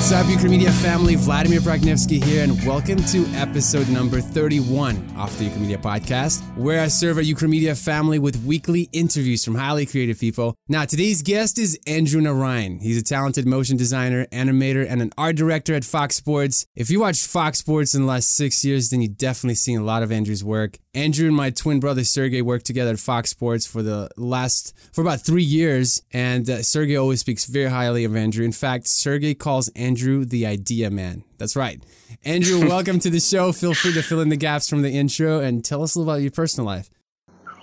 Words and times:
What's 0.00 0.12
up, 0.12 0.26
Ukramedia 0.28 0.72
family? 0.80 1.14
Vladimir 1.14 1.60
Pragnevsky 1.60 2.24
here, 2.24 2.42
and 2.42 2.52
welcome 2.64 2.96
to 2.96 3.26
episode 3.34 3.86
number 3.90 4.22
31 4.22 4.96
of 5.18 5.38
the 5.38 5.44
Ukramedia 5.44 5.76
podcast, 5.76 6.40
where 6.56 6.80
I 6.80 6.88
serve 6.88 7.18
a 7.18 7.22
Ukramedia 7.22 7.78
family 7.78 8.18
with 8.18 8.42
weekly 8.46 8.88
interviews 8.94 9.44
from 9.44 9.56
highly 9.56 9.84
creative 9.84 10.18
people. 10.18 10.56
Now, 10.70 10.86
today's 10.86 11.20
guest 11.20 11.58
is 11.58 11.78
Andrew 11.86 12.22
Narayan. 12.22 12.78
He's 12.78 12.96
a 12.96 13.02
talented 13.02 13.46
motion 13.46 13.76
designer, 13.76 14.24
animator, 14.32 14.86
and 14.88 15.02
an 15.02 15.12
art 15.18 15.36
director 15.36 15.74
at 15.74 15.84
Fox 15.84 16.16
Sports. 16.16 16.64
If 16.74 16.88
you 16.88 17.00
watched 17.00 17.26
Fox 17.26 17.58
Sports 17.58 17.94
in 17.94 18.00
the 18.00 18.08
last 18.08 18.34
six 18.34 18.64
years, 18.64 18.88
then 18.88 19.02
you've 19.02 19.18
definitely 19.18 19.56
seen 19.56 19.78
a 19.78 19.84
lot 19.84 20.02
of 20.02 20.10
Andrew's 20.10 20.42
work. 20.42 20.78
Andrew 20.92 21.28
and 21.28 21.36
my 21.36 21.50
twin 21.50 21.78
brother 21.78 22.02
Sergey 22.02 22.42
worked 22.42 22.66
together 22.66 22.92
at 22.92 22.98
Fox 22.98 23.30
Sports 23.30 23.64
for 23.64 23.80
the 23.80 24.10
last 24.16 24.76
for 24.92 25.02
about 25.02 25.20
three 25.20 25.44
years, 25.44 26.02
and 26.12 26.50
uh, 26.50 26.62
Sergey 26.62 26.96
always 26.96 27.20
speaks 27.20 27.44
very 27.44 27.70
highly 27.70 28.04
of 28.04 28.16
Andrew. 28.16 28.44
In 28.44 28.50
fact, 28.50 28.88
Sergey 28.88 29.34
calls 29.34 29.68
Andrew 29.76 30.24
the 30.24 30.46
idea 30.46 30.90
man. 30.90 31.22
That's 31.38 31.54
right. 31.54 31.80
Andrew, 32.24 32.68
welcome 32.68 32.98
to 33.00 33.10
the 33.10 33.20
show. 33.20 33.52
Feel 33.52 33.72
free 33.72 33.92
to 33.92 34.02
fill 34.02 34.20
in 34.20 34.30
the 34.30 34.36
gaps 34.36 34.68
from 34.68 34.82
the 34.82 34.90
intro 34.90 35.38
and 35.38 35.64
tell 35.64 35.84
us 35.84 35.94
a 35.94 36.00
little 36.00 36.12
about 36.12 36.22
your 36.22 36.32
personal 36.32 36.66
life. 36.66 36.90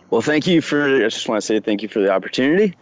Well, 0.09 0.21
thank 0.21 0.47
you 0.47 0.61
for. 0.61 0.85
I 0.85 0.99
just 1.09 1.27
want 1.27 1.41
to 1.41 1.45
say 1.45 1.59
thank 1.59 1.81
you 1.81 1.89
for 1.89 1.99
the 1.99 2.13
opportunity, 2.13 2.75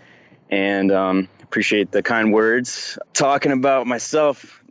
and 0.51 0.91
um, 0.91 1.27
appreciate 1.41 1.91
the 1.91 2.03
kind 2.03 2.31
words. 2.31 2.99
Talking 3.13 3.51
about 3.51 3.87
myself, 3.87 4.63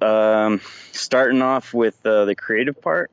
um, 0.00 0.62
starting 0.92 1.42
off 1.42 1.74
with 1.74 2.06
uh, 2.06 2.24
the 2.24 2.34
creative 2.34 2.80
part 2.80 3.10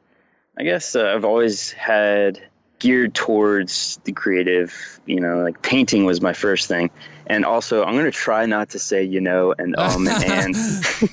I 0.57 0.63
guess 0.63 0.95
uh, 0.95 1.13
I've 1.15 1.25
always 1.25 1.71
had 1.71 2.41
geared 2.79 3.13
towards 3.13 3.99
the 4.03 4.11
creative. 4.11 4.99
You 5.05 5.19
know, 5.19 5.41
like 5.41 5.61
painting 5.61 6.05
was 6.05 6.21
my 6.21 6.33
first 6.33 6.67
thing, 6.67 6.89
and 7.27 7.45
also 7.45 7.83
I'm 7.83 7.95
gonna 7.95 8.11
try 8.11 8.45
not 8.45 8.71
to 8.71 8.79
say 8.79 9.03
you 9.03 9.21
know 9.21 9.53
and 9.57 9.75
um 9.77 10.07
and. 10.07 10.55
and. 10.55 10.55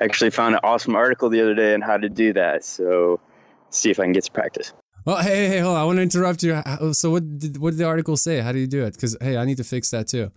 I 0.00 0.04
actually 0.04 0.30
found 0.30 0.54
an 0.54 0.60
awesome 0.64 0.96
article 0.96 1.28
the 1.28 1.42
other 1.42 1.54
day 1.54 1.74
on 1.74 1.82
how 1.82 1.98
to 1.98 2.08
do 2.08 2.32
that. 2.32 2.64
So 2.64 3.20
see 3.68 3.90
if 3.90 4.00
I 4.00 4.04
can 4.04 4.12
get 4.12 4.24
to 4.24 4.32
practice. 4.32 4.72
Well, 5.04 5.22
hey, 5.22 5.48
hey, 5.48 5.58
hold 5.58 5.76
on. 5.76 5.82
I 5.82 5.84
want 5.84 5.96
to 5.98 6.02
interrupt 6.02 6.42
you. 6.42 6.62
So, 6.92 7.10
what 7.10 7.38
did 7.38 7.58
what 7.58 7.70
did 7.70 7.78
the 7.78 7.84
article 7.84 8.16
say? 8.16 8.40
How 8.40 8.52
do 8.52 8.58
you 8.58 8.66
do 8.66 8.84
it? 8.84 8.94
Because 8.94 9.16
hey, 9.20 9.36
I 9.36 9.44
need 9.44 9.58
to 9.58 9.64
fix 9.64 9.90
that 9.90 10.08
too. 10.08 10.30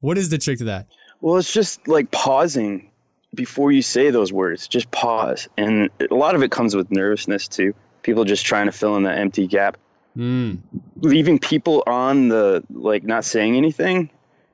What 0.00 0.18
is 0.18 0.28
the 0.28 0.38
trick 0.38 0.58
to 0.58 0.64
that? 0.64 0.86
Well, 1.20 1.36
it's 1.36 1.52
just 1.52 1.86
like 1.88 2.10
pausing 2.10 2.90
before 3.34 3.72
you 3.72 3.82
say 3.82 4.10
those 4.10 4.32
words. 4.32 4.68
Just 4.68 4.90
pause, 4.90 5.48
and 5.56 5.90
a 6.10 6.14
lot 6.14 6.34
of 6.34 6.42
it 6.42 6.50
comes 6.50 6.74
with 6.74 6.90
nervousness 6.90 7.48
too 7.48 7.74
people 8.08 8.24
just 8.24 8.46
trying 8.46 8.64
to 8.64 8.72
fill 8.72 8.96
in 8.96 9.02
that 9.02 9.18
empty 9.18 9.46
gap. 9.46 9.76
Mm. 10.16 10.60
Leaving 11.00 11.38
people 11.38 11.84
on 11.86 12.28
the 12.28 12.64
like 12.70 13.04
not 13.04 13.26
saying 13.26 13.54
anything 13.54 14.08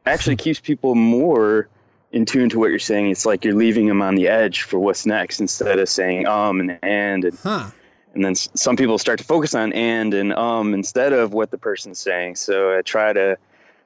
actually 0.04 0.34
keeps 0.44 0.58
people 0.58 0.96
more 0.96 1.68
in 2.10 2.26
tune 2.26 2.48
to 2.48 2.58
what 2.58 2.70
you're 2.70 2.80
saying. 2.80 3.10
It's 3.10 3.24
like 3.24 3.44
you're 3.44 3.54
leaving 3.54 3.86
them 3.86 4.02
on 4.02 4.16
the 4.16 4.26
edge 4.26 4.62
for 4.62 4.80
what's 4.80 5.06
next 5.06 5.40
instead 5.40 5.78
of 5.78 5.88
saying 5.88 6.26
um 6.26 6.58
and 6.58 6.78
and 6.82 7.24
and. 7.24 7.38
Huh. 7.38 7.70
And 8.14 8.24
then 8.24 8.34
some 8.34 8.76
people 8.76 8.96
start 8.98 9.18
to 9.18 9.24
focus 9.24 9.54
on 9.54 9.72
and 9.72 10.12
and 10.14 10.32
um 10.32 10.74
instead 10.74 11.12
of 11.12 11.32
what 11.32 11.52
the 11.52 11.58
person's 11.58 12.00
saying. 12.00 12.34
So 12.34 12.76
I 12.76 12.82
try 12.82 13.12
to, 13.12 13.38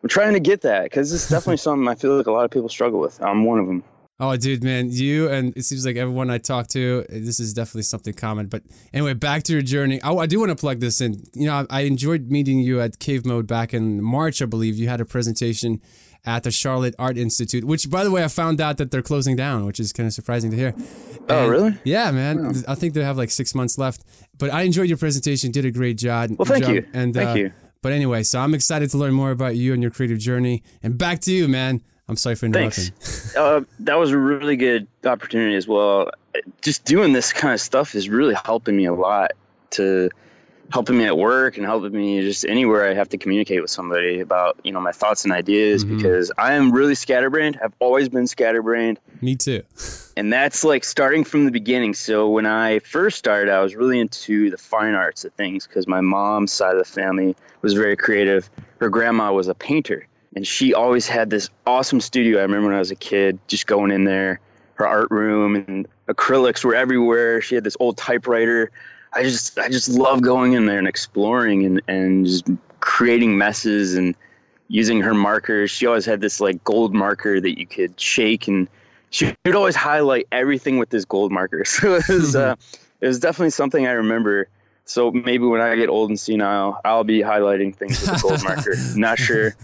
I'm 0.03 0.09
trying 0.09 0.33
to 0.33 0.41
get 0.41 0.63
that 0.63 0.85
because 0.85 1.13
it's 1.13 1.29
definitely 1.35 1.59
something 1.59 1.87
I 1.87 1.95
feel 1.95 2.17
like 2.17 2.27
a 2.27 2.33
lot 2.33 2.47
of 2.47 2.51
people 2.51 2.71
struggle 2.71 3.01
with. 3.01 3.23
I'm 3.23 3.45
one 3.45 3.59
of 3.59 3.67
them. 3.67 3.85
Oh, 4.21 4.37
dude, 4.37 4.65
man, 4.65 4.91
you 4.91 5.29
and 5.29 5.57
it 5.57 5.65
seems 5.65 5.87
like 5.87 5.95
everyone 5.95 6.29
I 6.29 6.39
talk 6.39 6.67
to, 6.69 7.07
this 7.09 7.39
is 7.39 7.55
definitely 7.55 7.83
something 7.83 8.15
common. 8.15 8.49
But 8.49 8.65
anyway, 8.93 9.15
back 9.15 9.45
to 9.45 9.53
your 9.53 9.63
journey. 9.63 10.03
I, 10.03 10.13
I 10.13 10.27
do 10.27 10.41
want 10.41 10.51
to 10.51 10.57
plug 10.57 10.81
this 10.81 11.01
in. 11.01 11.23
You 11.35 11.47
know, 11.47 11.67
I, 11.71 11.79
I, 11.79 11.81
enjoyed 11.83 12.29
meeting 12.29 12.59
you 12.59 12.81
at 12.81 12.99
Cave 12.99 13.25
Mode 13.25 13.47
back 13.47 13.73
in 13.73 14.03
March, 14.03 14.43
I 14.43 14.47
believe. 14.47 14.75
You 14.75 14.89
had 14.89 15.01
a 15.01 15.05
presentation 15.05 15.81
at 16.27 16.43
the 16.43 16.51
Charlotte 16.51 16.97
Art 16.99 17.17
Institute, 17.17 17.63
which, 17.63 17.89
by 17.89 18.03
the 18.03 18.11
way, 18.11 18.25
I 18.25 18.29
found 18.29 18.61
out 18.61 18.77
that 18.79 18.91
they're 18.91 19.03
closing 19.03 19.37
down, 19.37 19.65
which 19.65 19.79
is 19.79 19.93
kind 19.93 20.09
of 20.09 20.13
surprising 20.13 20.51
to 20.51 20.57
hear. 20.57 20.75
oh, 21.29 21.47
really? 21.47 21.79
Yeah, 21.85 22.11
man. 22.11 22.65
I 22.67 22.75
think 22.75 22.95
they 22.95 23.05
have 23.05 23.17
like 23.17 23.31
six 23.31 23.55
months 23.55 23.79
left. 23.79 24.03
But 24.37 24.53
I 24.53 24.63
enjoyed 24.63 24.89
your 24.89 24.99
presentation. 24.99 25.53
Did 25.53 25.65
a 25.65 25.71
great 25.71 25.97
job. 25.97 26.31
Well, 26.37 26.45
thank 26.45 26.65
job. 26.65 26.75
you. 26.75 26.87
And 26.93 27.15
thank 27.15 27.31
uh, 27.31 27.35
you. 27.35 27.53
But 27.83 27.93
anyway, 27.93 28.25
so 28.25 28.41
I'm 28.41 28.55
excited 28.55 28.91
to 28.91 28.99
learn 28.99 29.15
more 29.15 29.31
about 29.31 29.55
you 29.55 29.73
and 29.73 29.81
your 29.81 29.93
creative 29.93 30.19
journey. 30.19 30.65
And 30.83 30.99
back 30.99 31.21
to 31.21 31.33
you, 31.33 31.47
man. 31.47 31.83
I'm 32.09 32.17
sorry 32.17 32.37
for 32.37 32.47
interrupting. 32.47 32.85
Thanks. 32.85 33.37
uh, 33.37 33.61
that 33.81 33.99
was 33.99 34.11
a 34.11 34.19
really 34.19 34.57
good 34.57 34.87
opportunity 35.05 35.57
as 35.57 35.69
well. 35.69 36.11
Just 36.63 36.85
doing 36.85 37.13
this 37.13 37.33
kind 37.33 37.53
of 37.53 37.61
stuff 37.61 37.95
is 37.95 38.09
really 38.09 38.35
helping 38.45 38.77
me 38.77 38.87
a 38.87 38.95
lot 38.95 39.33
to 39.71 40.11
helping 40.71 40.99
me 40.99 41.05
at 41.05 41.17
work 41.17 41.57
and 41.57 41.65
helping 41.65 41.93
me 41.93 42.21
just 42.21 42.45
anywhere 42.45 42.89
I 42.89 42.95
have 42.95 43.09
to 43.11 43.19
communicate 43.19 43.63
with 43.63 43.71
somebody 43.71 44.21
about, 44.21 44.59
you 44.65 44.73
know, 44.73 44.81
my 44.81 44.93
thoughts 44.93 45.25
and 45.25 45.33
ideas 45.33 45.85
mm-hmm. 45.85 45.97
because 45.97 46.31
I 46.37 46.55
am 46.55 46.73
really 46.73 46.95
scatterbrained. 46.95 47.59
I've 47.63 47.75
always 47.79 48.09
been 48.09 48.27
scatterbrained. 48.27 48.99
Me 49.21 49.37
too. 49.37 49.63
and 50.17 50.33
that's 50.33 50.65
like 50.65 50.85
starting 50.85 51.25
from 51.25 51.45
the 51.45 51.51
beginning. 51.51 51.95
So 51.95 52.29
when 52.29 52.47
I 52.47 52.81
first 52.81 53.19
started, 53.19 53.53
I 53.53 53.61
was 53.61 53.77
really 53.77 54.01
into 54.01 54.51
the 54.51 54.59
fine 54.59 54.95
arts 54.95 55.25
of 55.25 55.33
things 55.35 55.67
because 55.67 55.87
my 55.87 56.01
mom's 56.01 56.53
side 56.53 56.73
of 56.73 56.79
the 56.79 56.91
family 56.91 57.37
was 57.63 57.75
very 57.75 57.97
creative. 57.97 58.51
Her 58.81 58.91
grandma 58.91 59.33
was 59.33 59.49
a 59.49 59.55
painter 59.55 60.07
and 60.35 60.47
she 60.47 60.75
always 60.75 61.09
had 61.09 61.31
this 61.31 61.51
awesome 61.67 62.01
studio. 62.01 62.39
I 62.39 62.43
remember 62.43 62.69
when 62.69 62.77
I 62.77 62.81
was 62.81 62.91
a 62.91 62.97
kid, 62.97 63.39
just 63.49 63.67
going 63.67 63.91
in 63.91 64.05
there, 64.05 64.41
her 64.75 64.87
art 64.87 65.11
room 65.11 65.57
and 65.57 65.89
acrylics 66.09 66.65
were 66.65 66.75
everywhere. 66.75 67.41
She 67.41 67.55
had 67.55 67.65
this 67.65 67.77
old 67.81 67.97
typewriter. 67.97 68.71
I 69.13 69.23
just 69.23 69.59
I 69.59 69.69
just 69.69 69.89
love 69.89 70.21
going 70.21 70.53
in 70.53 70.67
there 70.67 70.79
and 70.79 70.87
exploring 70.87 71.65
and 71.65 71.83
and 71.89 72.27
just 72.27 72.47
creating 72.81 73.39
messes 73.39 73.95
and 73.95 74.15
using 74.69 75.01
her 75.01 75.15
markers. 75.15 75.71
She 75.71 75.87
always 75.87 76.05
had 76.05 76.21
this 76.21 76.41
like 76.41 76.63
gold 76.63 76.95
marker 76.95 77.41
that 77.41 77.59
you 77.59 77.67
could 77.67 77.99
shake 77.99 78.49
and 78.49 78.69
she 79.11 79.35
would 79.47 79.55
always 79.55 79.77
highlight 79.77 80.29
everything 80.31 80.79
with 80.79 80.91
this 80.91 81.05
gold 81.05 81.33
marker. 81.33 81.65
So 81.65 81.95
it 81.95 82.09
was 82.09 82.37
uh, 82.37 82.55
it 83.01 83.07
was 83.07 83.19
definitely 83.19 83.51
something 83.51 83.87
I 83.87 83.93
remember. 83.93 84.49
So 84.85 85.11
maybe 85.11 85.45
when 85.45 85.61
I 85.61 85.75
get 85.77 85.89
old 85.89 86.11
and 86.11 86.19
senile, 86.19 86.81
I'll 86.85 87.05
be 87.05 87.21
highlighting 87.21 87.75
things 87.75 88.01
with 88.01 88.19
a 88.19 88.23
gold 88.23 88.43
marker. 88.43 88.75
Not 88.95 89.19
sure 89.19 89.55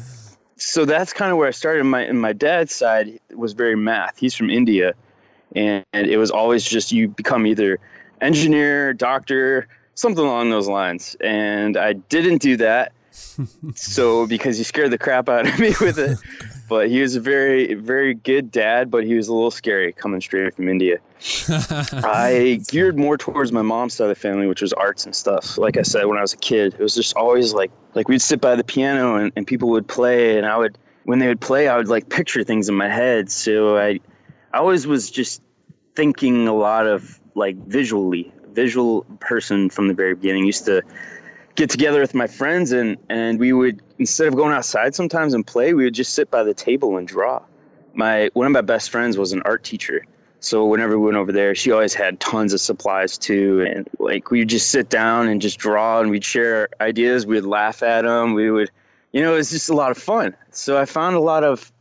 so 0.56 0.84
that's 0.84 1.12
kind 1.12 1.32
of 1.32 1.38
where 1.38 1.48
I 1.48 1.52
started. 1.52 1.84
My 1.84 2.02
and 2.02 2.20
my 2.20 2.32
dad's 2.32 2.74
side 2.74 3.18
was 3.34 3.52
very 3.52 3.76
math. 3.76 4.18
He's 4.18 4.34
from 4.34 4.50
India, 4.50 4.94
and, 5.54 5.84
and 5.92 6.06
it 6.06 6.16
was 6.16 6.30
always 6.30 6.64
just 6.64 6.92
you 6.92 7.08
become 7.08 7.46
either 7.46 7.80
engineer, 8.20 8.92
doctor, 8.92 9.68
something 9.94 10.24
along 10.24 10.50
those 10.50 10.68
lines. 10.68 11.16
And 11.20 11.76
I 11.76 11.94
didn't 11.94 12.42
do 12.42 12.56
that. 12.58 12.92
so 13.74 14.26
because 14.26 14.58
he 14.58 14.64
scared 14.64 14.90
the 14.90 14.98
crap 14.98 15.28
out 15.28 15.46
of 15.46 15.58
me 15.60 15.72
with 15.80 15.98
it 16.00 16.18
but 16.68 16.88
he 16.88 17.00
was 17.00 17.14
a 17.14 17.20
very 17.20 17.74
very 17.74 18.12
good 18.12 18.50
dad 18.50 18.90
but 18.90 19.04
he 19.04 19.14
was 19.14 19.28
a 19.28 19.32
little 19.32 19.52
scary 19.52 19.92
coming 19.92 20.20
straight 20.20 20.52
from 20.52 20.68
india 20.68 20.98
i 21.48 22.60
geared 22.68 22.98
more 22.98 23.16
towards 23.16 23.50
my 23.50 23.62
mom's 23.62 23.94
side 23.94 24.04
of 24.04 24.08
the 24.10 24.14
family 24.14 24.46
which 24.46 24.60
was 24.60 24.72
arts 24.72 25.06
and 25.06 25.14
stuff 25.14 25.56
like 25.56 25.76
i 25.76 25.82
said 25.82 26.04
when 26.06 26.18
i 26.18 26.20
was 26.20 26.32
a 26.32 26.38
kid 26.38 26.74
it 26.74 26.80
was 26.80 26.94
just 26.94 27.16
always 27.16 27.54
like 27.54 27.70
like 27.94 28.08
we'd 28.08 28.20
sit 28.20 28.40
by 28.40 28.54
the 28.54 28.64
piano 28.64 29.16
and, 29.16 29.32
and 29.36 29.46
people 29.46 29.70
would 29.70 29.88
play 29.88 30.36
and 30.36 30.46
i 30.46 30.56
would 30.56 30.76
when 31.04 31.18
they 31.18 31.26
would 31.26 31.40
play 31.40 31.66
i 31.68 31.76
would 31.76 31.88
like 31.88 32.08
picture 32.08 32.44
things 32.44 32.68
in 32.68 32.74
my 32.74 32.88
head 32.88 33.30
so 33.30 33.76
i 33.76 33.98
i 34.52 34.58
always 34.58 34.86
was 34.86 35.10
just 35.10 35.40
thinking 35.94 36.46
a 36.46 36.54
lot 36.54 36.86
of 36.86 37.20
like 37.34 37.56
visually 37.56 38.32
visual 38.52 39.04
person 39.18 39.70
from 39.70 39.88
the 39.88 39.94
very 39.94 40.14
beginning 40.14 40.44
used 40.44 40.66
to 40.66 40.82
get 41.54 41.70
together 41.70 42.00
with 42.00 42.14
my 42.14 42.26
friends 42.26 42.72
and 42.72 42.96
and 43.08 43.38
we 43.38 43.52
would 43.52 43.80
instead 43.98 44.28
of 44.28 44.36
going 44.36 44.52
outside 44.52 44.94
sometimes 44.94 45.34
and 45.34 45.46
play, 45.46 45.74
we 45.74 45.84
would 45.84 45.94
just 45.94 46.14
sit 46.14 46.30
by 46.30 46.42
the 46.42 46.54
table 46.54 46.96
and 46.96 47.06
draw. 47.06 47.42
My 47.94 48.30
one 48.34 48.46
of 48.46 48.52
my 48.52 48.60
best 48.60 48.90
friends 48.90 49.16
was 49.16 49.32
an 49.32 49.42
art 49.44 49.62
teacher. 49.64 50.04
So 50.44 50.66
whenever 50.66 50.98
we 50.98 51.06
went 51.06 51.16
over 51.16 51.32
there, 51.32 51.54
she 51.54 51.70
always 51.70 51.94
had 51.94 52.20
tons 52.20 52.52
of 52.52 52.60
supplies 52.60 53.16
too, 53.16 53.64
and 53.66 53.88
like 53.98 54.30
we'd 54.30 54.50
just 54.50 54.70
sit 54.70 54.90
down 54.90 55.26
and 55.26 55.40
just 55.40 55.58
draw, 55.58 56.00
and 56.00 56.10
we'd 56.10 56.24
share 56.24 56.68
ideas. 56.82 57.26
We'd 57.26 57.44
laugh 57.44 57.82
at 57.82 58.02
them. 58.02 58.34
We 58.34 58.50
would, 58.50 58.70
you 59.12 59.22
know, 59.22 59.32
it 59.32 59.38
was 59.38 59.50
just 59.50 59.70
a 59.70 59.74
lot 59.74 59.90
of 59.90 59.96
fun. 59.96 60.36
So 60.50 60.78
I 60.78 60.84
found 60.84 61.16
a 61.16 61.20
lot 61.20 61.44
of, 61.44 61.72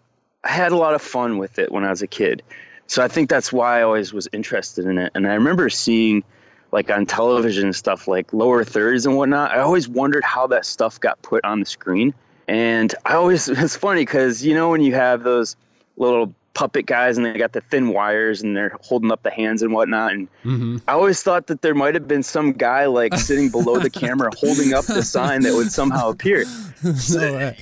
I 0.46 0.50
had 0.50 0.72
a 0.72 0.78
lot 0.78 0.94
of 0.94 1.02
fun 1.02 1.40
with 1.40 1.60
it 1.60 1.74
when 1.74 1.84
I 1.84 1.90
was 1.90 2.02
a 2.02 2.08
kid. 2.08 2.42
So 2.88 3.04
I 3.04 3.10
think 3.10 3.30
that's 3.30 3.52
why 3.52 3.80
I 3.80 3.84
always 3.84 4.14
was 4.14 4.30
interested 4.32 4.86
in 4.86 4.98
it. 4.98 5.12
And 5.14 5.28
I 5.28 5.34
remember 5.34 5.70
seeing 5.70 6.24
like 6.72 6.90
on 6.90 7.06
television 7.06 7.74
stuff 7.74 8.08
like 8.08 8.32
lower 8.32 8.64
thirds 8.64 9.06
and 9.06 9.18
whatnot. 9.18 9.52
I 9.52 9.60
always 9.60 9.90
wondered 9.90 10.24
how 10.24 10.48
that 10.48 10.66
stuff 10.66 11.02
got 11.02 11.22
put 11.22 11.44
on 11.44 11.60
the 11.60 11.66
screen. 11.66 12.14
And 12.48 12.96
I 13.06 13.16
always, 13.16 13.50
it's 13.50 13.76
funny 13.76 14.02
because, 14.02 14.46
you 14.46 14.54
know, 14.54 14.70
when 14.70 14.80
you 14.80 14.96
have 14.96 15.24
those 15.24 15.58
little 15.98 16.34
puppet 16.54 16.86
guys 16.86 17.18
and 17.18 17.26
they 17.26 17.38
got 17.38 17.54
the 17.54 17.62
thin 17.62 17.90
wires 17.90 18.42
and 18.42 18.56
they're 18.56 18.78
holding 18.82 19.12
up 19.12 19.24
the 19.24 19.32
hands 19.32 19.62
and 19.62 19.74
whatnot. 19.74 20.14
And 20.14 20.28
mm-hmm. 20.44 20.78
I 20.88 20.94
always 20.94 21.22
thought 21.24 21.48
that 21.48 21.62
there 21.62 21.74
might 21.74 21.96
have 21.96 22.08
been 22.08 22.24
some 22.24 22.54
guy 22.54 22.86
like 22.86 23.16
sitting 23.16 23.50
below 23.50 23.80
the 23.80 23.90
camera 23.90 24.30
holding 24.38 24.74
up 24.74 24.86
the 24.86 25.04
sign 25.04 25.42
that 25.42 25.54
would 25.54 25.72
somehow 25.72 26.10
appear. 26.10 26.46
So, 26.98 27.54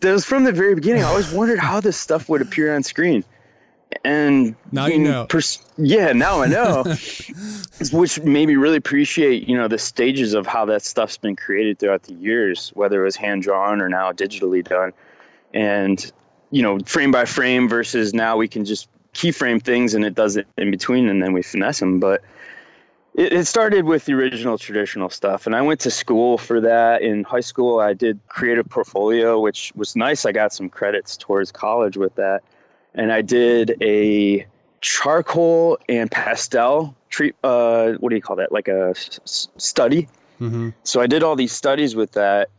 that 0.00 0.12
was 0.12 0.24
from 0.24 0.42
the 0.42 0.50
very 0.50 0.74
beginning. 0.74 1.04
I 1.04 1.06
always 1.06 1.30
wondered 1.30 1.60
how 1.60 1.78
this 1.78 1.96
stuff 1.96 2.28
would 2.28 2.42
appear 2.42 2.74
on 2.74 2.82
screen 2.82 3.22
and 4.04 4.54
now 4.72 4.86
you 4.86 4.98
know 4.98 5.26
pers- 5.26 5.64
yeah 5.76 6.12
now 6.12 6.42
i 6.42 6.46
know 6.46 6.84
which 7.92 8.20
made 8.20 8.46
me 8.46 8.56
really 8.56 8.76
appreciate 8.76 9.48
you 9.48 9.56
know 9.56 9.68
the 9.68 9.78
stages 9.78 10.34
of 10.34 10.46
how 10.46 10.64
that 10.64 10.82
stuff's 10.82 11.16
been 11.16 11.36
created 11.36 11.78
throughout 11.78 12.02
the 12.02 12.14
years 12.14 12.70
whether 12.74 13.00
it 13.00 13.04
was 13.04 13.16
hand 13.16 13.42
drawn 13.42 13.80
or 13.80 13.88
now 13.88 14.12
digitally 14.12 14.62
done 14.62 14.92
and 15.54 16.12
you 16.50 16.62
know 16.62 16.78
frame 16.80 17.10
by 17.10 17.24
frame 17.24 17.68
versus 17.68 18.14
now 18.14 18.36
we 18.36 18.48
can 18.48 18.64
just 18.64 18.88
keyframe 19.14 19.62
things 19.62 19.94
and 19.94 20.04
it 20.04 20.14
does 20.14 20.36
it 20.36 20.46
in 20.56 20.70
between 20.70 21.08
and 21.08 21.22
then 21.22 21.32
we 21.32 21.42
finesse 21.42 21.80
them. 21.80 22.00
But 22.00 22.22
it, 23.14 23.32
it 23.32 23.46
started 23.46 23.84
with 23.84 24.04
the 24.04 24.14
original 24.14 24.58
traditional 24.58 25.10
stuff. 25.10 25.46
And 25.46 25.56
I 25.56 25.62
went 25.62 25.80
to 25.80 25.90
school 25.90 26.38
for 26.38 26.60
that. 26.60 27.02
In 27.02 27.24
high 27.24 27.40
school, 27.40 27.80
I 27.80 27.94
did 27.94 28.20
creative 28.28 28.68
portfolio, 28.68 29.40
which 29.40 29.72
was 29.74 29.96
nice. 29.96 30.24
I 30.24 30.32
got 30.32 30.52
some 30.52 30.68
credits 30.68 31.16
towards 31.16 31.50
college 31.50 31.96
with 31.96 32.14
that. 32.14 32.42
And 32.94 33.12
I 33.12 33.22
did 33.22 33.76
a 33.82 34.46
charcoal 34.80 35.78
and 35.88 36.10
pastel 36.10 36.94
treat, 37.10 37.34
uh, 37.42 37.92
what 37.94 38.10
do 38.10 38.16
you 38.16 38.22
call 38.22 38.36
that? 38.36 38.52
Like 38.52 38.68
a 38.68 38.90
s- 38.90 39.48
study. 39.56 40.08
Mm-hmm. 40.40 40.70
So 40.84 41.00
I 41.00 41.08
did 41.08 41.22
all 41.22 41.34
these 41.34 41.52
studies 41.52 41.96
with 41.96 42.12
that 42.12 42.50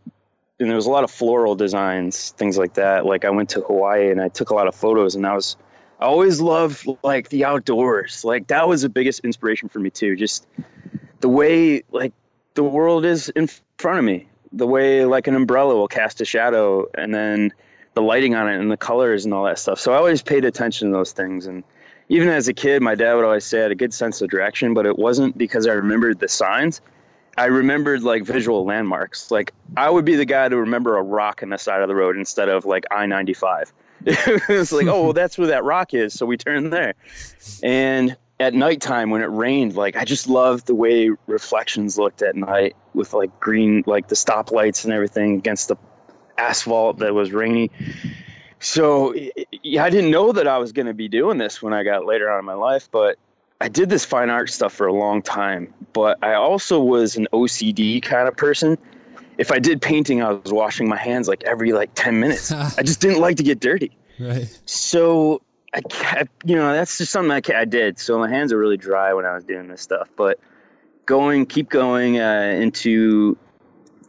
and 0.60 0.70
there 0.70 0.76
was 0.76 0.86
a 0.86 0.92
lot 0.92 1.04
of 1.04 1.12
floral 1.12 1.56
designs, 1.56 2.32
things 2.32 2.58
like 2.58 2.74
that. 2.74 3.06
Like 3.06 3.26
I 3.26 3.30
went 3.30 3.50
to 3.52 3.62
Hawaii 3.62 4.12
and 4.12 4.22
I 4.22 4.28
took 4.28 4.50
a 4.50 4.54
lot 4.54 4.68
of 4.68 4.76
photos, 4.76 5.16
and 5.16 5.26
I 5.26 5.34
was 5.34 5.56
I 6.00 6.06
always 6.06 6.42
loved 6.42 6.88
like 7.04 7.30
the 7.30 7.46
outdoors. 7.46 8.24
Like 8.26 8.48
that 8.48 8.68
was 8.68 8.82
the 8.82 8.90
biggest 8.90 9.22
inspiration 9.22 9.70
for 9.70 9.80
me 9.80 9.90
too. 9.90 10.16
Just 10.16 10.48
the 11.22 11.30
way 11.30 11.84
like 11.92 12.14
the 12.54 12.64
world 12.64 13.06
is 13.06 13.30
in 13.30 13.50
front 13.78 14.00
of 14.00 14.06
me. 14.06 14.28
The 14.52 14.68
way 14.68 15.06
like 15.06 15.28
an 15.28 15.36
umbrella 15.36 15.76
will 15.76 15.88
cast 15.88 16.22
a 16.22 16.26
shadow, 16.26 16.88
and 16.94 17.14
then 17.14 17.54
the 17.94 18.02
lighting 18.02 18.36
on 18.36 18.50
it 18.50 18.60
and 18.60 18.72
the 18.72 18.78
colors 18.78 19.26
and 19.26 19.34
all 19.34 19.46
that 19.46 19.60
stuff. 19.60 19.80
So 19.80 19.94
I 19.94 19.98
always 19.98 20.22
paid 20.22 20.46
attention 20.46 20.90
to 20.90 20.94
those 20.94 21.12
things. 21.12 21.48
And 21.48 21.64
even 22.08 22.30
as 22.30 22.48
a 22.48 22.54
kid, 22.54 22.82
my 22.82 22.96
dad 22.96 23.16
would 23.16 23.26
always 23.26 23.46
say 23.46 23.60
I 23.60 23.64
had 23.64 23.72
a 23.72 23.76
good 23.76 23.94
sense 23.94 24.22
of 24.22 24.30
direction, 24.30 24.74
but 24.74 24.86
it 24.86 24.98
wasn't 24.98 25.38
because 25.38 25.68
I 25.68 25.74
remembered 25.74 26.20
the 26.20 26.28
signs 26.28 26.82
I 27.40 27.46
remembered 27.46 28.04
like 28.04 28.24
visual 28.24 28.66
landmarks. 28.66 29.32
Like 29.32 29.54
I 29.78 29.90
would 29.90 30.04
be 30.04 30.16
the 30.16 30.26
guy 30.26 30.50
to 30.50 30.58
remember 30.58 30.98
a 30.98 31.02
rock 31.02 31.42
in 31.42 31.50
the 31.50 31.58
side 31.58 31.82
of 31.82 31.88
the 31.88 31.96
road 31.96 32.18
instead 32.18 32.50
of 32.50 32.66
like 32.66 32.84
I 32.92 33.06
ninety 33.06 33.34
five. 33.34 33.72
It's 34.06 34.72
like, 34.74 34.88
oh, 34.88 35.04
well, 35.04 35.14
that's 35.14 35.38
where 35.38 35.48
that 35.48 35.64
rock 35.64 35.94
is, 35.94 36.14
so 36.14 36.26
we 36.26 36.36
turn 36.36 36.70
there. 36.70 36.96
And 37.64 38.18
at 38.42 38.54
nighttime 38.54 39.10
when 39.10 39.22
it 39.22 39.28
rained, 39.28 39.76
like 39.76 39.96
I 39.96 40.04
just 40.04 40.28
loved 40.28 40.68
the 40.68 40.76
way 40.76 41.12
reflections 41.28 41.98
looked 41.98 42.22
at 42.22 42.36
night 42.36 42.76
with 42.94 43.14
like 43.14 43.40
green, 43.40 43.84
like 43.86 44.10
the 44.10 44.16
stoplights 44.16 44.84
and 44.84 44.94
everything 44.94 45.36
against 45.36 45.70
the 45.70 45.78
asphalt 46.38 47.00
that 47.00 47.14
was 47.14 47.32
rainy. 47.32 47.72
So 48.60 49.14
I 49.14 49.90
didn't 49.90 50.12
know 50.12 50.34
that 50.34 50.48
I 50.48 50.58
was 50.58 50.74
going 50.74 50.88
to 50.88 50.94
be 50.94 51.08
doing 51.08 51.38
this 51.38 51.62
when 51.62 51.72
I 51.72 51.84
got 51.84 52.06
later 52.06 52.30
on 52.30 52.40
in 52.40 52.46
my 52.46 52.54
life, 52.56 52.90
but 52.92 53.18
I 53.62 53.68
did 53.68 53.90
this 53.90 54.06
fine 54.06 54.30
art 54.30 54.50
stuff 54.50 54.74
for 54.74 54.88
a 54.88 54.94
long 54.94 55.22
time, 55.22 55.74
but 55.94 56.18
I 56.24 56.34
also 56.34 56.82
was 56.82 57.16
an 57.16 57.28
OCD 57.34 58.02
kind 58.02 58.28
of 58.28 58.36
person. 58.36 58.78
If 59.38 59.52
I 59.52 59.60
did 59.60 59.82
painting, 59.82 60.22
I 60.22 60.34
was 60.34 60.52
washing 60.52 60.88
my 60.88 60.98
hands 60.98 61.28
like 61.28 61.44
every 61.44 61.72
like 61.72 61.92
10 61.96 62.20
minutes. 62.20 62.52
I 62.78 62.84
just 62.84 63.00
didn't 63.02 63.22
like 63.22 63.38
to 63.38 63.44
get 63.44 63.60
dirty. 63.60 63.92
Right. 64.20 64.48
So 64.66 65.42
I 65.74 65.82
kept, 65.82 66.32
you 66.46 66.56
know, 66.56 66.74
that's 66.74 66.98
just 66.98 67.12
something 67.12 67.32
I, 67.32 67.60
I 67.60 67.66
did. 67.66 68.00
So 68.00 68.20
my 68.20 68.30
hands 68.30 68.52
are 68.52 68.58
really 68.58 68.78
dry 68.78 69.14
when 69.14 69.26
I 69.26 69.34
was 69.34 69.44
doing 69.44 69.68
this 69.68 69.82
stuff. 69.82 70.10
But 70.16 70.40
going, 71.06 71.46
keep 71.46 71.70
going 71.70 72.20
uh, 72.20 72.58
into 72.60 73.38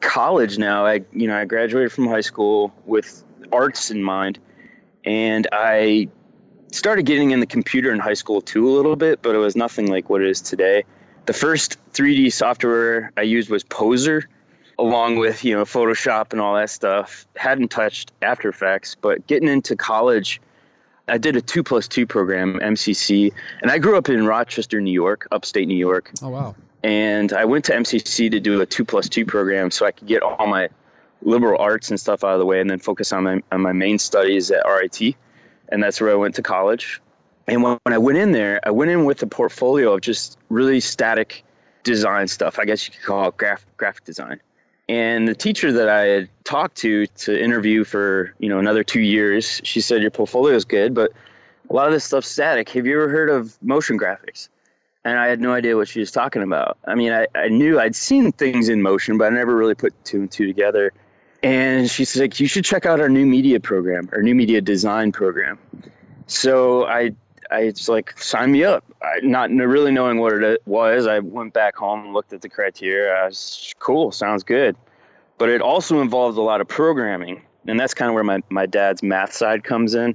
college 0.00 0.58
now. 0.58 0.86
I, 0.86 1.02
you 1.12 1.28
know, 1.28 1.36
I 1.36 1.44
graduated 1.44 1.92
from 1.92 2.06
high 2.06 2.20
school 2.22 2.74
with 2.84 3.22
arts 3.52 3.90
in 3.90 4.02
mind, 4.02 4.38
and 5.04 5.46
I 5.52 6.08
started 6.72 7.04
getting 7.04 7.30
in 7.30 7.40
the 7.40 7.46
computer 7.46 7.92
in 7.92 7.98
high 7.98 8.14
school 8.14 8.40
too 8.40 8.68
a 8.68 8.72
little 8.72 8.96
bit, 8.96 9.22
but 9.22 9.34
it 9.34 9.38
was 9.38 9.56
nothing 9.56 9.86
like 9.86 10.08
what 10.08 10.22
it 10.22 10.28
is 10.28 10.40
today. 10.40 10.84
The 11.26 11.32
first 11.32 11.76
3D 11.92 12.32
software 12.32 13.12
I 13.16 13.22
used 13.22 13.50
was 13.50 13.62
Poser, 13.62 14.28
along 14.78 15.16
with 15.16 15.44
you 15.44 15.54
know 15.54 15.64
Photoshop 15.64 16.32
and 16.32 16.40
all 16.40 16.54
that 16.54 16.70
stuff. 16.70 17.26
Hadn't 17.36 17.68
touched 17.68 18.12
After 18.22 18.48
Effects, 18.48 18.96
but 19.00 19.26
getting 19.26 19.48
into 19.48 19.76
college, 19.76 20.40
I 21.06 21.18
did 21.18 21.36
a 21.36 21.40
two 21.40 21.62
plus 21.62 21.88
two 21.88 22.06
program, 22.06 22.58
MCC, 22.58 23.32
and 23.62 23.70
I 23.70 23.78
grew 23.78 23.96
up 23.96 24.08
in 24.08 24.26
Rochester, 24.26 24.80
New 24.80 24.92
York, 24.92 25.28
upstate 25.30 25.68
New 25.68 25.76
York. 25.76 26.10
Oh 26.22 26.30
wow! 26.30 26.54
And 26.82 27.32
I 27.32 27.44
went 27.44 27.66
to 27.66 27.72
MCC 27.72 28.30
to 28.30 28.40
do 28.40 28.60
a 28.60 28.66
two 28.66 28.84
plus 28.84 29.08
two 29.08 29.26
program 29.26 29.70
so 29.70 29.86
I 29.86 29.92
could 29.92 30.08
get 30.08 30.22
all 30.22 30.46
my 30.46 30.68
liberal 31.22 31.60
arts 31.60 31.90
and 31.90 32.00
stuff 32.00 32.24
out 32.24 32.32
of 32.32 32.38
the 32.38 32.46
way, 32.46 32.60
and 32.60 32.70
then 32.70 32.78
focus 32.78 33.12
on 33.12 33.24
my 33.24 33.42
on 33.52 33.60
my 33.60 33.72
main 33.72 33.98
studies 33.98 34.50
at 34.50 34.66
RIT 34.66 35.14
and 35.70 35.82
that's 35.82 36.00
where 36.00 36.10
I 36.10 36.14
went 36.14 36.34
to 36.36 36.42
college. 36.42 37.00
And 37.46 37.62
when, 37.62 37.78
when 37.82 37.92
I 37.92 37.98
went 37.98 38.18
in 38.18 38.32
there, 38.32 38.60
I 38.64 38.70
went 38.70 38.90
in 38.90 39.04
with 39.04 39.22
a 39.22 39.26
portfolio 39.26 39.94
of 39.94 40.00
just 40.00 40.38
really 40.48 40.80
static 40.80 41.44
design 41.82 42.28
stuff. 42.28 42.58
I 42.58 42.64
guess 42.64 42.86
you 42.86 42.92
could 42.92 43.02
call 43.02 43.28
it 43.28 43.36
graph, 43.36 43.64
graphic 43.76 44.04
design. 44.04 44.40
And 44.88 45.28
the 45.28 45.34
teacher 45.34 45.72
that 45.72 45.88
I 45.88 46.00
had 46.06 46.28
talked 46.44 46.76
to 46.78 47.06
to 47.06 47.40
interview 47.40 47.84
for 47.84 48.34
you 48.38 48.48
know 48.48 48.58
another 48.58 48.82
two 48.82 49.00
years, 49.00 49.60
she 49.62 49.80
said 49.80 50.02
your 50.02 50.10
portfolio 50.10 50.54
is 50.54 50.64
good, 50.64 50.94
but 50.94 51.12
a 51.68 51.72
lot 51.72 51.86
of 51.86 51.92
this 51.92 52.04
stuff's 52.04 52.28
static. 52.28 52.68
Have 52.70 52.86
you 52.86 53.00
ever 53.00 53.08
heard 53.08 53.30
of 53.30 53.56
motion 53.62 53.98
graphics? 53.98 54.48
And 55.04 55.18
I 55.18 55.28
had 55.28 55.40
no 55.40 55.52
idea 55.52 55.76
what 55.76 55.88
she 55.88 56.00
was 56.00 56.10
talking 56.10 56.42
about. 56.42 56.76
I 56.84 56.94
mean, 56.94 57.12
I, 57.12 57.26
I 57.34 57.48
knew 57.48 57.80
I'd 57.80 57.94
seen 57.94 58.32
things 58.32 58.68
in 58.68 58.82
motion, 58.82 59.16
but 59.16 59.32
I 59.32 59.34
never 59.34 59.56
really 59.56 59.76
put 59.76 59.94
two 60.04 60.18
and 60.18 60.30
two 60.30 60.46
together 60.46 60.92
and 61.42 61.90
she's 61.90 62.16
like, 62.16 62.38
"You 62.38 62.46
should 62.46 62.64
check 62.64 62.86
out 62.86 63.00
our 63.00 63.08
new 63.08 63.24
media 63.24 63.60
program, 63.60 64.08
our 64.12 64.22
new 64.22 64.34
media 64.34 64.60
design 64.60 65.12
program." 65.12 65.58
So 66.26 66.86
I, 66.86 67.12
I 67.50 67.64
was 67.64 67.88
like, 67.88 68.18
"Sign 68.18 68.52
me 68.52 68.64
up!" 68.64 68.84
I, 69.02 69.20
not 69.22 69.50
really 69.50 69.90
knowing 69.90 70.18
what 70.20 70.32
it 70.42 70.62
was, 70.66 71.06
I 71.06 71.18
went 71.18 71.52
back 71.52 71.76
home 71.76 72.04
and 72.04 72.12
looked 72.12 72.32
at 72.32 72.42
the 72.42 72.48
criteria. 72.48 73.14
I 73.14 73.26
was 73.26 73.74
cool, 73.78 74.12
sounds 74.12 74.44
good, 74.44 74.76
but 75.38 75.48
it 75.48 75.60
also 75.60 76.00
involved 76.00 76.38
a 76.38 76.42
lot 76.42 76.60
of 76.60 76.68
programming, 76.68 77.42
and 77.66 77.78
that's 77.78 77.94
kind 77.94 78.08
of 78.08 78.14
where 78.14 78.24
my 78.24 78.42
my 78.48 78.66
dad's 78.66 79.02
math 79.02 79.32
side 79.32 79.64
comes 79.64 79.94
in. 79.94 80.14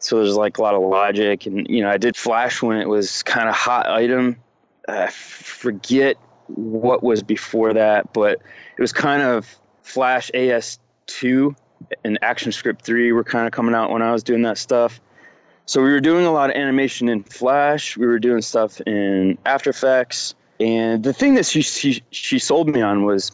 So 0.00 0.22
there's 0.22 0.36
like 0.36 0.58
a 0.58 0.62
lot 0.62 0.74
of 0.74 0.82
logic, 0.82 1.46
and 1.46 1.66
you 1.68 1.82
know, 1.82 1.90
I 1.90 1.96
did 1.96 2.16
Flash 2.16 2.62
when 2.62 2.78
it 2.78 2.88
was 2.88 3.22
kind 3.22 3.48
of 3.48 3.54
hot 3.54 3.88
item. 3.88 4.36
I 4.88 5.08
forget 5.08 6.16
what 6.46 7.02
was 7.02 7.22
before 7.22 7.74
that, 7.74 8.12
but 8.12 8.40
it 8.76 8.80
was 8.80 8.92
kind 8.92 9.22
of 9.22 9.46
Flash 9.82 10.30
AS2 10.34 11.54
and 12.04 12.18
ActionScript 12.20 12.82
3 12.82 13.12
were 13.12 13.24
kind 13.24 13.46
of 13.46 13.52
coming 13.52 13.74
out 13.74 13.90
when 13.90 14.02
I 14.02 14.12
was 14.12 14.22
doing 14.22 14.42
that 14.42 14.58
stuff. 14.58 15.00
So 15.68 15.82
we 15.82 15.90
were 15.90 16.00
doing 16.00 16.24
a 16.24 16.32
lot 16.32 16.48
of 16.48 16.56
animation 16.56 17.10
in 17.10 17.22
Flash. 17.22 17.94
We 17.94 18.06
were 18.06 18.18
doing 18.18 18.40
stuff 18.40 18.80
in 18.80 19.36
After 19.44 19.68
Effects. 19.68 20.34
And 20.58 21.04
the 21.04 21.12
thing 21.12 21.34
that 21.34 21.44
she, 21.44 21.60
she, 21.60 22.02
she 22.10 22.38
sold 22.38 22.70
me 22.70 22.80
on 22.80 23.04
was 23.04 23.32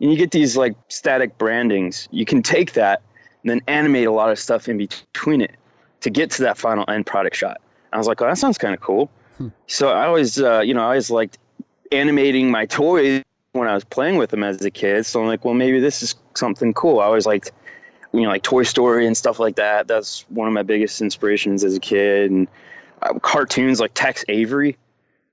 you 0.00 0.16
get 0.16 0.32
these 0.32 0.56
like 0.56 0.74
static 0.88 1.38
brandings. 1.38 2.08
You 2.10 2.24
can 2.24 2.42
take 2.42 2.72
that 2.72 3.00
and 3.44 3.50
then 3.50 3.60
animate 3.68 4.08
a 4.08 4.10
lot 4.10 4.30
of 4.32 4.40
stuff 4.40 4.68
in 4.68 4.76
between 4.76 5.40
it 5.40 5.54
to 6.00 6.10
get 6.10 6.32
to 6.32 6.42
that 6.42 6.58
final 6.58 6.84
end 6.88 7.06
product 7.06 7.36
shot. 7.36 7.60
I 7.92 7.98
was 7.98 8.08
like, 8.08 8.20
oh, 8.20 8.26
that 8.26 8.38
sounds 8.38 8.58
kind 8.58 8.74
of 8.74 8.80
cool. 8.80 9.08
Hmm. 9.36 9.48
So 9.68 9.90
I 9.90 10.06
always, 10.06 10.40
uh, 10.40 10.58
you 10.58 10.74
know, 10.74 10.80
I 10.80 10.86
always 10.86 11.10
liked 11.10 11.38
animating 11.92 12.50
my 12.50 12.66
toys 12.66 13.22
when 13.52 13.68
I 13.68 13.74
was 13.74 13.84
playing 13.84 14.16
with 14.16 14.30
them 14.30 14.42
as 14.42 14.64
a 14.64 14.70
kid. 14.72 15.06
So 15.06 15.20
I'm 15.20 15.28
like, 15.28 15.44
well, 15.44 15.54
maybe 15.54 15.78
this 15.78 16.02
is 16.02 16.16
something 16.34 16.74
cool. 16.74 16.98
I 16.98 17.04
always 17.04 17.24
liked, 17.24 17.52
you 18.12 18.22
know, 18.22 18.28
like 18.28 18.42
Toy 18.42 18.62
Story 18.62 19.06
and 19.06 19.16
stuff 19.16 19.38
like 19.38 19.56
that. 19.56 19.86
That's 19.86 20.22
one 20.28 20.48
of 20.48 20.54
my 20.54 20.62
biggest 20.62 21.00
inspirations 21.00 21.64
as 21.64 21.76
a 21.76 21.80
kid. 21.80 22.30
And 22.30 22.48
uh, 23.02 23.18
cartoons 23.18 23.80
like 23.80 23.92
Tex 23.94 24.24
Avery. 24.28 24.76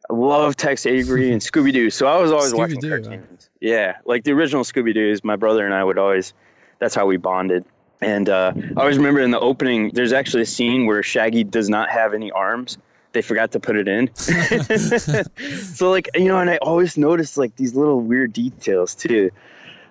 I 0.09 0.13
love 0.13 0.55
Tex 0.55 0.85
Avery 0.85 1.31
and 1.31 1.41
Scooby 1.41 1.73
Doo. 1.73 1.89
So 1.89 2.07
I 2.07 2.17
was 2.21 2.31
always 2.31 2.53
watching 2.53 2.81
cartoons. 2.81 3.49
Yeah, 3.59 3.97
like 4.05 4.23
the 4.23 4.31
original 4.31 4.63
Scooby 4.63 4.93
Doo's. 4.93 5.23
My 5.23 5.35
brother 5.35 5.65
and 5.65 5.73
I 5.73 5.83
would 5.83 5.97
always. 5.97 6.33
That's 6.79 6.93
how 6.93 7.05
we 7.05 7.17
bonded. 7.17 7.65
And 8.01 8.27
uh, 8.27 8.51
I 8.75 8.79
always 8.79 8.97
remember 8.97 9.21
in 9.21 9.31
the 9.31 9.39
opening, 9.39 9.91
there's 9.93 10.11
actually 10.11 10.43
a 10.43 10.45
scene 10.45 10.85
where 10.85 11.01
Shaggy 11.01 11.45
does 11.45 11.69
not 11.69 11.89
have 11.89 12.13
any 12.13 12.31
arms 12.31 12.77
they 13.15 13.23
forgot 13.23 13.53
to 13.53 13.59
put 13.59 13.75
it 13.75 13.87
in. 13.87 14.13
so 15.73 15.89
like 15.89 16.09
you 16.13 16.25
know, 16.25 16.37
and 16.37 16.49
I 16.51 16.57
always 16.57 16.97
noticed 16.97 17.35
like 17.37 17.55
these 17.55 17.73
little 17.73 17.99
weird 17.99 18.31
details 18.33 18.93
too. 18.93 19.31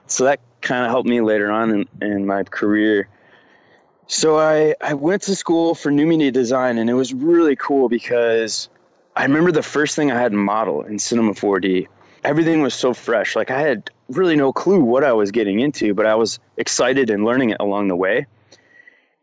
So 0.07 0.25
that 0.25 0.41
kind 0.61 0.85
of 0.85 0.91
helped 0.91 1.09
me 1.09 1.21
later 1.21 1.51
on 1.51 1.71
in, 1.71 1.89
in 2.03 2.27
my 2.27 2.43
career. 2.45 3.09
So 4.07 4.39
I 4.39 4.75
I 4.81 4.95
went 4.95 5.23
to 5.23 5.35
school 5.35 5.75
for 5.75 5.91
new 5.91 6.07
media 6.07 6.31
design, 6.31 6.79
and 6.79 6.91
it 6.91 6.95
was 6.95 7.15
really 7.15 7.57
cool 7.57 7.89
because 7.89 8.69
I 9.17 9.23
remember 9.23 9.51
the 9.51 9.63
first 9.63 9.97
thing 9.97 10.11
I 10.11 10.21
had 10.21 10.33
to 10.33 10.39
model 10.39 10.83
in 10.83 10.99
Cinema 10.99 11.33
4D. 11.33 11.87
Everything 12.25 12.63
was 12.63 12.75
so 12.75 12.95
fresh. 12.95 13.37
Like 13.37 13.51
I 13.51 13.61
had 13.61 13.91
really 14.09 14.37
no 14.37 14.53
clue 14.53 14.81
what 14.81 15.05
I 15.05 15.13
was 15.13 15.31
getting 15.31 15.61
into, 15.61 15.95
but 15.95 16.07
I 16.07 16.15
was 16.15 16.39
excited 16.57 17.11
and 17.11 17.25
learning 17.25 17.51
it 17.51 17.59
along 17.61 17.89
the 17.89 17.97
way 17.97 18.27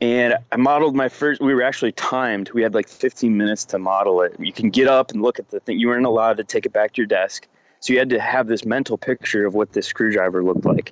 and 0.02 0.36
I 0.52 0.58
modeled 0.58 0.96
my 0.96 1.08
first. 1.08 1.40
We 1.42 1.54
were 1.54 1.62
actually 1.62 1.92
timed. 1.92 2.52
We 2.52 2.64
had 2.64 2.74
like 2.74 2.90
15 2.90 3.38
minutes 3.38 3.66
to 3.66 3.78
model 3.78 4.22
it. 4.22 4.36
You 4.40 4.52
can 4.52 4.72
get 4.72 4.88
up 4.88 5.12
and 5.12 5.22
look 5.22 5.38
at 5.38 5.50
the 5.50 5.60
thing. 5.60 5.80
You 5.80 5.88
weren't 5.88 6.08
allowed 6.08 6.38
to 6.38 6.44
take 6.44 6.66
it 6.66 6.74
back 6.74 6.94
to 6.94 7.02
your 7.02 7.06
desk, 7.06 7.48
so 7.82 7.94
you 7.94 8.00
had 8.00 8.12
to 8.12 8.20
have 8.20 8.48
this 8.48 8.64
mental 8.64 8.98
picture 8.98 9.46
of 9.46 9.56
what 9.56 9.74
this 9.74 9.88
screwdriver 9.88 10.44
looked 10.44 10.66
like. 10.66 10.92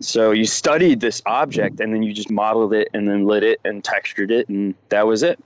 So 0.00 0.32
you 0.32 0.44
studied 0.44 1.00
this 1.00 1.22
object, 1.24 1.80
and 1.80 1.94
then 1.94 2.02
you 2.02 2.12
just 2.12 2.30
modeled 2.30 2.74
it, 2.74 2.88
and 2.92 3.08
then 3.08 3.24
lit 3.24 3.44
it 3.44 3.60
and 3.64 3.82
textured 3.82 4.30
it, 4.30 4.48
and 4.48 4.74
that 4.90 5.06
was 5.06 5.22
it. 5.22 5.42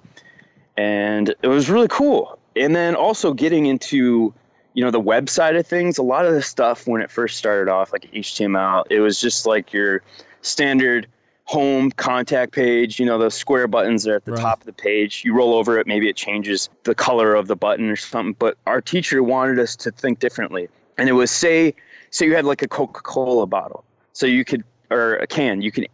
And 0.76 1.35
it 1.43 1.49
was 1.49 1.71
really 1.71 1.88
cool. 1.88 2.38
And 2.57 2.75
then 2.75 2.95
also 2.95 3.35
getting 3.35 3.67
into 3.67 4.35
you 4.75 4.83
know 4.83 4.91
the 4.91 5.00
web 5.00 5.29
side 5.29 5.57
of 5.57 5.67
things. 5.67 5.99
A 5.99 6.02
lot 6.02 6.25
of 6.25 6.33
the 6.33 6.43
stuff 6.43 6.87
when 6.87 7.02
it 7.02 7.11
first 7.11 7.37
started 7.37 7.71
off, 7.71 7.93
like 7.93 8.11
HTML, 8.12 8.85
it 8.88 9.00
was 9.00 9.21
just 9.21 9.47
like 9.47 9.73
your 9.75 10.02
standard 10.41 11.07
home 11.53 11.91
contact 11.91 12.53
page, 12.53 12.99
you 12.99 13.05
know, 13.05 13.19
those 13.19 13.35
square 13.35 13.69
buttons 13.69 14.07
are 14.07 14.15
at 14.15 14.25
the 14.25 14.33
Right. 14.33 14.41
top 14.41 14.61
of 14.61 14.67
the 14.67 14.73
page. 14.73 15.23
You 15.23 15.35
roll 15.35 15.53
over 15.53 15.79
it, 15.79 15.87
maybe 15.87 16.09
it 16.09 16.17
changes 16.17 16.71
the 16.85 16.95
color 16.95 17.35
of 17.35 17.47
the 17.47 17.57
button 17.57 17.91
or 17.91 17.97
something. 17.97 18.35
But 18.39 18.57
our 18.67 18.81
teacher 18.81 19.23
wanted 19.23 19.59
us 19.59 19.77
to 19.77 19.91
think 19.91 20.19
differently. 20.19 20.71
And 20.97 21.11
it 21.11 21.13
was 21.13 21.31
say, 21.31 21.75
say 22.09 22.25
you 22.25 22.35
had 22.35 22.47
like 22.47 22.63
a 22.63 22.69
Coca 22.69 23.03
Cola 23.03 23.47
bottle. 23.47 23.85
So 24.15 24.25
you 24.25 24.47
could, 24.47 24.65
or 24.91 25.17
a 25.17 25.27
can, 25.27 25.61
you 25.61 25.71
could, 25.71 25.89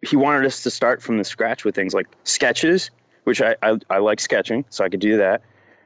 he 0.00 0.16
wanted 0.16 0.46
us 0.46 0.62
to 0.62 0.70
start 0.70 1.02
from 1.02 1.18
the 1.18 1.24
scratch 1.24 1.62
with 1.62 1.74
things 1.74 1.92
like 1.92 2.06
sketches, 2.24 2.90
which 3.24 3.42
I, 3.42 3.54
I, 3.62 3.78
I 3.90 3.98
like 3.98 4.18
sketching, 4.18 4.64
so 4.70 4.82
I 4.82 4.88
could 4.88 5.00
do 5.00 5.18
that. 5.18 5.42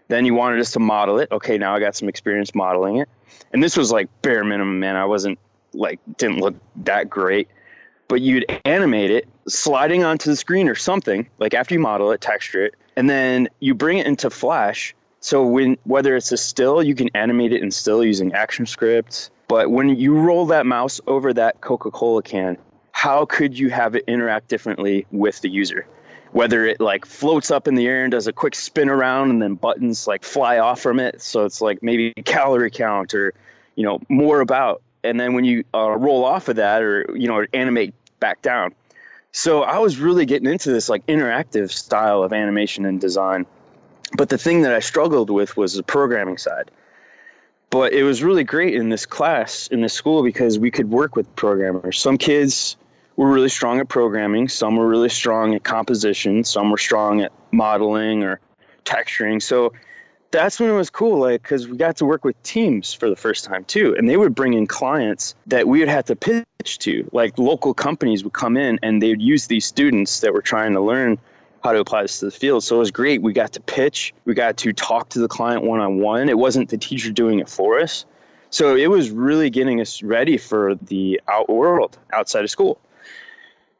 Then 0.06 0.24
he 0.24 0.30
wanted 0.30 0.60
us 0.60 0.70
to 0.72 0.78
model 0.78 1.18
it. 1.18 1.32
Okay, 1.32 1.58
now 1.58 1.74
I 1.74 1.80
got 1.80 1.96
some 1.96 2.08
experience 2.08 2.54
modeling 2.54 2.98
it. 2.98 3.08
And 3.52 3.60
this 3.60 3.76
was 3.76 3.90
like 3.90 4.08
bare 4.22 4.44
minimum, 4.44 4.78
man. 4.78 4.94
I 4.94 5.04
wasn't 5.04 5.40
like, 5.72 5.98
didn't 6.16 6.38
look 6.38 6.54
that 6.84 7.10
great 7.10 7.48
but 8.08 8.20
you'd 8.20 8.44
animate 8.64 9.10
it 9.10 9.28
sliding 9.48 10.04
onto 10.04 10.30
the 10.30 10.36
screen 10.36 10.68
or 10.68 10.74
something 10.74 11.28
like 11.38 11.54
after 11.54 11.74
you 11.74 11.80
model 11.80 12.10
it 12.12 12.20
texture 12.20 12.64
it 12.66 12.74
and 12.96 13.08
then 13.08 13.48
you 13.60 13.74
bring 13.74 13.98
it 13.98 14.06
into 14.06 14.30
flash. 14.30 14.94
So 15.20 15.44
when 15.44 15.76
whether 15.84 16.16
it's 16.16 16.32
a 16.32 16.36
still 16.36 16.82
you 16.82 16.94
can 16.94 17.10
animate 17.14 17.52
it 17.52 17.62
in 17.62 17.70
still 17.70 18.04
using 18.04 18.32
ActionScript 18.32 19.30
but 19.48 19.70
when 19.70 19.96
you 19.96 20.14
roll 20.14 20.46
that 20.46 20.66
mouse 20.66 21.00
over 21.06 21.32
that 21.32 21.60
coca-cola 21.60 22.22
can 22.22 22.58
how 22.92 23.26
could 23.26 23.58
you 23.58 23.68
have 23.68 23.94
it 23.94 24.04
interact 24.06 24.48
differently 24.48 25.06
with 25.12 25.42
the 25.42 25.50
user? 25.50 25.86
Whether 26.32 26.64
it 26.64 26.80
like 26.80 27.04
floats 27.04 27.50
up 27.50 27.68
in 27.68 27.74
the 27.74 27.86
air 27.86 28.04
and 28.04 28.10
does 28.10 28.26
a 28.26 28.32
quick 28.32 28.54
spin 28.54 28.88
around 28.88 29.30
and 29.30 29.42
then 29.42 29.54
buttons 29.54 30.06
like 30.06 30.24
fly 30.24 30.58
off 30.58 30.80
from 30.80 30.98
it 30.98 31.20
so 31.22 31.44
it's 31.44 31.60
like 31.60 31.82
maybe 31.82 32.12
calorie 32.24 32.70
count 32.70 33.14
or 33.14 33.34
you 33.74 33.84
know 33.84 34.00
more 34.08 34.40
about 34.40 34.82
and 35.06 35.18
then 35.18 35.34
when 35.34 35.44
you 35.44 35.64
uh, 35.74 35.90
roll 35.90 36.24
off 36.24 36.48
of 36.48 36.56
that 36.56 36.82
or 36.82 37.06
you 37.16 37.28
know 37.28 37.44
animate 37.52 37.94
back 38.20 38.42
down. 38.42 38.74
So 39.32 39.62
i 39.62 39.78
was 39.78 39.98
really 39.98 40.24
getting 40.24 40.50
into 40.50 40.70
this 40.70 40.88
like 40.88 41.06
interactive 41.06 41.70
style 41.70 42.22
of 42.22 42.32
animation 42.32 42.84
and 42.86 43.00
design. 43.00 43.46
But 44.16 44.28
the 44.28 44.38
thing 44.38 44.62
that 44.62 44.72
i 44.72 44.80
struggled 44.80 45.30
with 45.30 45.56
was 45.56 45.74
the 45.74 45.82
programming 45.82 46.38
side. 46.38 46.70
But 47.70 47.92
it 47.92 48.04
was 48.04 48.22
really 48.22 48.44
great 48.44 48.74
in 48.74 48.88
this 48.88 49.06
class 49.06 49.66
in 49.68 49.80
this 49.80 49.92
school 49.92 50.22
because 50.22 50.58
we 50.58 50.70
could 50.70 50.90
work 50.90 51.16
with 51.16 51.34
programmers. 51.36 51.98
Some 51.98 52.16
kids 52.16 52.76
were 53.16 53.30
really 53.30 53.48
strong 53.48 53.80
at 53.80 53.88
programming. 53.88 54.48
Some 54.48 54.76
were 54.76 54.86
really 54.86 55.08
strong 55.08 55.54
at 55.54 55.64
composition. 55.64 56.44
Some 56.44 56.70
were 56.70 56.78
strong 56.78 57.22
at 57.22 57.32
modeling 57.50 58.22
or 58.22 58.40
texturing. 58.84 59.42
So 59.42 59.72
that's 60.30 60.60
when 60.60 60.68
it 60.68 60.74
was 60.74 60.90
cool 60.90 61.20
like 61.20 61.42
because 61.42 61.68
we 61.68 61.76
got 61.76 61.96
to 61.96 62.04
work 62.04 62.24
with 62.24 62.40
teams 62.42 62.92
for 62.92 63.08
the 63.08 63.16
first 63.16 63.44
time 63.44 63.64
too 63.64 63.94
and 63.96 64.08
they 64.08 64.16
would 64.16 64.34
bring 64.34 64.54
in 64.54 64.66
clients 64.66 65.34
that 65.46 65.66
we 65.68 65.80
would 65.80 65.88
have 65.88 66.04
to 66.06 66.16
pitch 66.16 66.78
to. 66.80 67.08
Like 67.12 67.38
local 67.38 67.74
companies 67.74 68.24
would 68.24 68.32
come 68.32 68.56
in 68.56 68.78
and 68.82 69.00
they 69.00 69.10
would 69.10 69.22
use 69.22 69.46
these 69.46 69.64
students 69.64 70.20
that 70.20 70.32
were 70.32 70.42
trying 70.42 70.72
to 70.72 70.80
learn 70.80 71.18
how 71.62 71.72
to 71.72 71.80
apply 71.80 72.02
this 72.02 72.20
to 72.20 72.26
the 72.26 72.30
field. 72.30 72.62
So 72.64 72.76
it 72.76 72.78
was 72.80 72.90
great. 72.90 73.22
We 73.22 73.32
got 73.32 73.52
to 73.54 73.60
pitch. 73.60 74.14
We 74.24 74.34
got 74.34 74.56
to 74.58 74.72
talk 74.72 75.08
to 75.10 75.18
the 75.18 75.28
client 75.28 75.64
one-on-one. 75.64 76.28
It 76.28 76.38
wasn't 76.38 76.68
the 76.68 76.78
teacher 76.78 77.10
doing 77.10 77.40
it 77.40 77.48
for 77.48 77.80
us. 77.80 78.04
So 78.50 78.76
it 78.76 78.88
was 78.88 79.10
really 79.10 79.50
getting 79.50 79.80
us 79.80 80.02
ready 80.02 80.38
for 80.38 80.76
the 80.76 81.20
out 81.28 81.48
world 81.48 81.98
outside 82.12 82.44
of 82.44 82.50
school. 82.50 82.78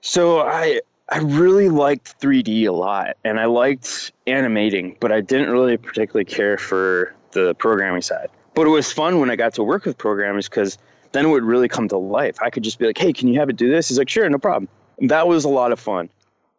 So 0.01 0.41
i 0.41 0.81
I 1.09 1.19
really 1.19 1.69
liked 1.69 2.21
3D 2.21 2.67
a 2.67 2.73
lot 2.73 3.17
and 3.25 3.39
I 3.39 3.45
liked 3.45 4.13
animating, 4.27 4.97
but 5.01 5.13
I 5.13 5.21
didn't 5.21 5.51
really 5.51 5.77
particularly 5.77 6.25
care 6.25 6.59
for 6.59 7.15
the 7.31 7.55
programming 7.55 8.03
side. 8.03 8.29
But 8.55 8.67
it 8.67 8.71
was 8.71 8.93
fun 8.93 9.21
when 9.21 9.31
I 9.31 9.37
got 9.37 9.55
to 9.55 9.63
work 9.63 9.85
with 9.85 9.97
programmers 9.99 10.49
because 10.49 10.79
then 11.13 11.27
it 11.27 11.29
would 11.29 11.45
really 11.45 11.69
come 11.69 11.89
to 11.89 11.97
life. 11.97 12.39
I 12.43 12.51
could 12.51 12.65
just 12.65 12.79
be 12.79 12.87
like, 12.87 12.99
hey, 12.99 13.13
can 13.13 13.29
you 13.29 13.39
have 13.39 13.49
it 13.49 13.57
do 13.57 13.71
this? 13.71 13.89
He's 13.89 13.99
like, 13.99 14.09
sure, 14.09 14.29
no 14.29 14.39
problem. 14.39 14.69
That 14.99 15.29
was 15.29 15.45
a 15.45 15.49
lot 15.49 15.71
of 15.71 15.79
fun. 15.79 16.09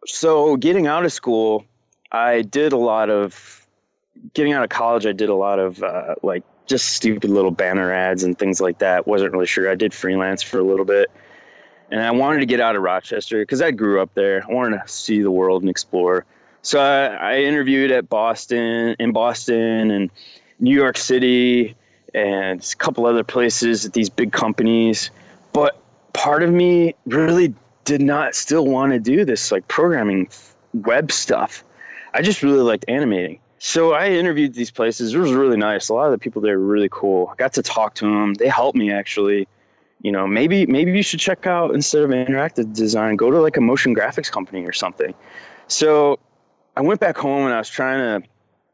So 0.06 0.56
getting 0.56 0.86
out 0.86 1.04
of 1.04 1.12
school, 1.12 1.66
I 2.10 2.42
did 2.42 2.72
a 2.72 2.78
lot 2.78 3.10
of, 3.10 3.66
getting 4.32 4.54
out 4.54 4.62
of 4.62 4.70
college, 4.70 5.04
I 5.04 5.12
did 5.12 5.28
a 5.28 5.34
lot 5.34 5.58
of 5.58 5.82
uh, 5.82 6.14
like 6.22 6.44
just 6.66 6.88
stupid 6.90 7.28
little 7.28 7.50
banner 7.50 7.92
ads 7.92 8.24
and 8.24 8.38
things 8.38 8.60
like 8.60 8.78
that. 8.78 9.06
Wasn't 9.06 9.32
really 9.32 9.46
sure. 9.46 9.70
I 9.70 9.74
did 9.74 9.92
freelance 9.92 10.42
for 10.42 10.58
a 10.58 10.64
little 10.64 10.86
bit 10.86 11.10
and 11.90 12.00
I 12.00 12.10
wanted 12.10 12.40
to 12.40 12.46
get 12.46 12.60
out 12.60 12.76
of 12.76 12.82
Rochester 12.82 13.40
because 13.40 13.62
I 13.62 13.70
grew 13.70 14.00
up 14.00 14.12
there. 14.14 14.44
I 14.48 14.52
wanted 14.52 14.80
to 14.82 14.88
see 14.88 15.22
the 15.22 15.30
world 15.30 15.62
and 15.62 15.70
explore. 15.70 16.24
So 16.62 16.80
I, 16.80 17.06
I, 17.06 17.38
interviewed 17.40 17.90
at 17.90 18.08
Boston, 18.08 18.96
in 18.98 19.12
Boston, 19.12 19.90
and 19.90 20.10
New 20.58 20.74
York 20.74 20.98
City, 20.98 21.76
and 22.14 22.60
a 22.60 22.76
couple 22.76 23.06
other 23.06 23.24
places 23.24 23.86
at 23.86 23.92
these 23.92 24.10
big 24.10 24.32
companies. 24.32 25.10
But 25.52 25.80
part 26.12 26.42
of 26.42 26.50
me 26.52 26.94
really 27.06 27.54
did 27.84 28.02
not 28.02 28.34
still 28.34 28.66
want 28.66 28.92
to 28.92 28.98
do 28.98 29.24
this 29.24 29.50
like 29.52 29.66
programming 29.68 30.28
web 30.74 31.10
stuff. 31.10 31.64
I 32.12 32.22
just 32.22 32.42
really 32.42 32.60
liked 32.60 32.84
animating. 32.88 33.40
So 33.60 33.92
I 33.92 34.10
interviewed 34.10 34.54
these 34.54 34.70
places. 34.70 35.14
It 35.14 35.18
was 35.18 35.32
really 35.32 35.56
nice. 35.56 35.88
A 35.88 35.94
lot 35.94 36.06
of 36.06 36.12
the 36.12 36.18
people 36.18 36.42
there 36.42 36.58
were 36.58 36.66
really 36.66 36.88
cool. 36.90 37.28
I 37.32 37.36
got 37.36 37.54
to 37.54 37.62
talk 37.62 37.94
to 37.96 38.04
them. 38.04 38.34
They 38.34 38.48
helped 38.48 38.76
me 38.76 38.92
actually 38.92 39.48
you 40.02 40.12
know 40.12 40.26
maybe 40.26 40.66
maybe 40.66 40.92
you 40.92 41.02
should 41.02 41.20
check 41.20 41.46
out 41.46 41.74
instead 41.74 42.02
of 42.02 42.10
interactive 42.10 42.72
design 42.74 43.16
go 43.16 43.30
to 43.30 43.40
like 43.40 43.56
a 43.56 43.60
motion 43.60 43.94
graphics 43.94 44.30
company 44.30 44.64
or 44.64 44.72
something. 44.72 45.14
So 45.66 46.18
i 46.76 46.80
went 46.80 47.00
back 47.00 47.16
home 47.16 47.44
and 47.44 47.54
i 47.54 47.58
was 47.58 47.68
trying 47.68 48.22
to 48.22 48.28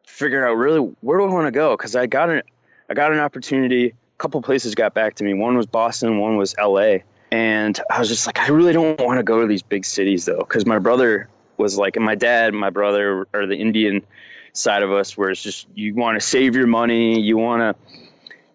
figure 0.06 0.46
out 0.46 0.54
really 0.54 0.80
where 1.00 1.18
do 1.18 1.24
i 1.24 1.28
want 1.28 1.46
to 1.46 1.52
go? 1.52 1.76
Because 1.76 1.96
i 1.96 2.06
got 2.06 2.30
an 2.30 2.42
i 2.88 2.94
got 2.94 3.12
an 3.12 3.18
opportunity. 3.18 3.88
A 3.88 4.18
couple 4.18 4.40
places 4.42 4.74
got 4.76 4.94
back 4.94 5.16
to 5.16 5.24
me. 5.24 5.34
One 5.34 5.56
was 5.56 5.66
boston 5.66 6.18
one 6.18 6.36
was 6.36 6.54
la 6.58 6.98
and 7.34 7.80
i 7.90 7.98
was 7.98 8.08
just 8.08 8.26
like 8.26 8.38
i 8.38 8.46
really 8.48 8.72
don't 8.72 9.00
want 9.00 9.18
to 9.18 9.24
go 9.24 9.40
to 9.40 9.46
these 9.48 9.62
big 9.62 9.84
cities 9.84 10.24
though 10.24 10.38
because 10.38 10.64
my 10.66 10.78
brother 10.78 11.28
was 11.56 11.76
like 11.76 11.96
and 11.96 12.04
my 12.04 12.14
dad 12.14 12.54
my 12.54 12.70
brother 12.70 13.26
are 13.34 13.46
the 13.46 13.56
indian 13.56 14.04
side 14.52 14.84
of 14.84 14.92
us 14.92 15.16
where 15.16 15.30
it's 15.30 15.42
just 15.42 15.66
you 15.74 15.94
want 15.94 16.14
to 16.14 16.24
save 16.24 16.54
your 16.54 16.68
money 16.68 17.20
you 17.20 17.36
want 17.36 17.60
to 17.60 17.90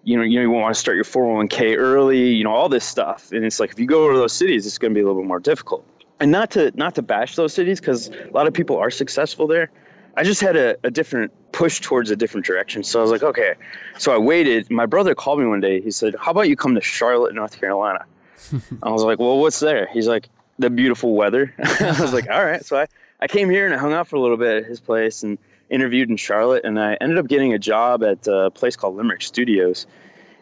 you 0.03 0.17
know, 0.17 0.23
you 0.23 0.37
know, 0.37 0.41
you 0.41 0.49
want 0.49 0.73
to 0.73 0.79
start 0.79 0.95
your 0.95 1.05
401k 1.05 1.77
early, 1.77 2.29
you 2.29 2.43
know, 2.43 2.51
all 2.51 2.69
this 2.69 2.85
stuff. 2.85 3.31
And 3.31 3.43
it's 3.45 3.59
like, 3.59 3.71
if 3.71 3.79
you 3.79 3.85
go 3.85 4.11
to 4.11 4.17
those 4.17 4.33
cities, 4.33 4.65
it's 4.65 4.77
going 4.77 4.91
to 4.91 4.95
be 4.95 5.01
a 5.01 5.05
little 5.05 5.21
bit 5.21 5.27
more 5.27 5.39
difficult. 5.39 5.85
And 6.19 6.31
not 6.31 6.51
to, 6.51 6.71
not 6.75 6.95
to 6.95 7.01
bash 7.01 7.35
those 7.35 7.53
cities 7.53 7.79
because 7.79 8.09
a 8.09 8.31
lot 8.33 8.47
of 8.47 8.53
people 8.53 8.77
are 8.77 8.91
successful 8.91 9.47
there. 9.47 9.71
I 10.17 10.23
just 10.23 10.41
had 10.41 10.55
a, 10.55 10.75
a 10.83 10.91
different 10.91 11.31
push 11.51 11.79
towards 11.79 12.11
a 12.11 12.15
different 12.15 12.45
direction. 12.45 12.83
So 12.83 12.99
I 12.99 13.01
was 13.01 13.11
like, 13.11 13.23
okay. 13.23 13.55
So 13.97 14.13
I 14.13 14.17
waited. 14.17 14.69
My 14.69 14.85
brother 14.85 15.15
called 15.15 15.39
me 15.39 15.45
one 15.45 15.61
day. 15.61 15.81
He 15.81 15.91
said, 15.91 16.15
how 16.19 16.31
about 16.31 16.49
you 16.49 16.55
come 16.55 16.75
to 16.75 16.81
Charlotte, 16.81 17.33
North 17.35 17.59
Carolina? 17.59 18.05
I 18.83 18.89
was 18.89 19.03
like, 19.03 19.19
well, 19.19 19.37
what's 19.39 19.59
there? 19.59 19.87
He's 19.93 20.07
like, 20.07 20.29
the 20.57 20.69
beautiful 20.69 21.15
weather. 21.15 21.53
I 21.59 21.95
was 22.01 22.13
like, 22.13 22.29
all 22.29 22.43
right. 22.43 22.65
So 22.65 22.77
I, 22.77 22.87
I 23.19 23.27
came 23.27 23.49
here 23.49 23.65
and 23.65 23.73
I 23.73 23.77
hung 23.77 23.93
out 23.93 24.07
for 24.07 24.17
a 24.17 24.19
little 24.19 24.37
bit 24.37 24.63
at 24.63 24.69
his 24.69 24.79
place 24.79 25.23
and 25.23 25.37
interviewed 25.69 26.09
in 26.09 26.17
Charlotte, 26.17 26.65
and 26.65 26.79
I 26.79 26.95
ended 26.99 27.17
up 27.17 27.27
getting 27.27 27.53
a 27.53 27.59
job 27.59 28.03
at 28.03 28.27
a 28.27 28.49
place 28.51 28.75
called 28.75 28.95
Limerick 28.95 29.21
Studios. 29.21 29.85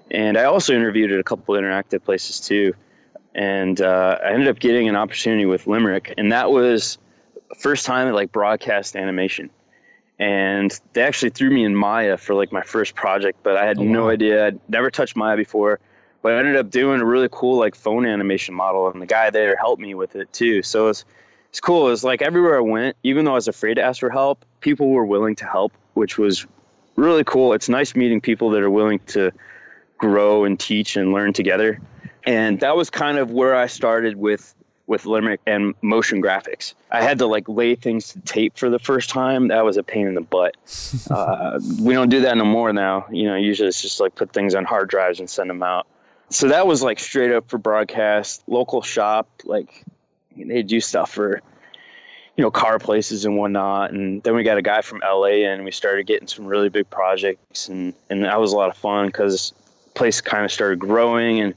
And 0.10 0.38
I 0.38 0.46
also 0.46 0.74
interviewed 0.74 1.12
at 1.12 1.20
a 1.20 1.24
couple 1.24 1.56
interactive 1.56 2.04
places 2.04 2.40
too. 2.40 2.74
And 3.36 3.80
uh, 3.82 4.18
I 4.24 4.32
ended 4.32 4.48
up 4.48 4.60
getting 4.60 4.88
an 4.88 4.96
opportunity 4.96 5.46
with 5.46 5.68
Limerick, 5.68 6.14
and 6.18 6.32
that 6.32 6.50
was 6.50 6.98
first 7.60 7.86
time 7.86 8.08
at 8.08 8.14
like 8.14 8.32
broadcast 8.32 8.96
animation. 8.96 9.50
And 10.20 10.78
they 10.94 11.04
actually 11.04 11.30
threw 11.30 11.52
me 11.52 11.64
in 11.64 11.76
Maya 11.76 12.18
for 12.18 12.34
like 12.34 12.52
my 12.52 12.64
first 12.64 12.96
project, 12.96 13.40
but 13.44 13.56
I 13.56 13.66
had 13.66 13.78
Oh, 13.78 13.84
no 13.84 14.06
wow. 14.06 14.10
idea. 14.10 14.48
I'd 14.48 14.60
never 14.70 14.90
touched 14.90 15.16
Maya 15.16 15.38
before, 15.38 15.80
but 16.24 16.34
I 16.34 16.40
ended 16.40 16.56
up 16.56 16.72
doing 16.72 17.02
a 17.02 17.06
really 17.06 17.30
cool 17.32 17.60
like 17.60 17.76
phone 17.76 18.06
animation 18.08 18.56
model, 18.56 18.90
and 18.90 19.00
the 19.02 19.06
guy 19.06 19.30
there 19.30 19.56
helped 19.56 19.82
me 19.82 19.94
with 19.94 20.16
it 20.16 20.34
too. 20.34 20.64
So 20.64 20.88
it's 20.88 21.06
it's 21.50 21.60
cool. 21.60 21.90
It's 21.90 22.04
like 22.04 22.22
everywhere 22.22 22.58
I 22.58 22.62
went, 22.62 22.98
even 23.04 23.26
though 23.26 23.32
I 23.32 23.36
was 23.36 23.48
afraid 23.48 23.76
to 23.76 23.82
ask 23.82 24.00
for 24.00 24.10
help, 24.10 24.46
people 24.60 24.90
were 24.90 25.06
willing 25.06 25.36
to 25.38 25.46
help, 25.46 25.74
which 25.94 26.18
was 26.18 26.46
really 26.96 27.24
cool. 27.24 27.54
It's 27.54 27.70
nice 27.70 27.96
meeting 27.96 28.22
people 28.22 28.52
that 28.52 28.64
are 28.64 28.70
willing 28.70 29.00
to 29.08 29.32
grow 29.98 30.44
and 30.44 30.60
teach 30.60 30.98
and 30.98 31.14
learn 31.14 31.34
together. 31.34 31.80
And 32.26 32.60
that 32.60 32.76
was 32.76 32.90
kind 32.90 33.18
of 33.18 33.32
where 33.32 33.56
I 33.56 33.68
started 33.68 34.18
with 34.18 34.54
with 34.88 35.06
Limerick 35.06 35.42
and 35.46 35.76
motion 35.82 36.22
graphics. 36.22 36.74
I 36.90 37.04
had 37.04 37.20
to 37.20 37.28
like 37.28 37.50
lay 37.50 37.76
things 37.76 38.14
to 38.14 38.22
tape 38.22 38.58
for 38.58 38.70
the 38.70 38.80
first 38.80 39.10
time. 39.10 39.50
That 39.50 39.66
was 39.66 39.76
a 39.76 39.84
pain 39.84 40.08
in 40.08 40.16
the 40.16 40.22
butt. 40.22 40.56
uh, 41.12 41.60
we 41.82 41.94
don't 41.94 42.10
do 42.10 42.22
that 42.22 42.38
no 42.38 42.46
more 42.46 42.72
now. 42.72 43.06
You 43.12 43.26
know, 43.26 43.36
usually 43.36 43.68
it's 43.68 43.82
just 43.82 44.00
like 44.00 44.16
put 44.16 44.32
things 44.32 44.56
on 44.56 44.64
hard 44.64 44.90
drives 44.90 45.20
and 45.20 45.30
send 45.30 45.50
them 45.50 45.62
out. 45.62 45.88
So 46.30 46.50
that 46.50 46.68
was 46.68 46.82
like 46.82 47.00
straight 47.00 47.32
up 47.32 47.50
for 47.50 47.58
broadcast, 47.58 48.44
local 48.48 48.82
shop. 48.82 49.30
Like 49.44 49.84
they 50.46 50.64
do 50.64 50.80
stuff 50.80 51.12
for 51.12 51.42
you 52.36 52.44
know 52.44 52.52
car 52.52 52.80
places 52.80 53.26
and 53.26 53.38
whatnot. 53.38 53.92
And 53.92 54.22
then 54.24 54.36
we 54.36 54.44
got 54.44 54.58
a 54.58 54.62
guy 54.62 54.82
from 54.82 55.02
LA 55.04 55.48
and 55.50 55.66
we 55.66 55.72
started 55.72 56.06
getting 56.06 56.28
some 56.28 56.46
really 56.46 56.70
big 56.70 56.90
projects, 56.90 57.68
and 57.68 57.94
and 58.10 58.24
that 58.24 58.40
was 58.40 58.54
a 58.54 58.56
lot 58.56 58.70
of 58.70 58.78
fun 58.78 59.08
because 59.08 59.54
place 59.96 60.22
kind 60.22 60.46
of 60.46 60.52
started 60.52 60.80
growing 60.80 61.40
and 61.40 61.56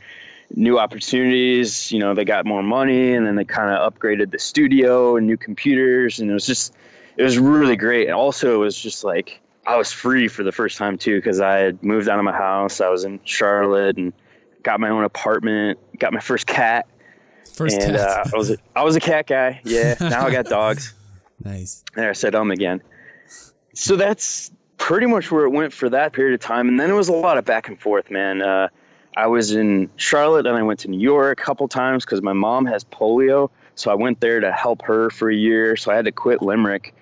new 0.54 0.78
opportunities. 0.78 1.92
You 1.92 1.98
know, 1.98 2.14
they 2.14 2.24
got 2.24 2.46
more 2.46 2.62
money, 2.62 3.12
and 3.12 3.26
then 3.26 3.36
they 3.36 3.44
kind 3.44 3.74
of 3.74 3.92
upgraded 3.92 4.30
the 4.30 4.38
studio 4.38 5.16
and 5.16 5.26
new 5.26 5.36
computers, 5.36 6.20
and 6.20 6.30
it 6.30 6.34
was 6.34 6.46
just 6.46 6.74
it 7.16 7.22
was 7.22 7.38
really 7.38 7.76
great. 7.76 8.06
And 8.06 8.14
also, 8.14 8.54
it 8.54 8.58
was 8.58 8.76
just 8.76 9.04
like 9.04 9.40
I 9.66 9.76
was 9.76 9.92
free 9.92 10.28
for 10.28 10.42
the 10.42 10.52
first 10.52 10.78
time 10.78 10.98
too 10.98 11.16
because 11.16 11.40
I 11.40 11.58
had 11.58 11.82
moved 11.82 12.08
out 12.08 12.18
of 12.18 12.24
my 12.24 12.32
house. 12.32 12.80
I 12.80 12.88
was 12.88 13.04
in 13.04 13.20
Charlotte 13.24 13.98
and 13.98 14.12
got 14.62 14.80
my 14.80 14.88
own 14.88 15.04
apartment. 15.04 15.78
Got 15.98 16.12
my 16.12 16.20
first 16.20 16.46
cat. 16.46 16.86
First 17.54 17.80
and 17.80 17.96
uh. 17.96 18.24
I 18.32 18.36
was 18.36 18.50
a, 18.50 18.56
I 18.74 18.82
was 18.84 18.96
a 18.96 19.00
cat 19.00 19.26
guy. 19.26 19.60
Yeah. 19.64 19.96
Now 20.00 20.26
I 20.26 20.30
got 20.30 20.44
dogs. 20.46 20.94
nice. 21.44 21.84
There, 21.94 22.10
I 22.10 22.12
said 22.12 22.34
um 22.34 22.50
again. 22.50 22.82
So 23.74 23.96
that's 23.96 24.50
pretty 24.78 25.06
much 25.06 25.30
where 25.30 25.44
it 25.44 25.50
went 25.50 25.72
for 25.72 25.88
that 25.90 26.12
period 26.12 26.34
of 26.34 26.40
time, 26.40 26.68
and 26.68 26.80
then 26.80 26.90
it 26.90 26.94
was 26.94 27.08
a 27.08 27.12
lot 27.12 27.38
of 27.38 27.44
back 27.44 27.68
and 27.68 27.78
forth, 27.80 28.10
man. 28.10 28.42
Uh, 28.42 28.68
I 29.16 29.26
was 29.26 29.52
in 29.52 29.90
Charlotte, 29.96 30.46
and 30.46 30.56
I 30.56 30.62
went 30.62 30.80
to 30.80 30.88
New 30.88 31.00
York 31.00 31.38
a 31.38 31.42
couple 31.42 31.68
times 31.68 32.04
because 32.04 32.22
my 32.22 32.32
mom 32.32 32.66
has 32.66 32.84
polio, 32.84 33.50
so 33.74 33.90
I 33.90 33.94
went 33.94 34.20
there 34.20 34.40
to 34.40 34.52
help 34.52 34.82
her 34.82 35.10
for 35.10 35.30
a 35.30 35.34
year. 35.34 35.76
So 35.76 35.92
I 35.92 35.96
had 35.96 36.06
to 36.06 36.12
quit 36.12 36.42
Limerick. 36.42 36.94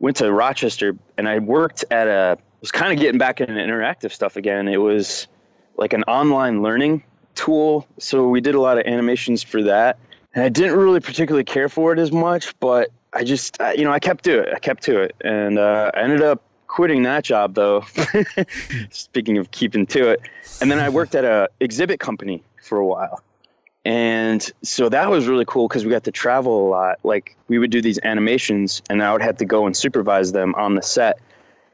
Went 0.00 0.16
to 0.18 0.32
Rochester, 0.32 0.96
and 1.16 1.28
I 1.28 1.38
worked 1.38 1.84
at 1.90 2.08
a. 2.08 2.38
Was 2.60 2.72
kind 2.72 2.92
of 2.92 2.98
getting 2.98 3.18
back 3.18 3.40
into 3.40 3.54
interactive 3.54 4.12
stuff 4.12 4.36
again. 4.36 4.68
It 4.68 4.76
was 4.76 5.28
like 5.76 5.94
an 5.94 6.02
online 6.04 6.62
learning 6.62 7.04
tool, 7.34 7.86
so 7.98 8.28
we 8.28 8.40
did 8.40 8.54
a 8.54 8.60
lot 8.60 8.78
of 8.78 8.86
animations 8.86 9.42
for 9.42 9.62
that. 9.64 9.98
And 10.34 10.44
I 10.44 10.48
didn't 10.48 10.78
really 10.78 11.00
particularly 11.00 11.44
care 11.44 11.68
for 11.68 11.92
it 11.92 11.98
as 11.98 12.12
much, 12.12 12.58
but 12.60 12.90
I 13.12 13.24
just, 13.24 13.58
you 13.76 13.84
know, 13.84 13.92
I 13.92 13.98
kept 13.98 14.24
to 14.24 14.40
it. 14.40 14.54
I 14.54 14.58
kept 14.58 14.84
to 14.84 15.00
it, 15.00 15.16
and 15.20 15.58
uh, 15.58 15.90
I 15.94 16.00
ended 16.00 16.22
up 16.22 16.42
quitting 16.68 17.02
that 17.02 17.24
job 17.24 17.54
though. 17.54 17.84
Speaking 18.90 19.38
of 19.38 19.50
keeping 19.50 19.86
to 19.86 20.10
it, 20.10 20.20
and 20.60 20.70
then 20.70 20.78
I 20.78 20.88
worked 20.88 21.14
at 21.14 21.24
a 21.24 21.50
exhibit 21.58 21.98
company 21.98 22.44
for 22.62 22.78
a 22.78 22.86
while, 22.86 23.22
and 23.84 24.50
so 24.62 24.88
that 24.88 25.10
was 25.10 25.26
really 25.26 25.44
cool 25.44 25.66
because 25.66 25.84
we 25.84 25.90
got 25.90 26.04
to 26.04 26.12
travel 26.12 26.66
a 26.66 26.68
lot. 26.68 26.98
Like 27.02 27.36
we 27.48 27.58
would 27.58 27.70
do 27.70 27.82
these 27.82 27.98
animations, 28.04 28.82
and 28.88 29.02
I 29.02 29.12
would 29.12 29.22
have 29.22 29.38
to 29.38 29.44
go 29.44 29.66
and 29.66 29.76
supervise 29.76 30.30
them 30.32 30.54
on 30.54 30.76
the 30.76 30.82
set. 30.82 31.18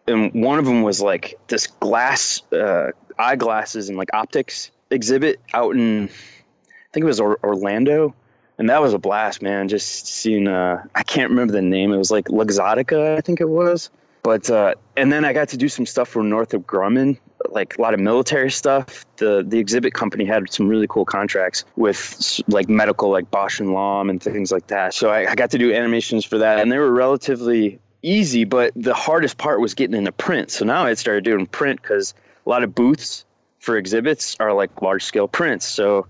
And 0.09 0.33
one 0.33 0.59
of 0.59 0.65
them 0.65 0.83
was 0.83 1.03
like 1.03 1.39
this 1.49 1.67
glass 1.67 2.41
uh, 2.53 2.93
eyeglasses 3.19 3.89
and 3.89 3.99
like 3.99 4.11
optics 4.15 4.71
exhibit 4.91 5.41
out 5.53 5.75
in, 5.75 6.05
I 6.05 6.93
think 6.93 7.05
it 7.05 7.07
was 7.07 7.21
or- 7.21 7.39
Orlando 7.43 8.15
and 8.59 8.71
that 8.71 8.81
was 8.81 8.95
a 8.95 8.99
blast, 8.99 9.43
man. 9.43 9.69
Just 9.69 10.07
seeing, 10.07 10.49
uh, 10.49 10.83
I 10.95 11.03
can't 11.03 11.31
remember 11.31 11.53
the 11.53 11.63
name. 11.63 11.93
It 11.93 11.99
was 11.99 12.11
like 12.11 12.27
Luxottica, 12.27 13.17
I 13.17 13.21
think 13.21 13.41
it 13.41 13.49
was. 13.49 13.91
But 14.23 14.51
uh, 14.51 14.75
and 14.97 15.13
then 15.13 15.25
I 15.25 15.33
got 15.33 15.51
to 15.51 15.57
do 15.57 15.69
some 15.69 15.87
stuff 15.87 16.09
for 16.09 16.23
Northrop 16.23 16.67
Grumman, 16.67 17.19
like 17.49 17.79
a 17.79 17.83
lot 17.83 17.95
of 17.95 18.01
military 18.01 18.51
stuff. 18.51 19.07
The 19.19 19.45
the 19.47 19.61
exhibit 19.61 19.95
company 19.95 20.25
had 20.25 20.53
some 20.53 20.69
really 20.69 20.89
cool 20.89 21.05
contracts 21.05 21.65
with 21.77 22.41
like 22.49 22.69
medical, 22.69 23.11
like 23.11 23.31
Bausch 23.31 23.61
and 23.61 23.73
Lomb 23.73 24.11
and 24.11 24.21
things 24.21 24.51
like 24.51 24.67
that. 24.69 24.95
So 24.95 25.11
I, 25.11 25.31
I 25.31 25.35
got 25.37 25.53
to 25.53 25.59
do 25.59 25.73
animations 25.73 26.25
for 26.25 26.39
that, 26.39 26.59
and 26.59 26.73
they 26.73 26.79
were 26.79 26.91
relatively 26.91 27.79
easy. 28.03 28.43
But 28.43 28.73
the 28.75 28.95
hardest 28.95 29.39
part 29.39 29.61
was 29.61 29.75
getting 29.75 29.97
into 29.97 30.11
print. 30.11 30.51
So 30.51 30.65
now 30.65 30.85
I 30.85 30.95
started 30.95 31.23
doing 31.23 31.47
print 31.47 31.81
because 31.81 32.13
a 32.45 32.49
lot 32.49 32.65
of 32.65 32.75
booths 32.75 33.25
for 33.67 33.77
exhibits 33.77 34.37
are 34.41 34.55
like 34.55 34.81
large 34.81 35.05
scale 35.05 35.29
prints. 35.29 35.67
So 35.67 36.07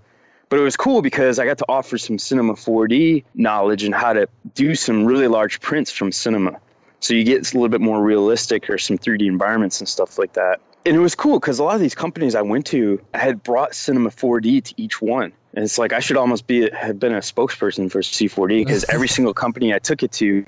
but 0.49 0.61
it 0.61 0.63
was 0.63 0.77
cool 0.77 1.03
because 1.03 1.39
I 1.39 1.45
got 1.45 1.59
to 1.59 1.65
offer 1.69 1.99
some 1.99 2.19
Cinema 2.19 2.53
4D 2.53 3.25
knowledge 3.35 3.83
and 3.83 3.95
how 3.95 4.13
to 4.13 4.29
do 4.55 4.77
some 4.77 5.05
really 5.05 5.27
large 5.27 5.61
prints 5.61 5.91
from 5.91 6.13
cinema. 6.13 6.61
So 7.01 7.15
you 7.15 7.25
get 7.25 7.53
a 7.53 7.57
little 7.57 7.69
bit 7.69 7.81
more 7.81 8.01
realistic 8.01 8.71
or 8.71 8.79
some 8.79 8.97
3D 8.97 9.27
environments 9.27 9.81
and 9.81 9.89
stuff 9.89 10.19
like 10.19 10.35
that. 10.35 10.61
And 10.85 10.95
it 10.95 11.01
was 11.01 11.17
cool 11.17 11.41
because 11.41 11.59
a 11.59 11.65
lot 11.65 11.75
of 11.75 11.81
these 11.81 11.97
companies 11.97 12.37
I 12.37 12.43
went 12.43 12.67
to, 12.67 13.05
I 13.13 13.19
had 13.19 13.43
brought 13.43 13.75
Cinema 13.75 14.11
4D 14.11 14.63
to 14.65 14.75
each 14.77 15.03
one. 15.03 15.33
And 15.53 15.65
it's 15.65 15.79
like 15.79 15.93
I 15.93 15.99
should 15.99 16.17
almost 16.17 16.47
be 16.47 16.71
have 16.71 17.01
been 17.01 17.13
a 17.13 17.19
spokesperson 17.19 17.91
for 17.91 18.03
C4D 18.03 18.65
because 18.65 18.85
every 18.89 19.09
single 19.09 19.35
company 19.35 19.75
I 19.75 19.81
took 19.81 20.05
it 20.05 20.13
to 20.13 20.45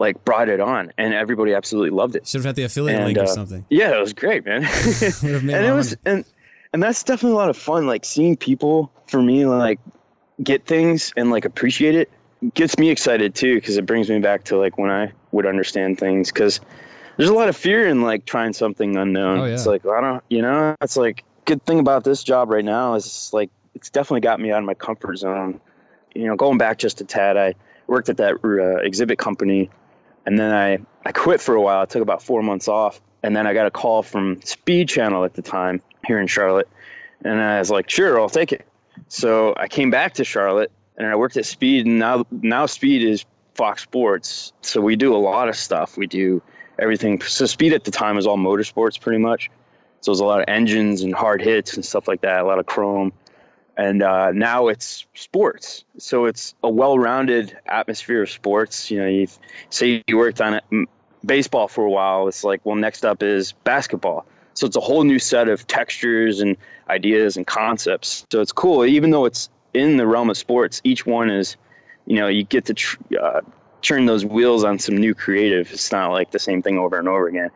like 0.00 0.24
brought 0.24 0.48
it 0.48 0.60
on 0.60 0.92
and 0.98 1.14
everybody 1.14 1.54
absolutely 1.54 1.90
loved 1.90 2.16
it. 2.16 2.26
Should 2.26 2.38
have 2.38 2.46
had 2.46 2.56
the 2.56 2.64
affiliate 2.64 2.96
And, 2.96 3.06
link 3.06 3.18
or 3.18 3.22
uh, 3.22 3.26
something. 3.26 3.66
Yeah, 3.68 3.96
it 3.96 4.00
was 4.00 4.14
great, 4.14 4.44
man. 4.44 4.62
Would 4.62 4.70
have 4.70 5.44
made 5.44 5.56
and 5.56 5.66
it 5.66 5.72
was 5.72 5.96
and 6.04 6.24
and 6.72 6.82
that's 6.82 7.02
definitely 7.02 7.32
a 7.32 7.36
lot 7.40 7.50
of 7.50 7.56
fun 7.56 7.86
like 7.86 8.04
seeing 8.04 8.36
people 8.36 8.92
for 9.06 9.20
me 9.22 9.46
like 9.46 9.80
get 10.42 10.66
things 10.66 11.12
and 11.16 11.30
like 11.30 11.44
appreciate 11.44 11.94
it 11.94 12.10
gets 12.54 12.78
me 12.78 12.90
excited 12.90 13.34
too 13.34 13.54
because 13.56 13.76
it 13.76 13.86
brings 13.86 14.08
me 14.08 14.18
back 14.20 14.44
to 14.44 14.56
like 14.56 14.78
when 14.78 14.90
i 14.90 15.12
would 15.32 15.46
understand 15.46 15.98
things 15.98 16.30
because 16.30 16.60
there's 17.16 17.30
a 17.30 17.34
lot 17.34 17.48
of 17.48 17.56
fear 17.56 17.86
in 17.86 18.02
like 18.02 18.24
trying 18.24 18.52
something 18.52 18.96
unknown 18.96 19.38
Oh, 19.40 19.44
yeah. 19.44 19.54
it's 19.54 19.66
like 19.66 19.84
i 19.86 20.00
don't 20.00 20.22
you 20.28 20.42
know 20.42 20.76
it's 20.80 20.96
like 20.96 21.24
good 21.44 21.64
thing 21.64 21.78
about 21.80 22.04
this 22.04 22.22
job 22.22 22.50
right 22.50 22.64
now 22.64 22.94
is 22.94 23.30
like 23.32 23.50
it's 23.74 23.90
definitely 23.90 24.20
got 24.20 24.38
me 24.40 24.52
out 24.52 24.58
of 24.60 24.64
my 24.64 24.74
comfort 24.74 25.16
zone 25.16 25.60
you 26.14 26.26
know 26.26 26.36
going 26.36 26.58
back 26.58 26.78
just 26.78 27.00
a 27.00 27.04
tad 27.04 27.36
i 27.36 27.54
worked 27.86 28.08
at 28.08 28.18
that 28.18 28.34
uh, 28.44 28.76
exhibit 28.84 29.18
company 29.18 29.70
and 30.26 30.38
then 30.38 30.52
I, 30.52 30.78
I 31.06 31.12
quit 31.12 31.40
for 31.40 31.54
a 31.54 31.60
while. 31.62 31.80
I 31.80 31.86
took 31.86 32.02
about 32.02 32.22
four 32.22 32.42
months 32.42 32.68
off. 32.68 33.00
And 33.22 33.34
then 33.34 33.46
I 33.46 33.54
got 33.54 33.66
a 33.66 33.70
call 33.70 34.02
from 34.02 34.40
Speed 34.42 34.88
Channel 34.88 35.24
at 35.24 35.34
the 35.34 35.42
time 35.42 35.82
here 36.06 36.20
in 36.20 36.26
Charlotte. 36.26 36.68
And 37.24 37.40
I 37.40 37.58
was 37.58 37.70
like, 37.70 37.90
sure, 37.90 38.20
I'll 38.20 38.28
take 38.28 38.52
it. 38.52 38.66
So 39.08 39.54
I 39.56 39.68
came 39.68 39.90
back 39.90 40.14
to 40.14 40.24
Charlotte 40.24 40.70
and 40.96 41.06
I 41.06 41.16
worked 41.16 41.36
at 41.36 41.46
Speed. 41.46 41.86
And 41.86 41.98
now, 41.98 42.26
now 42.30 42.66
Speed 42.66 43.02
is 43.02 43.24
Fox 43.54 43.82
Sports. 43.82 44.52
So 44.62 44.80
we 44.80 44.96
do 44.96 45.14
a 45.14 45.18
lot 45.18 45.48
of 45.48 45.56
stuff. 45.56 45.96
We 45.96 46.06
do 46.06 46.42
everything. 46.78 47.20
So 47.22 47.46
Speed 47.46 47.72
at 47.72 47.84
the 47.84 47.90
time 47.90 48.16
was 48.16 48.26
all 48.26 48.36
motorsports 48.36 49.00
pretty 49.00 49.18
much. 49.18 49.50
So 50.00 50.10
it 50.10 50.12
was 50.12 50.20
a 50.20 50.24
lot 50.24 50.40
of 50.40 50.44
engines 50.48 51.02
and 51.02 51.12
hard 51.12 51.42
hits 51.42 51.74
and 51.74 51.84
stuff 51.84 52.06
like 52.06 52.20
that, 52.20 52.40
a 52.40 52.46
lot 52.46 52.60
of 52.60 52.66
chrome. 52.66 53.12
And 53.76 54.02
uh, 54.02 54.32
now 54.32 54.68
it's 54.68 55.06
sports. 55.14 55.84
So 55.98 56.26
it's 56.26 56.54
a 56.62 56.68
well 56.68 56.98
rounded 56.98 57.56
atmosphere 57.66 58.22
of 58.22 58.30
sports. 58.30 58.90
You 58.90 59.00
know, 59.00 59.08
you 59.08 59.28
say 59.70 60.02
you 60.06 60.18
worked 60.18 60.40
on 60.40 60.60
baseball 61.28 61.68
for 61.68 61.84
a 61.84 61.90
while. 61.90 62.26
It's 62.26 62.42
like, 62.42 62.60
well, 62.64 62.74
next 62.74 63.04
up 63.04 63.22
is 63.22 63.52
basketball. 63.52 64.26
So 64.54 64.66
it's 64.66 64.76
a 64.76 64.80
whole 64.80 65.04
new 65.04 65.20
set 65.20 65.48
of 65.48 65.64
textures 65.68 66.40
and 66.40 66.56
ideas 66.90 67.36
and 67.36 67.46
concepts. 67.46 68.26
So 68.32 68.40
it's 68.40 68.50
cool. 68.50 68.84
Even 68.84 69.10
though 69.10 69.24
it's 69.26 69.48
in 69.72 69.98
the 69.98 70.06
realm 70.06 70.30
of 70.30 70.36
sports, 70.36 70.80
each 70.82 71.06
one 71.06 71.30
is, 71.30 71.56
you 72.06 72.16
know, 72.16 72.26
you 72.26 72.42
get 72.42 72.64
to 72.64 72.74
tr- 72.74 72.98
uh, 73.20 73.42
turn 73.82 74.06
those 74.06 74.24
wheels 74.24 74.64
on 74.64 74.80
some 74.80 74.96
new 74.96 75.14
creative. 75.14 75.70
It's 75.70 75.92
not 75.92 76.10
like 76.10 76.32
the 76.32 76.40
same 76.40 76.62
thing 76.62 76.76
over 76.76 76.98
and 76.98 77.06
over 77.06 77.28
again, 77.28 77.50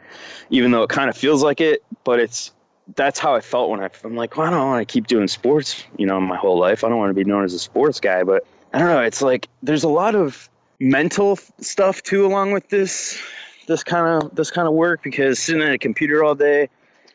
even 0.50 0.70
though 0.70 0.84
it 0.84 0.90
kind 0.90 1.10
of 1.10 1.16
feels 1.16 1.42
like 1.42 1.60
it, 1.60 1.82
but 2.04 2.20
it's, 2.20 2.52
that's 2.94 3.18
how 3.18 3.34
I 3.34 3.40
felt 3.40 3.70
when 3.70 3.80
I, 3.80 3.90
I'm 4.04 4.14
like, 4.14 4.36
well, 4.36 4.46
I 4.46 4.50
don't 4.50 4.68
want 4.68 4.86
to 4.86 4.92
keep 4.92 5.08
doing 5.08 5.26
sports, 5.26 5.82
you 5.96 6.06
know, 6.06 6.20
my 6.20 6.36
whole 6.36 6.58
life. 6.58 6.84
I 6.84 6.88
don't 6.88 6.98
want 6.98 7.10
to 7.10 7.14
be 7.14 7.24
known 7.24 7.44
as 7.44 7.54
a 7.54 7.58
sports 7.58 7.98
guy, 7.98 8.22
but 8.22 8.46
I 8.72 8.78
don't 8.78 8.88
know. 8.88 9.02
It's 9.02 9.22
like 9.22 9.48
there's 9.62 9.84
a 9.84 9.88
lot 9.88 10.14
of 10.14 10.48
mental 10.78 11.38
stuff 11.60 12.02
too, 12.02 12.26
along 12.26 12.52
with 12.52 12.68
this, 12.68 13.20
this 13.66 13.82
kind 13.84 14.22
of 14.22 14.34
this 14.34 14.50
kind 14.50 14.68
of 14.68 14.74
work 14.74 15.02
because 15.02 15.38
sitting 15.38 15.62
at 15.62 15.72
a 15.72 15.78
computer 15.78 16.24
all 16.24 16.34
day, 16.34 16.68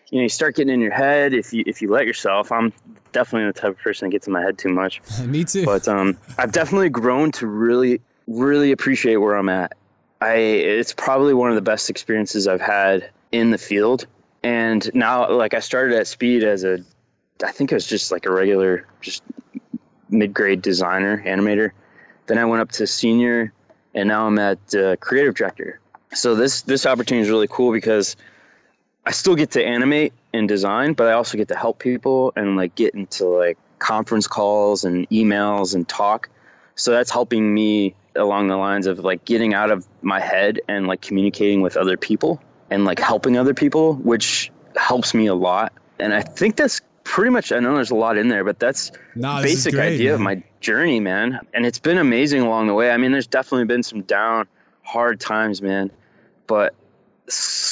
you 0.10 0.20
know, 0.20 0.24
you 0.24 0.30
start 0.30 0.56
getting 0.56 0.74
in 0.74 0.82
your 0.82 0.94
head 0.94 1.34
if 1.34 1.54
you 1.54 1.64
if 1.68 1.82
you 1.82 1.90
let 1.90 2.06
yourself. 2.06 2.52
I'm 2.52 2.74
definitely 3.12 3.52
the 3.52 3.60
type 3.60 3.72
of 3.72 3.78
person 3.80 4.08
that 4.08 4.12
gets 4.12 4.28
in 4.28 4.34
my 4.34 4.42
head 4.42 4.58
too 4.58 4.70
much, 4.70 5.02
Me 5.26 5.44
too. 5.44 5.66
but 5.66 5.88
um, 5.88 6.18
I've 6.38 6.52
definitely 6.52 6.90
grown 6.90 7.32
to 7.34 7.48
really 7.48 8.02
really 8.28 8.72
appreciate 8.72 9.18
where 9.18 9.36
I'm 9.36 9.50
at. 9.50 9.74
I 10.22 10.36
it's 10.36 10.94
probably 10.94 11.34
one 11.34 11.50
of 11.50 11.56
the 11.56 11.62
best 11.62 11.90
experiences 11.90 12.48
I've 12.48 12.62
had 12.62 13.10
in 13.32 13.52
the 13.52 13.58
field 13.58 14.08
and 14.44 14.90
now 14.94 15.30
like 15.30 15.54
i 15.54 15.60
started 15.60 15.98
at 15.98 16.08
speed 16.08 16.44
as 16.44 16.64
a 16.64 16.80
i 17.44 17.52
think 17.52 17.72
it 17.72 17.76
was 17.76 17.86
just 17.86 18.12
like 18.12 18.26
a 18.26 18.32
regular 18.32 18.88
just 19.02 19.24
mid-grade 20.10 20.62
designer 20.62 21.22
animator 21.26 21.72
then 22.28 22.38
i 22.38 22.46
went 22.46 22.62
up 22.62 22.72
to 22.72 22.88
senior 22.88 23.52
and 23.94 24.08
now 24.08 24.26
i'm 24.26 24.40
at 24.40 24.76
uh, 24.76 24.96
creative 24.98 25.36
director 25.36 25.80
so 26.13 26.36
this 26.36 26.62
this 26.63 26.86
opportunity 26.86 27.24
is 27.24 27.30
really 27.30 27.48
cool 27.48 27.72
because 27.72 28.15
i 29.06 29.12
still 29.12 29.36
get 29.36 29.52
to 29.52 29.63
animate 29.63 30.13
and 30.34 30.48
design 30.48 30.93
but 30.93 31.08
i 31.08 31.13
also 31.13 31.38
get 31.38 31.48
to 31.48 31.56
help 31.56 31.80
people 31.80 32.34
and 32.36 32.56
like 32.56 32.76
get 32.76 32.93
into 32.93 33.26
like 33.26 33.58
conference 33.80 34.28
calls 34.28 34.84
and 34.86 35.10
emails 35.10 35.76
and 35.76 35.88
talk 35.88 36.30
so 36.76 36.91
that's 36.91 37.12
helping 37.12 37.54
me 37.54 37.96
along 38.15 38.48
the 38.48 38.58
lines 38.58 38.88
of 38.88 39.00
like 39.00 39.26
getting 39.26 39.54
out 39.54 39.72
of 39.72 39.88
my 40.02 40.20
head 40.20 40.62
and 40.67 40.88
like 40.88 41.02
communicating 41.02 41.62
with 41.62 41.78
other 41.78 41.98
people 41.98 42.41
and 42.70 42.86
like 42.86 43.00
helping 43.00 43.38
other 43.38 43.54
people, 43.54 43.93
which 43.96 44.52
helps 44.76 45.13
me 45.13 45.28
a 45.28 45.36
lot. 45.36 45.74
And 46.00 46.13
I 46.13 46.22
think 46.22 46.56
that's 46.56 46.82
pretty 47.04 47.32
much, 47.32 47.52
I 47.52 47.60
know 47.60 47.76
there's 47.76 47.91
a 47.91 47.96
lot 47.96 48.17
in 48.17 48.28
there, 48.28 48.43
but 48.43 48.60
that's 48.60 48.91
is 49.15 49.43
basic 49.43 49.74
great, 49.74 49.96
idea 49.96 50.13
of 50.13 50.20
my 50.20 50.43
journey, 50.60 51.00
man. 51.00 51.39
And 51.54 51.65
it's 51.65 51.80
been 51.80 51.98
amazing 51.98 52.41
along 52.41 52.67
the 52.67 52.74
way. 52.74 52.91
I 52.91 52.98
mean, 52.98 53.12
there's 53.12 53.28
definitely 53.28 53.65
been 53.65 53.84
some 53.84 54.02
down, 54.02 54.48
hard 54.88 55.19
times, 55.19 55.62
man, 55.62 55.91
but 56.47 56.73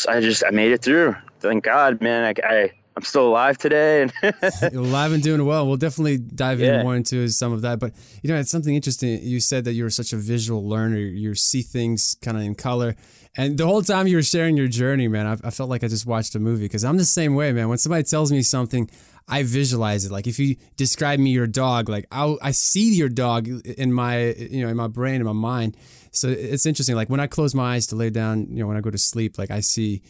I 0.07 0.19
just, 0.21 0.43
I 0.45 0.49
made 0.51 0.71
it 0.71 0.81
through. 0.81 1.15
Thank 1.39 1.63
God, 1.63 2.01
man. 2.01 2.23
I, 2.25 2.47
I 2.47 2.71
I'm 2.97 3.03
still 3.03 3.27
alive 3.27 3.57
today. 3.57 4.03
And 4.03 4.13
You're 4.71 4.81
alive 4.83 5.11
and 5.11 5.21
doing 5.21 5.45
well. 5.45 5.67
We'll 5.67 5.75
definitely 5.77 6.17
dive 6.17 6.59
Yeah. 6.61 6.79
in 6.79 6.83
more 6.83 6.95
into 6.95 7.27
some 7.27 7.51
of 7.51 7.61
that. 7.61 7.77
But 7.79 7.93
you 8.23 8.29
know, 8.29 8.37
it's 8.39 8.49
something 8.51 8.73
interesting. 8.73 9.19
You 9.21 9.39
said 9.41 9.65
that 9.65 9.73
you're 9.73 9.89
such 9.89 10.13
a 10.13 10.17
visual 10.17 10.67
learner. 10.67 10.97
You 10.97 11.35
see 11.35 11.61
things 11.61 12.15
kind 12.21 12.37
of 12.37 12.43
in 12.43 12.55
color, 12.55 12.95
and 13.37 13.57
the 13.57 13.65
whole 13.65 13.81
time 13.81 14.07
you 14.07 14.15
were 14.17 14.23
sharing 14.23 14.55
your 14.55 14.67
journey, 14.69 15.07
man, 15.09 15.27
I, 15.27 15.47
I 15.47 15.51
felt 15.51 15.69
like 15.69 15.83
I 15.83 15.87
just 15.89 16.05
watched 16.05 16.35
a 16.35 16.39
movie 16.39 16.65
because 16.65 16.85
I'm 16.85 16.97
the 16.97 17.03
same 17.05 17.35
way, 17.35 17.51
man. 17.51 17.67
When 17.69 17.77
somebody 17.77 18.03
tells 18.03 18.31
me 18.31 18.41
something, 18.41 18.89
I 19.27 19.43
visualize 19.43 20.05
it. 20.05 20.11
Like 20.11 20.27
if 20.27 20.37
you 20.37 20.55
describe 20.75 21.19
me 21.19 21.31
your 21.31 21.47
dog, 21.47 21.89
like 21.89 22.05
I 22.11 22.35
I 22.41 22.51
see 22.51 22.93
your 22.93 23.09
dog 23.09 23.47
in 23.47 23.91
my 23.91 24.33
you 24.33 24.63
know 24.63 24.69
in 24.69 24.77
my 24.77 24.87
brain 24.87 25.15
in 25.15 25.25
my 25.25 25.33
mind. 25.33 25.77
So 26.11 26.29
it's 26.29 26.65
interesting. 26.65 26.95
Like 26.95 27.09
when 27.09 27.19
I 27.19 27.27
close 27.27 27.53
my 27.53 27.75
eyes 27.75 27.87
to 27.87 27.95
lay 27.95 28.09
down, 28.09 28.47
you 28.49 28.59
know, 28.59 28.67
when 28.67 28.77
I 28.77 28.81
go 28.81 28.91
to 28.91 28.97
sleep, 28.97 29.37
like 29.37 29.51
I 29.51 29.59
see 29.59 30.01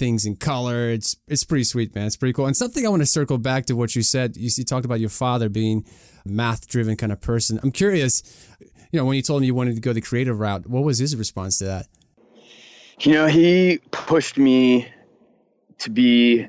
things 0.00 0.24
in 0.24 0.36
color. 0.36 0.88
It's 0.88 1.16
it's 1.28 1.44
pretty 1.44 1.64
sweet, 1.64 1.94
man. 1.94 2.06
It's 2.06 2.16
pretty 2.16 2.32
cool. 2.32 2.46
And 2.46 2.56
something 2.56 2.84
I 2.84 2.88
want 2.88 3.02
to 3.02 3.06
circle 3.06 3.38
back 3.38 3.66
to 3.66 3.74
what 3.74 3.94
you 3.94 4.02
said. 4.02 4.36
You, 4.36 4.50
you 4.56 4.64
talked 4.64 4.84
about 4.84 5.00
your 5.00 5.10
father 5.10 5.48
being 5.48 5.84
math 6.24 6.66
driven 6.66 6.96
kind 6.96 7.12
of 7.12 7.20
person. 7.20 7.60
I'm 7.62 7.70
curious, 7.70 8.22
you 8.90 8.98
know, 8.98 9.04
when 9.04 9.16
you 9.16 9.22
told 9.22 9.42
him 9.42 9.46
you 9.46 9.54
wanted 9.54 9.74
to 9.74 9.80
go 9.80 9.92
the 9.92 10.00
creative 10.00 10.40
route, 10.40 10.66
what 10.66 10.82
was 10.82 10.98
his 10.98 11.14
response 11.16 11.58
to 11.58 11.64
that? 11.64 11.86
You 13.00 13.12
know, 13.12 13.26
he 13.26 13.80
pushed 13.90 14.38
me 14.38 14.88
to 15.78 15.90
be 15.90 16.48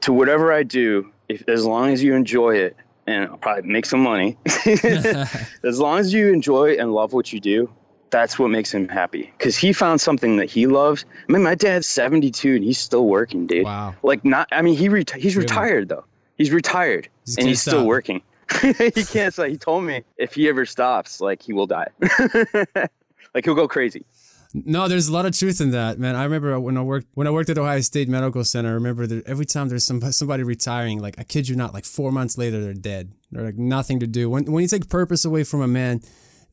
to 0.00 0.12
whatever 0.12 0.52
I 0.52 0.62
do, 0.62 1.12
if, 1.34 1.48
as 1.48 1.64
long 1.64 1.90
as 1.90 2.02
you 2.02 2.14
enjoy 2.14 2.56
it, 2.56 2.76
and 3.06 3.24
I'll 3.26 3.36
probably 3.36 3.70
make 3.70 3.86
some 3.86 4.00
money. 4.00 4.38
as 4.66 5.80
long 5.80 5.98
as 5.98 6.12
you 6.12 6.32
enjoy 6.32 6.76
and 6.76 6.92
love 6.92 7.12
what 7.12 7.32
you 7.32 7.40
do, 7.40 7.70
that's 8.10 8.38
what 8.38 8.48
makes 8.48 8.72
him 8.72 8.88
happy. 8.88 9.32
Because 9.36 9.56
he 9.56 9.72
found 9.72 10.00
something 10.00 10.36
that 10.36 10.50
he 10.50 10.66
loves. 10.66 11.04
I 11.28 11.32
mean, 11.32 11.42
my 11.42 11.54
dad's 11.54 11.86
72 11.88 12.56
and 12.56 12.64
he's 12.64 12.78
still 12.78 13.06
working, 13.06 13.46
dude. 13.46 13.64
Wow. 13.64 13.94
Like, 14.02 14.24
not, 14.24 14.48
I 14.52 14.62
mean, 14.62 14.76
he 14.76 14.88
reti- 14.88 15.16
he's 15.16 15.36
retired, 15.36 15.88
though. 15.88 16.04
He's 16.36 16.50
retired 16.50 17.08
Just 17.26 17.38
and 17.38 17.48
he's 17.48 17.60
still 17.60 17.86
working. 17.86 18.22
he 18.60 19.04
can't 19.04 19.32
stop. 19.32 19.46
He 19.46 19.56
told 19.56 19.84
me 19.84 20.04
if 20.16 20.34
he 20.34 20.48
ever 20.48 20.66
stops, 20.66 21.20
like, 21.20 21.42
he 21.42 21.52
will 21.52 21.66
die. 21.66 21.88
like, 23.34 23.44
he'll 23.44 23.54
go 23.54 23.66
crazy. 23.66 24.04
No, 24.54 24.86
there's 24.86 25.08
a 25.08 25.12
lot 25.12 25.24
of 25.24 25.36
truth 25.36 25.60
in 25.60 25.70
that, 25.70 25.98
man. 25.98 26.14
I 26.14 26.24
remember 26.24 26.58
when 26.60 26.76
I 26.76 26.82
worked 26.82 27.06
when 27.14 27.26
I 27.26 27.30
worked 27.30 27.48
at 27.48 27.56
Ohio 27.56 27.80
State 27.80 28.08
Medical 28.08 28.44
Center. 28.44 28.70
I 28.70 28.72
remember 28.72 29.06
that 29.06 29.26
every 29.26 29.46
time 29.46 29.68
there's 29.68 29.86
some 29.86 30.00
somebody 30.12 30.42
retiring, 30.42 31.00
like 31.00 31.18
I 31.18 31.24
kid 31.24 31.48
you 31.48 31.56
not, 31.56 31.72
like 31.72 31.86
four 31.86 32.12
months 32.12 32.36
later 32.36 32.60
they're 32.60 32.74
dead. 32.74 33.12
They're 33.30 33.44
like 33.44 33.56
nothing 33.56 34.00
to 34.00 34.06
do. 34.06 34.28
When 34.28 34.50
when 34.52 34.62
you 34.62 34.68
take 34.68 34.88
purpose 34.88 35.24
away 35.24 35.44
from 35.44 35.62
a 35.62 35.68
man, 35.68 36.02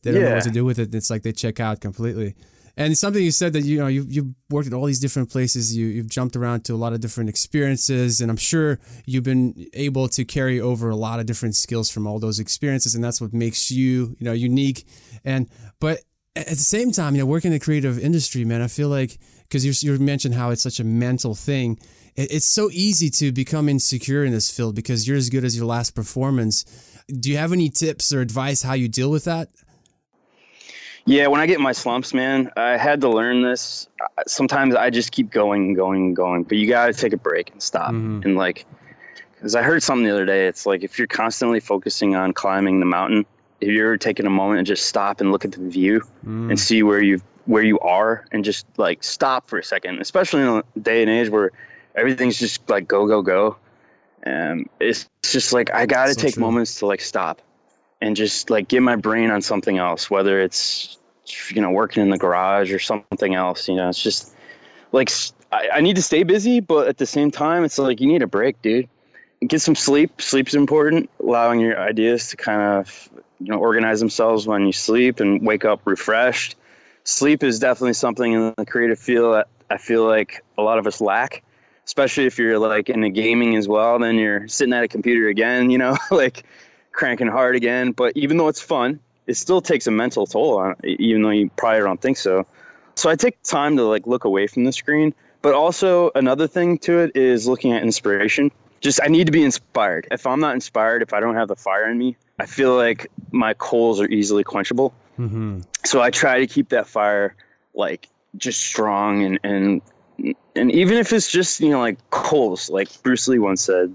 they 0.04 0.12
don't 0.12 0.24
know 0.24 0.36
what 0.36 0.44
to 0.44 0.52
do 0.52 0.64
with 0.64 0.80
it. 0.80 0.96
It's 0.96 1.10
like 1.10 1.24
they 1.24 1.34
check 1.34 1.60
out 1.60 1.82
completely. 1.82 2.36
And 2.78 2.98
something 2.98 3.22
you 3.22 3.32
said 3.32 3.52
that 3.54 3.66
you 3.66 3.78
know 3.78 3.88
you 3.88 4.06
you 4.08 4.36
worked 4.50 4.68
at 4.68 4.74
all 4.74 4.86
these 4.86 5.02
different 5.02 5.30
places. 5.30 5.76
You 5.76 5.88
you've 5.88 6.10
jumped 6.10 6.38
around 6.38 6.64
to 6.66 6.74
a 6.74 6.78
lot 6.78 6.94
of 6.94 7.02
different 7.02 7.30
experiences, 7.30 8.22
and 8.22 8.32
I'm 8.32 8.38
sure 8.38 8.80
you've 9.06 9.26
been 9.26 9.68
able 9.74 10.08
to 10.08 10.24
carry 10.24 10.62
over 10.62 10.90
a 10.90 10.96
lot 10.96 11.20
of 11.20 11.26
different 11.26 11.58
skills 11.58 11.90
from 11.90 12.08
all 12.08 12.20
those 12.20 12.40
experiences, 12.40 12.96
and 12.96 13.04
that's 13.04 13.20
what 13.20 13.34
makes 13.34 13.70
you 13.70 14.16
you 14.18 14.24
know 14.24 14.32
unique. 14.32 14.88
And 15.26 15.50
but 15.82 16.00
at 16.36 16.48
the 16.48 16.56
same 16.56 16.92
time, 16.92 17.16
you 17.16 17.22
know, 17.22 17.26
working 17.26 17.50
in 17.50 17.54
the 17.54 17.64
creative 17.64 18.00
industry, 18.00 18.46
man, 18.46 18.62
I 18.62 18.68
feel 18.68 18.90
like 18.90 19.18
because 19.44 19.66
you 19.66 19.92
you 19.92 19.98
mentioned 20.00 20.36
how 20.36 20.52
it's 20.52 20.62
such 20.62 20.80
a 20.80 20.84
mental 20.84 21.36
thing. 21.36 21.80
It, 22.16 22.32
it's 22.32 22.46
so 22.46 22.70
easy 22.72 23.10
to 23.12 23.32
become 23.32 23.68
insecure 23.68 24.24
in 24.24 24.32
this 24.32 24.50
field 24.50 24.76
because 24.76 25.08
you're 25.08 25.18
as 25.18 25.30
good 25.30 25.44
as 25.44 25.58
your 25.58 25.66
last 25.66 25.96
performance. 25.96 26.66
Do 27.08 27.32
you 27.32 27.38
have 27.38 27.52
any 27.52 27.70
tips 27.70 28.14
or 28.14 28.22
advice 28.22 28.62
how 28.62 28.74
you 28.74 28.88
deal 28.88 29.10
with 29.10 29.26
that? 29.26 29.50
Yeah, 31.06 31.28
when 31.28 31.42
I 31.42 31.48
get 31.48 31.58
in 31.58 31.64
my 31.64 31.72
slumps, 31.72 32.14
man, 32.14 32.52
I 32.56 32.78
had 32.78 33.02
to 33.02 33.10
learn 33.10 33.42
this. 33.42 33.88
Sometimes 34.28 34.76
I 34.76 34.92
just 34.92 35.12
keep 35.12 35.32
going 35.32 35.68
and 35.68 35.76
going 35.76 36.06
and 36.08 36.16
going, 36.16 36.44
but 36.44 36.58
you 36.58 36.68
got 36.68 36.88
to 36.88 36.94
take 36.94 37.14
a 37.14 37.18
break 37.18 37.52
and 37.52 37.64
stop. 37.64 37.92
Mhm. 37.92 38.24
And 38.26 38.36
like, 38.36 38.68
because 39.34 39.56
I 39.56 39.64
heard 39.64 39.82
something 39.82 40.06
the 40.06 40.14
other 40.14 40.26
day, 40.26 40.48
it's 40.48 40.68
like 40.68 40.84
if 40.84 41.00
you're 41.00 41.08
constantly 41.08 41.62
focusing 41.62 42.16
on 42.16 42.34
climbing 42.34 42.80
the 42.80 42.86
mountain, 42.86 43.26
if 43.62 43.70
you're 43.70 43.98
taking 43.98 44.26
a 44.26 44.30
moment 44.30 44.60
and 44.60 44.68
just 44.68 44.86
stop 44.88 45.22
and 45.22 45.32
look 45.32 45.46
at 45.46 45.52
the 45.52 45.70
view 45.70 46.02
Mm. 46.26 46.50
and 46.50 46.60
see 46.60 46.84
where 46.84 47.02
you 47.02 47.22
where 47.46 47.64
you 47.64 47.80
are, 47.80 48.26
and 48.32 48.46
just 48.46 48.66
like 48.78 49.04
stop 49.04 49.48
for 49.48 49.58
a 49.58 49.64
second, 49.64 50.00
especially 50.02 50.42
in 50.42 50.48
a 50.48 50.80
day 50.80 51.02
and 51.02 51.10
age 51.10 51.30
where 51.30 51.52
everything's 51.96 52.38
just 52.38 52.70
like 52.70 52.88
go 52.88 53.08
go 53.08 53.22
go. 53.22 53.58
Um, 54.26 54.68
it's 54.80 55.10
it's 55.24 55.32
just 55.34 55.54
like 55.54 55.74
I 55.74 55.86
got 55.86 56.08
to 56.08 56.14
So 56.14 56.22
take 56.22 56.36
true. 56.36 56.42
moments 56.42 56.80
to 56.80 56.86
like 56.86 57.02
stop 57.02 57.42
and 58.02 58.16
just 58.16 58.50
like 58.50 58.68
get 58.68 58.82
my 58.82 58.96
brain 58.96 59.32
on 59.32 59.42
something 59.42 59.78
else, 59.78 60.10
whether 60.12 60.40
it's 60.40 60.98
you 61.50 61.62
know 61.62 61.72
working 61.72 62.04
in 62.04 62.10
the 62.10 62.18
garage 62.18 62.72
or 62.72 62.80
something 62.80 63.34
else. 63.34 63.68
You 63.68 63.76
know, 63.76 63.90
it's 63.90 64.02
just 64.02 64.34
like 64.92 65.10
I 65.52 65.82
need 65.82 65.96
to 65.96 66.04
stay 66.04 66.24
busy, 66.24 66.60
but 66.60 66.88
at 66.88 66.98
the 66.98 67.06
same 67.06 67.32
time, 67.32 67.64
it's 67.64 67.80
like 67.80 68.00
you 68.02 68.08
need 68.08 68.22
a 68.22 68.28
break, 68.28 68.62
dude. 68.62 68.88
Get 69.48 69.62
some 69.62 69.76
sleep. 69.76 70.22
Sleep's 70.22 70.54
important. 70.54 71.10
Allowing 71.20 71.60
your 71.62 71.80
ideas 71.80 72.30
to 72.30 72.38
kind 72.38 72.62
of 72.62 73.10
you 73.40 73.52
know 73.52 73.60
organize 73.60 74.00
themselves 74.00 74.48
when 74.48 74.66
you 74.66 74.72
sleep 74.72 75.20
and 75.20 75.46
wake 75.46 75.66
up 75.66 75.82
refreshed. 75.86 76.56
Sleep 77.04 77.44
is 77.44 77.60
definitely 77.60 77.94
something 77.94 78.32
in 78.32 78.54
the 78.58 78.66
creative 78.66 79.00
field 79.00 79.36
that 79.36 79.48
I 79.70 79.78
feel 79.78 80.06
like 80.06 80.44
a 80.58 80.62
lot 80.62 80.80
of 80.80 80.88
us 80.88 81.02
lack 81.02 81.44
especially 81.86 82.28
if 82.28 82.38
you're 82.38 82.60
like 82.60 82.88
into 82.88 83.10
gaming 83.10 83.56
as 83.56 83.68
well 83.68 83.98
then 83.98 84.16
you're 84.16 84.48
sitting 84.48 84.74
at 84.76 84.84
a 84.84 84.88
computer 84.88 85.28
again 85.28 85.72
you 85.72 85.80
know 85.80 85.98
like 86.12 86.46
cranking 87.00 87.28
hard 87.28 87.56
again. 87.56 87.94
But 87.94 88.14
even 88.16 88.38
though 88.38 88.50
it's 88.50 88.62
fun 88.62 89.00
it 89.26 89.38
still 89.38 89.62
takes 89.62 89.86
a 89.86 89.92
mental 89.92 90.26
toll 90.26 90.58
on 90.58 90.76
it, 90.84 91.00
even 91.00 91.22
though 91.22 91.30
you 91.30 91.52
probably 91.56 91.82
don't 91.82 92.02
think 92.02 92.18
so. 92.18 92.48
So 92.96 93.10
i 93.10 93.16
take 93.16 93.42
time 93.44 93.78
to 93.78 93.84
like 93.84 94.08
look 94.08 94.26
away 94.26 94.48
from 94.48 94.66
the 94.66 94.72
screen. 94.74 95.14
But 95.42 95.54
also 95.54 96.12
another 96.16 96.48
thing 96.48 96.80
to 96.80 97.00
it 97.00 97.16
is 97.16 97.48
looking 97.48 97.72
at 97.72 97.84
inspiration. 97.84 98.52
Just 98.82 99.00
i 99.02 99.08
need 99.08 99.28
to 99.28 99.32
be 99.32 99.44
inspired. 99.44 100.08
If 100.12 100.28
i'm 100.28 100.42
not 100.42 100.56
inspired 100.56 101.02
if 101.02 101.14
i 101.14 101.20
don't 101.20 101.36
have 101.36 101.48
the 101.48 101.56
fire 101.56 101.90
in 101.90 101.98
me 101.98 102.18
i 102.40 102.46
feel 102.46 102.76
like 102.76 103.08
my 103.32 103.54
coals 103.56 104.00
are 104.02 104.08
easily 104.08 104.44
quenchable 104.44 104.92
Mm-hmm. 105.20 105.60
so 105.86 106.00
I 106.02 106.12
try 106.12 106.40
to 106.40 106.48
keep 106.48 106.70
that 106.70 106.88
fire 106.88 107.36
like 107.74 108.08
just 108.38 108.62
strong 108.62 109.22
and 109.26 109.38
and 109.44 109.82
and 110.56 110.72
even 110.72 110.98
if 110.98 111.12
it's 111.12 111.30
just 111.30 111.60
you 111.60 111.70
know 111.72 111.82
like 111.82 111.98
coals, 112.10 112.70
like 112.70 112.88
Bruce 113.04 113.28
Lee 113.28 113.38
once 113.38 113.62
said, 113.62 113.94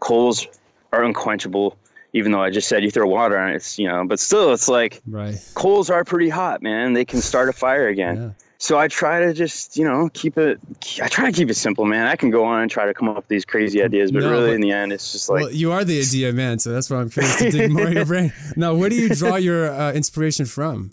coals 0.00 0.46
are 0.92 1.02
unquenchable. 1.02 1.78
Even 2.12 2.32
though 2.32 2.42
I 2.42 2.50
just 2.50 2.68
said 2.68 2.82
you 2.84 2.90
throw 2.90 3.06
water 3.06 3.38
on 3.38 3.52
it, 3.52 3.56
it's 3.56 3.78
you 3.78 3.88
know, 3.88 4.04
but 4.06 4.20
still, 4.20 4.52
it's 4.52 4.68
like 4.68 5.00
Right. 5.06 5.36
coals 5.54 5.88
are 5.88 6.04
pretty 6.04 6.28
hot, 6.28 6.60
man. 6.62 6.92
They 6.92 7.06
can 7.06 7.22
start 7.22 7.48
a 7.48 7.52
fire 7.54 7.88
again. 7.88 8.16
Yeah. 8.16 8.30
So 8.58 8.78
I 8.78 8.88
try 8.88 9.20
to 9.20 9.34
just 9.34 9.76
you 9.76 9.84
know 9.84 10.08
keep 10.12 10.38
it. 10.38 10.58
I 11.02 11.08
try 11.08 11.30
to 11.30 11.36
keep 11.36 11.50
it 11.50 11.54
simple, 11.54 11.84
man. 11.84 12.06
I 12.06 12.16
can 12.16 12.30
go 12.30 12.44
on 12.44 12.62
and 12.62 12.70
try 12.70 12.86
to 12.86 12.94
come 12.94 13.08
up 13.08 13.16
with 13.16 13.28
these 13.28 13.44
crazy 13.44 13.82
ideas, 13.82 14.10
but 14.12 14.22
No, 14.22 14.30
really 14.30 14.46
but- 14.48 14.54
in 14.54 14.60
the 14.62 14.72
end, 14.72 14.92
it's 14.92 15.12
just 15.12 15.28
like 15.28 15.42
well, 15.44 15.52
you 15.52 15.72
are 15.72 15.84
the 15.84 16.00
idea 16.00 16.32
man, 16.32 16.58
so 16.58 16.70
that's 16.72 16.88
why 16.88 16.98
I'm 16.98 17.10
curious 17.10 17.36
to 17.36 17.50
dig 17.50 17.70
more 17.70 17.86
in 17.88 17.92
your 17.94 18.06
brain. 18.12 18.32
Now, 18.56 18.74
where 18.74 18.88
do 18.88 18.96
you 18.96 19.08
draw 19.10 19.36
your 19.36 19.70
uh, 19.70 19.92
inspiration 19.92 20.46
from? 20.46 20.92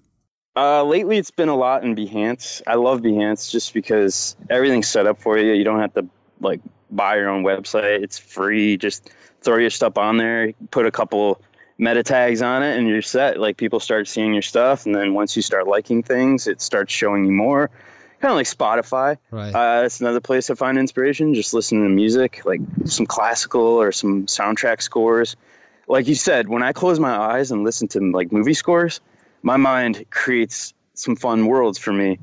Uh, 0.56 0.84
lately, 0.84 1.18
it's 1.18 1.32
been 1.32 1.50
a 1.50 1.56
lot 1.56 1.84
in 1.84 1.96
Behance. 1.96 2.62
I 2.68 2.76
love 2.76 3.02
Behance 3.02 3.50
just 3.50 3.74
because 3.74 4.36
everything's 4.50 4.88
set 4.88 5.08
up 5.08 5.20
for 5.22 5.38
you. 5.38 5.54
You 5.54 5.64
don't 5.64 5.80
have 5.80 5.94
to 5.96 6.06
like 6.42 6.60
buy 6.92 7.16
your 7.16 7.30
own 7.30 7.44
website. 7.44 8.04
It's 8.04 8.20
free. 8.20 8.78
Just 8.78 9.10
throw 9.42 9.58
your 9.58 9.72
stuff 9.72 9.98
on 9.98 10.18
there. 10.18 10.52
Put 10.70 10.86
a 10.86 10.92
couple 10.92 11.42
meta 11.84 12.02
tags 12.04 12.42
on 12.42 12.64
it, 12.64 12.78
and 12.78 12.88
you're 12.88 13.02
set. 13.02 13.40
Like 13.40 13.58
people 13.58 13.80
start 13.80 14.08
seeing 14.08 14.34
your 14.34 14.42
stuff, 14.42 14.86
and 14.86 14.96
then 14.96 15.14
once 15.14 15.36
you 15.36 15.42
start 15.42 15.68
liking 15.68 16.02
things, 16.04 16.48
it 16.48 16.62
starts 16.62 16.94
showing 16.94 17.26
you 17.26 17.32
more. 17.32 17.70
Kind 18.22 18.32
of 18.32 18.38
like 18.38 18.48
Spotify. 18.48 19.18
Right. 19.32 19.50
Uh, 19.54 19.82
that's 19.82 20.00
another 20.00 20.22
place 20.22 20.48
to 20.48 20.56
find 20.56 20.78
inspiration. 20.78 21.34
Just 21.34 21.54
listening 21.54 21.84
to 21.84 21.90
music, 21.90 22.42
like 22.46 22.62
some 22.86 23.06
classical 23.06 23.62
or 23.62 23.92
some 23.92 24.28
soundtrack 24.28 24.82
scores. 24.82 25.36
Like 25.90 26.08
you 26.08 26.16
said, 26.16 26.48
when 26.48 26.64
I 26.64 26.72
close 26.72 27.00
my 27.02 27.14
eyes 27.14 27.52
and 27.52 27.66
listen 27.66 27.90
to 27.90 28.00
like 28.12 28.32
movie 28.32 28.54
scores, 28.54 29.02
my 29.42 29.58
mind 29.58 30.06
creates 30.10 30.74
some 30.94 31.18
fun 31.18 31.48
worlds 31.48 31.78
for 31.78 31.92
me. 31.92 32.18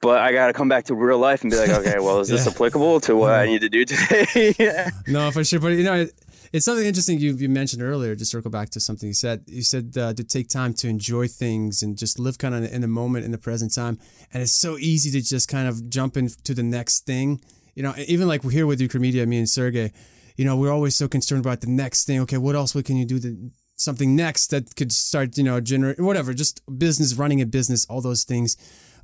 But 0.00 0.20
I 0.20 0.32
got 0.32 0.46
to 0.48 0.52
come 0.52 0.68
back 0.68 0.84
to 0.84 0.94
real 0.94 1.18
life 1.18 1.42
and 1.42 1.50
be 1.50 1.56
like, 1.56 1.70
okay, 1.70 1.98
well, 1.98 2.20
is 2.20 2.28
this 2.28 2.44
Yeah. 2.46 2.52
applicable 2.52 3.00
to 3.00 3.16
what 3.16 3.32
I 3.32 3.46
need 3.46 3.62
to 3.62 3.68
do 3.70 3.84
today? 3.86 4.54
yeah. 4.58 4.90
No, 5.08 5.30
for 5.32 5.42
sure. 5.42 5.58
But 5.58 5.72
you 5.72 5.82
know, 5.82 6.06
it's 6.54 6.64
something 6.64 6.86
interesting 6.86 7.18
you, 7.18 7.34
you 7.34 7.48
mentioned 7.48 7.82
earlier. 7.82 8.14
To 8.14 8.24
circle 8.24 8.48
back 8.48 8.70
to 8.70 8.80
something 8.80 9.08
you 9.08 9.14
said, 9.14 9.42
you 9.48 9.64
said 9.64 9.92
uh, 9.98 10.14
to 10.14 10.22
take 10.22 10.48
time 10.48 10.72
to 10.74 10.88
enjoy 10.88 11.26
things 11.26 11.82
and 11.82 11.98
just 11.98 12.20
live 12.20 12.38
kind 12.38 12.54
of 12.54 12.72
in 12.72 12.80
the 12.80 12.86
moment, 12.86 13.24
in 13.24 13.32
the 13.32 13.38
present 13.38 13.74
time. 13.74 13.98
And 14.32 14.40
it's 14.40 14.52
so 14.52 14.78
easy 14.78 15.10
to 15.10 15.20
just 15.20 15.48
kind 15.48 15.66
of 15.66 15.90
jump 15.90 16.16
into 16.16 16.54
the 16.54 16.62
next 16.62 17.06
thing. 17.06 17.40
You 17.74 17.82
know, 17.82 17.92
even 18.06 18.28
like 18.28 18.44
we're 18.44 18.52
here 18.52 18.68
with 18.68 18.78
Ukramedia, 18.78 19.26
me 19.26 19.38
and 19.38 19.50
Sergey. 19.50 19.90
You 20.36 20.44
know, 20.44 20.56
we're 20.56 20.72
always 20.72 20.94
so 20.94 21.08
concerned 21.08 21.44
about 21.44 21.60
the 21.60 21.70
next 21.70 22.04
thing. 22.04 22.20
Okay, 22.20 22.38
what 22.38 22.54
else? 22.54 22.72
What 22.72 22.84
can 22.84 22.98
you 22.98 23.04
do? 23.04 23.18
To, 23.18 23.50
something 23.74 24.14
next 24.14 24.46
that 24.48 24.76
could 24.76 24.92
start, 24.92 25.36
you 25.36 25.42
know, 25.42 25.60
generate 25.60 25.98
whatever, 25.98 26.32
just 26.32 26.60
business, 26.78 27.14
running 27.14 27.40
a 27.40 27.46
business, 27.46 27.84
all 27.86 28.00
those 28.00 28.22
things 28.22 28.56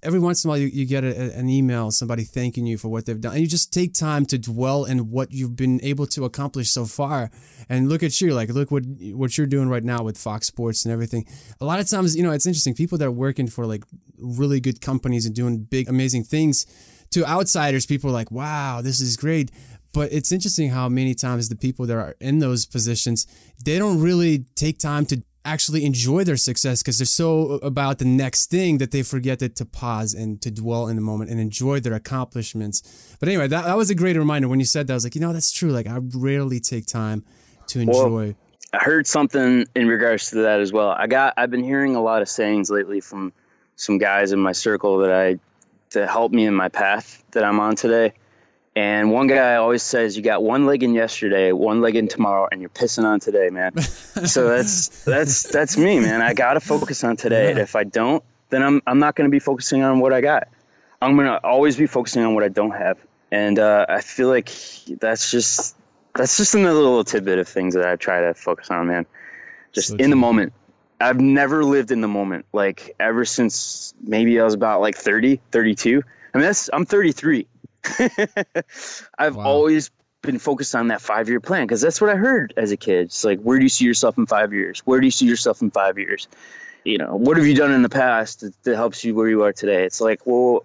every 0.02 0.18
once 0.18 0.44
in 0.44 0.48
a 0.48 0.50
while 0.50 0.58
you, 0.58 0.66
you 0.68 0.86
get 0.86 1.04
a, 1.04 1.32
an 1.34 1.48
email 1.48 1.90
somebody 1.90 2.24
thanking 2.24 2.66
you 2.66 2.78
for 2.78 2.88
what 2.88 3.06
they've 3.06 3.20
done 3.20 3.32
and 3.32 3.40
you 3.40 3.46
just 3.46 3.72
take 3.72 3.92
time 3.92 4.24
to 4.26 4.38
dwell 4.38 4.84
in 4.84 5.10
what 5.10 5.32
you've 5.32 5.56
been 5.56 5.80
able 5.82 6.06
to 6.06 6.24
accomplish 6.24 6.70
so 6.70 6.84
far. 6.84 7.30
And 7.68 7.88
look 7.88 8.02
at 8.02 8.20
you 8.20 8.34
like 8.34 8.48
look 8.50 8.70
what 8.70 8.84
what 9.12 9.36
you're 9.36 9.46
doing 9.46 9.68
right 9.68 9.84
now 9.84 10.02
with 10.02 10.18
fox 10.18 10.46
sports 10.46 10.84
and 10.84 10.92
everything. 10.92 11.26
A 11.60 11.64
lot 11.64 11.80
of 11.80 11.88
times 11.88 12.16
you 12.16 12.22
know 12.22 12.32
it's 12.32 12.46
interesting 12.46 12.74
people 12.74 12.98
that 12.98 13.06
are 13.06 13.12
working 13.12 13.48
for 13.48 13.66
like 13.66 13.84
really 14.18 14.60
good 14.60 14.80
companies 14.80 15.26
and 15.26 15.34
doing 15.34 15.58
big 15.58 15.88
amazing 15.88 16.24
things 16.24 16.66
to 17.10 17.24
outsiders 17.26 17.86
people 17.86 18.10
are 18.10 18.12
like 18.12 18.30
wow 18.30 18.80
this 18.82 19.00
is 19.00 19.16
great. 19.16 19.50
But 19.92 20.12
it's 20.12 20.30
interesting 20.30 20.70
how 20.70 20.88
many 20.88 21.14
times 21.14 21.48
the 21.48 21.56
people 21.56 21.84
that 21.86 21.96
are 21.96 22.14
in 22.20 22.38
those 22.38 22.64
positions 22.64 23.26
they 23.64 23.78
don't 23.78 24.00
really 24.00 24.46
take 24.54 24.78
time 24.78 25.04
to 25.06 25.22
actually 25.44 25.84
enjoy 25.84 26.24
their 26.24 26.36
success 26.36 26.82
because 26.82 26.98
they're 26.98 27.06
so 27.06 27.52
about 27.62 27.98
the 27.98 28.04
next 28.04 28.50
thing 28.50 28.78
that 28.78 28.90
they 28.90 29.02
forget 29.02 29.38
that 29.38 29.56
to 29.56 29.64
pause 29.64 30.12
and 30.12 30.40
to 30.42 30.50
dwell 30.50 30.88
in 30.88 30.96
the 30.96 31.02
moment 31.02 31.30
and 31.30 31.40
enjoy 31.40 31.80
their 31.80 31.94
accomplishments. 31.94 33.16
But 33.18 33.28
anyway, 33.28 33.48
that, 33.48 33.64
that 33.64 33.76
was 33.76 33.90
a 33.90 33.94
great 33.94 34.16
reminder 34.16 34.48
when 34.48 34.60
you 34.60 34.66
said 34.66 34.86
that. 34.86 34.92
I 34.92 34.96
was 34.96 35.04
like, 35.04 35.14
you 35.14 35.20
know, 35.20 35.32
that's 35.32 35.52
true. 35.52 35.70
Like 35.70 35.86
I 35.86 35.98
rarely 36.14 36.60
take 36.60 36.86
time 36.86 37.24
to 37.68 37.80
enjoy. 37.80 38.34
I 38.72 38.78
heard 38.78 39.06
something 39.06 39.66
in 39.74 39.88
regards 39.88 40.30
to 40.30 40.42
that 40.42 40.60
as 40.60 40.72
well. 40.72 40.90
I 40.90 41.06
got 41.06 41.34
I've 41.36 41.50
been 41.50 41.64
hearing 41.64 41.96
a 41.96 42.02
lot 42.02 42.22
of 42.22 42.28
sayings 42.28 42.70
lately 42.70 43.00
from 43.00 43.32
some 43.76 43.98
guys 43.98 44.32
in 44.32 44.38
my 44.38 44.52
circle 44.52 44.98
that 44.98 45.12
I 45.12 45.38
to 45.90 46.06
help 46.06 46.32
me 46.32 46.46
in 46.46 46.54
my 46.54 46.68
path 46.68 47.24
that 47.32 47.42
I'm 47.42 47.58
on 47.58 47.74
today. 47.74 48.12
And 48.76 49.10
one 49.10 49.26
guy 49.26 49.56
always 49.56 49.82
says, 49.82 50.16
"You 50.16 50.22
got 50.22 50.44
one 50.44 50.64
leg 50.64 50.84
in 50.84 50.94
yesterday, 50.94 51.50
one 51.50 51.80
leg 51.80 51.96
in 51.96 52.06
tomorrow, 52.06 52.48
and 52.50 52.60
you're 52.60 52.70
pissing 52.70 53.04
on 53.04 53.18
today, 53.18 53.50
man." 53.50 53.76
so 53.80 54.48
that's 54.48 55.04
that's 55.04 55.42
that's 55.44 55.76
me, 55.76 55.98
man. 55.98 56.22
I 56.22 56.34
gotta 56.34 56.60
focus 56.60 57.02
on 57.02 57.16
today. 57.16 57.52
Yeah. 57.52 57.62
If 57.62 57.74
I 57.74 57.82
don't, 57.82 58.22
then 58.50 58.62
I'm 58.62 58.80
I'm 58.86 59.00
not 59.00 59.16
gonna 59.16 59.28
be 59.28 59.40
focusing 59.40 59.82
on 59.82 59.98
what 59.98 60.12
I 60.12 60.20
got. 60.20 60.48
I'm 61.02 61.16
gonna 61.16 61.40
always 61.42 61.76
be 61.76 61.86
focusing 61.86 62.22
on 62.24 62.34
what 62.34 62.44
I 62.44 62.48
don't 62.48 62.70
have. 62.70 62.98
And 63.32 63.58
uh, 63.58 63.86
I 63.88 64.00
feel 64.02 64.28
like 64.28 64.50
that's 65.00 65.30
just 65.30 65.76
that's 66.14 66.36
just 66.36 66.54
another 66.54 66.78
little 66.78 67.04
tidbit 67.04 67.38
of 67.38 67.48
things 67.48 67.74
that 67.74 67.86
I 67.86 67.96
try 67.96 68.20
to 68.20 68.34
focus 68.34 68.70
on, 68.70 68.86
man. 68.86 69.06
Just 69.72 69.88
so 69.88 69.96
in 69.96 70.10
the 70.10 70.16
moment. 70.16 70.52
I've 71.00 71.20
never 71.20 71.64
lived 71.64 71.92
in 71.92 72.02
the 72.02 72.08
moment. 72.08 72.44
Like 72.52 72.94
ever 73.00 73.24
since 73.24 73.94
maybe 74.02 74.38
I 74.38 74.44
was 74.44 74.52
about 74.52 74.82
like 74.82 74.96
30, 74.96 75.40
32. 75.50 76.02
I 76.34 76.38
mean, 76.38 76.44
that's 76.46 76.68
I'm 76.72 76.84
33. 76.84 77.46
I've 79.18 79.36
wow. 79.36 79.44
always 79.44 79.90
been 80.22 80.38
focused 80.38 80.74
on 80.74 80.88
that 80.88 81.00
five 81.00 81.28
year 81.28 81.40
plan 81.40 81.66
because 81.66 81.80
that's 81.80 82.00
what 82.00 82.10
I 82.10 82.16
heard 82.16 82.52
as 82.56 82.72
a 82.72 82.76
kid. 82.76 83.06
It's 83.06 83.24
like, 83.24 83.40
where 83.40 83.58
do 83.58 83.64
you 83.64 83.68
see 83.68 83.84
yourself 83.84 84.18
in 84.18 84.26
five 84.26 84.52
years? 84.52 84.80
Where 84.80 85.00
do 85.00 85.06
you 85.06 85.10
see 85.10 85.26
yourself 85.26 85.62
in 85.62 85.70
five 85.70 85.98
years? 85.98 86.28
You 86.84 86.98
know, 86.98 87.16
what 87.16 87.36
have 87.36 87.46
you 87.46 87.54
done 87.54 87.72
in 87.72 87.82
the 87.82 87.88
past 87.88 88.40
that, 88.40 88.54
that 88.62 88.76
helps 88.76 89.04
you 89.04 89.14
where 89.14 89.28
you 89.28 89.44
are 89.44 89.52
today? 89.52 89.84
It's 89.84 90.00
like, 90.00 90.26
well, 90.26 90.64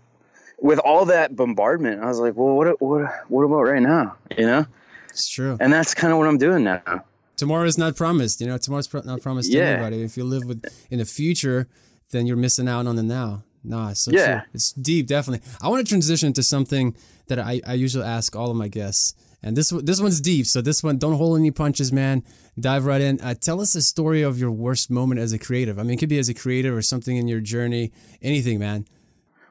with 0.59 0.79
all 0.79 1.05
that 1.05 1.35
bombardment, 1.35 2.01
I 2.01 2.07
was 2.07 2.19
like, 2.19 2.35
well, 2.35 2.55
what, 2.55 2.81
what, 2.81 3.29
what 3.29 3.43
about 3.43 3.61
right 3.63 3.81
now? 3.81 4.15
You 4.37 4.45
know, 4.45 4.65
it's 5.09 5.29
true. 5.29 5.57
And 5.59 5.71
that's 5.71 5.93
kind 5.93 6.13
of 6.13 6.19
what 6.19 6.27
I'm 6.27 6.37
doing 6.37 6.63
now. 6.63 7.03
Tomorrow 7.35 7.65
is 7.65 7.77
not 7.77 7.97
promised. 7.97 8.39
You 8.39 8.47
know, 8.47 8.57
tomorrow's 8.57 8.91
not 8.93 9.21
promised 9.21 9.51
to 9.51 9.59
anybody. 9.59 10.03
If 10.03 10.15
you 10.15 10.23
live 10.23 10.45
with 10.45 10.63
in 10.89 10.99
the 10.99 11.05
future, 11.05 11.67
then 12.11 12.27
you're 12.27 12.37
missing 12.37 12.67
out 12.67 12.87
on 12.87 12.95
the 12.95 13.03
now. 13.03 13.43
Nah, 13.65 13.93
so 13.93 14.11
yeah. 14.11 14.41
True. 14.41 14.49
It's 14.53 14.71
deep, 14.73 15.07
definitely. 15.07 15.47
I 15.61 15.69
want 15.69 15.85
to 15.85 15.89
transition 15.89 16.33
to 16.33 16.43
something 16.43 16.95
that 17.27 17.39
I, 17.39 17.61
I 17.65 17.73
usually 17.73 18.05
ask 18.05 18.35
all 18.35 18.51
of 18.51 18.57
my 18.57 18.67
guests. 18.67 19.15
And 19.41 19.55
this 19.55 19.69
this 19.69 20.01
one's 20.01 20.19
deep, 20.21 20.47
so 20.47 20.59
this 20.61 20.81
one 20.81 20.97
don't 20.97 21.17
hold 21.17 21.37
any 21.37 21.51
punches, 21.51 21.91
man. 21.91 22.23
Dive 22.59 22.85
right 22.85 23.01
in. 23.01 23.21
Uh, 23.21 23.35
tell 23.35 23.61
us 23.61 23.75
a 23.75 23.81
story 23.81 24.23
of 24.23 24.39
your 24.39 24.49
worst 24.49 24.89
moment 24.89 25.21
as 25.21 25.33
a 25.33 25.37
creative. 25.37 25.77
I 25.77 25.83
mean, 25.83 25.91
it 25.91 25.97
could 25.97 26.09
be 26.09 26.17
as 26.17 26.29
a 26.29 26.33
creative 26.33 26.73
or 26.73 26.81
something 26.81 27.15
in 27.15 27.27
your 27.27 27.41
journey, 27.41 27.91
anything, 28.23 28.57
man. 28.57 28.87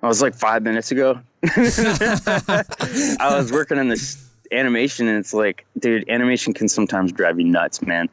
I 0.03 0.09
was 0.09 0.20
like 0.20 0.35
five 0.35 0.64
minutes 0.64 0.90
ago. 0.90 1.20
I 1.44 2.64
was 3.20 3.53
working 3.53 3.79
on 3.79 3.88
this 3.88 4.29
animation, 4.50 5.07
and 5.07 5.18
it's 5.18 5.33
like, 5.33 5.64
dude, 5.79 6.09
animation 6.09 6.55
can 6.55 6.68
sometimes 6.68 7.12
drive 7.12 7.38
you 7.38 7.46
nuts, 7.46 7.81
man 7.81 8.09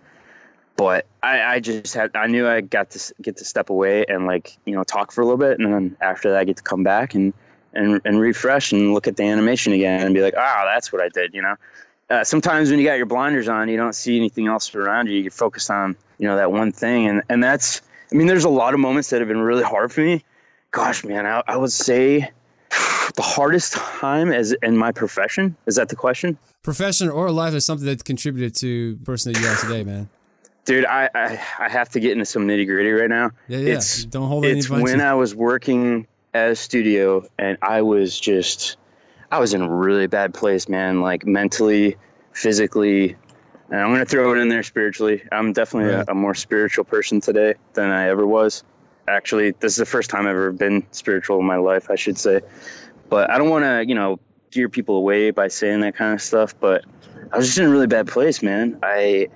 but 0.81 1.05
I, 1.21 1.43
I 1.43 1.59
just 1.59 1.93
had 1.93 2.15
I 2.15 2.25
knew 2.25 2.47
I 2.47 2.61
got 2.61 2.89
to 2.91 3.13
get 3.21 3.37
to 3.37 3.45
step 3.45 3.69
away 3.69 4.03
and 4.07 4.25
like 4.25 4.57
you 4.65 4.73
know 4.73 4.83
talk 4.83 5.11
for 5.11 5.21
a 5.21 5.25
little 5.25 5.37
bit, 5.37 5.59
and 5.59 5.71
then 5.71 5.95
after 6.01 6.31
that 6.31 6.39
I 6.39 6.43
get 6.43 6.57
to 6.57 6.63
come 6.63 6.83
back 6.83 7.13
and 7.13 7.33
and 7.71 8.01
and 8.03 8.19
refresh 8.19 8.71
and 8.71 8.91
look 8.91 9.07
at 9.07 9.15
the 9.15 9.23
animation 9.23 9.73
again 9.73 10.03
and 10.03 10.15
be 10.15 10.21
like, 10.21 10.33
oh, 10.35 10.61
that's 10.65 10.91
what 10.91 10.99
I 10.99 11.09
did, 11.09 11.35
you 11.35 11.43
know. 11.43 11.55
Uh, 12.09 12.23
sometimes 12.23 12.71
when 12.71 12.79
you 12.79 12.85
got 12.85 12.95
your 12.95 13.05
blinders 13.05 13.47
on, 13.47 13.69
you 13.69 13.77
don't 13.77 13.93
see 13.93 14.17
anything 14.17 14.47
else 14.47 14.73
around 14.73 15.07
you. 15.07 15.19
You're 15.19 15.29
focused 15.29 15.69
on 15.69 15.95
you 16.17 16.27
know 16.27 16.37
that 16.37 16.51
one 16.51 16.71
thing, 16.71 17.07
and 17.07 17.21
and 17.29 17.43
that's 17.43 17.83
I 18.11 18.15
mean, 18.15 18.25
there's 18.25 18.45
a 18.45 18.49
lot 18.49 18.73
of 18.73 18.79
moments 18.79 19.11
that 19.11 19.21
have 19.21 19.27
been 19.27 19.41
really 19.41 19.63
hard 19.63 19.91
for 19.91 20.01
me. 20.01 20.23
Gosh, 20.71 21.03
man, 21.03 21.27
I, 21.27 21.43
I 21.47 21.57
would 21.57 21.71
say 21.71 22.31
the 23.15 23.21
hardest 23.21 23.73
time 23.73 24.31
as 24.31 24.51
in 24.63 24.75
my 24.75 24.91
profession 24.91 25.57
is 25.67 25.75
that 25.75 25.89
the 25.89 25.95
question 25.95 26.39
profession 26.63 27.09
or 27.09 27.29
life 27.29 27.53
is 27.53 27.65
something 27.65 27.85
that 27.85 28.03
contributed 28.03 28.55
to 28.55 28.95
person 29.03 29.33
that 29.33 29.41
you 29.41 29.47
are 29.47 29.55
today 29.57 29.83
man 29.83 30.09
Dude, 30.65 30.85
I, 30.85 31.09
I, 31.13 31.39
I 31.59 31.69
have 31.69 31.89
to 31.89 31.99
get 31.99 32.11
into 32.11 32.25
some 32.25 32.47
nitty 32.47 32.67
gritty 32.67 32.91
right 32.91 33.09
now. 33.09 33.31
Yeah, 33.47 33.59
yeah. 33.59 33.73
It's, 33.75 34.05
Don't 34.05 34.27
hold 34.27 34.45
it's 34.45 34.69
when 34.69 35.01
I 35.01 35.15
was 35.15 35.33
working 35.33 36.07
at 36.33 36.51
a 36.51 36.55
studio 36.55 37.25
and 37.37 37.57
I 37.61 37.81
was 37.81 38.19
just, 38.19 38.77
I 39.31 39.39
was 39.39 39.53
in 39.53 39.61
a 39.61 39.69
really 39.69 40.07
bad 40.07 40.33
place, 40.33 40.69
man. 40.69 41.01
Like 41.01 41.25
mentally, 41.25 41.97
physically, 42.33 43.15
and 43.71 43.79
I'm 43.79 43.91
gonna 43.91 44.05
throw 44.05 44.33
it 44.33 44.37
in 44.37 44.49
there 44.49 44.63
spiritually. 44.63 45.23
I'm 45.31 45.53
definitely 45.53 45.93
right. 45.93 46.07
a, 46.07 46.11
a, 46.11 46.15
more 46.15 46.35
spiritual 46.35 46.83
person 46.83 47.21
today 47.21 47.55
than 47.73 47.89
I 47.89 48.09
ever 48.09 48.27
was. 48.27 48.63
Actually, 49.07 49.51
this 49.51 49.73
is 49.73 49.77
the 49.77 49.85
first 49.85 50.09
time 50.09 50.27
I've 50.27 50.31
ever 50.31 50.51
been 50.51 50.85
spiritual 50.91 51.39
in 51.39 51.45
my 51.45 51.55
life, 51.55 51.89
I 51.89 51.95
should 51.95 52.17
say. 52.17 52.41
But 53.09 53.29
I 53.29 53.37
don't 53.37 53.49
want 53.49 53.63
to, 53.63 53.85
you 53.87 53.95
know, 53.95 54.19
gear 54.51 54.69
people 54.69 54.97
away 54.97 55.31
by 55.31 55.47
saying 55.47 55.79
that 55.81 55.95
kind 55.95 56.13
of 56.13 56.21
stuff. 56.21 56.53
But 56.59 56.85
I 57.31 57.37
was 57.37 57.47
just 57.47 57.57
in 57.57 57.65
a 57.65 57.69
really 57.69 57.87
bad 57.87 58.07
place, 58.07 58.43
man. 58.43 58.79
I 58.83 59.29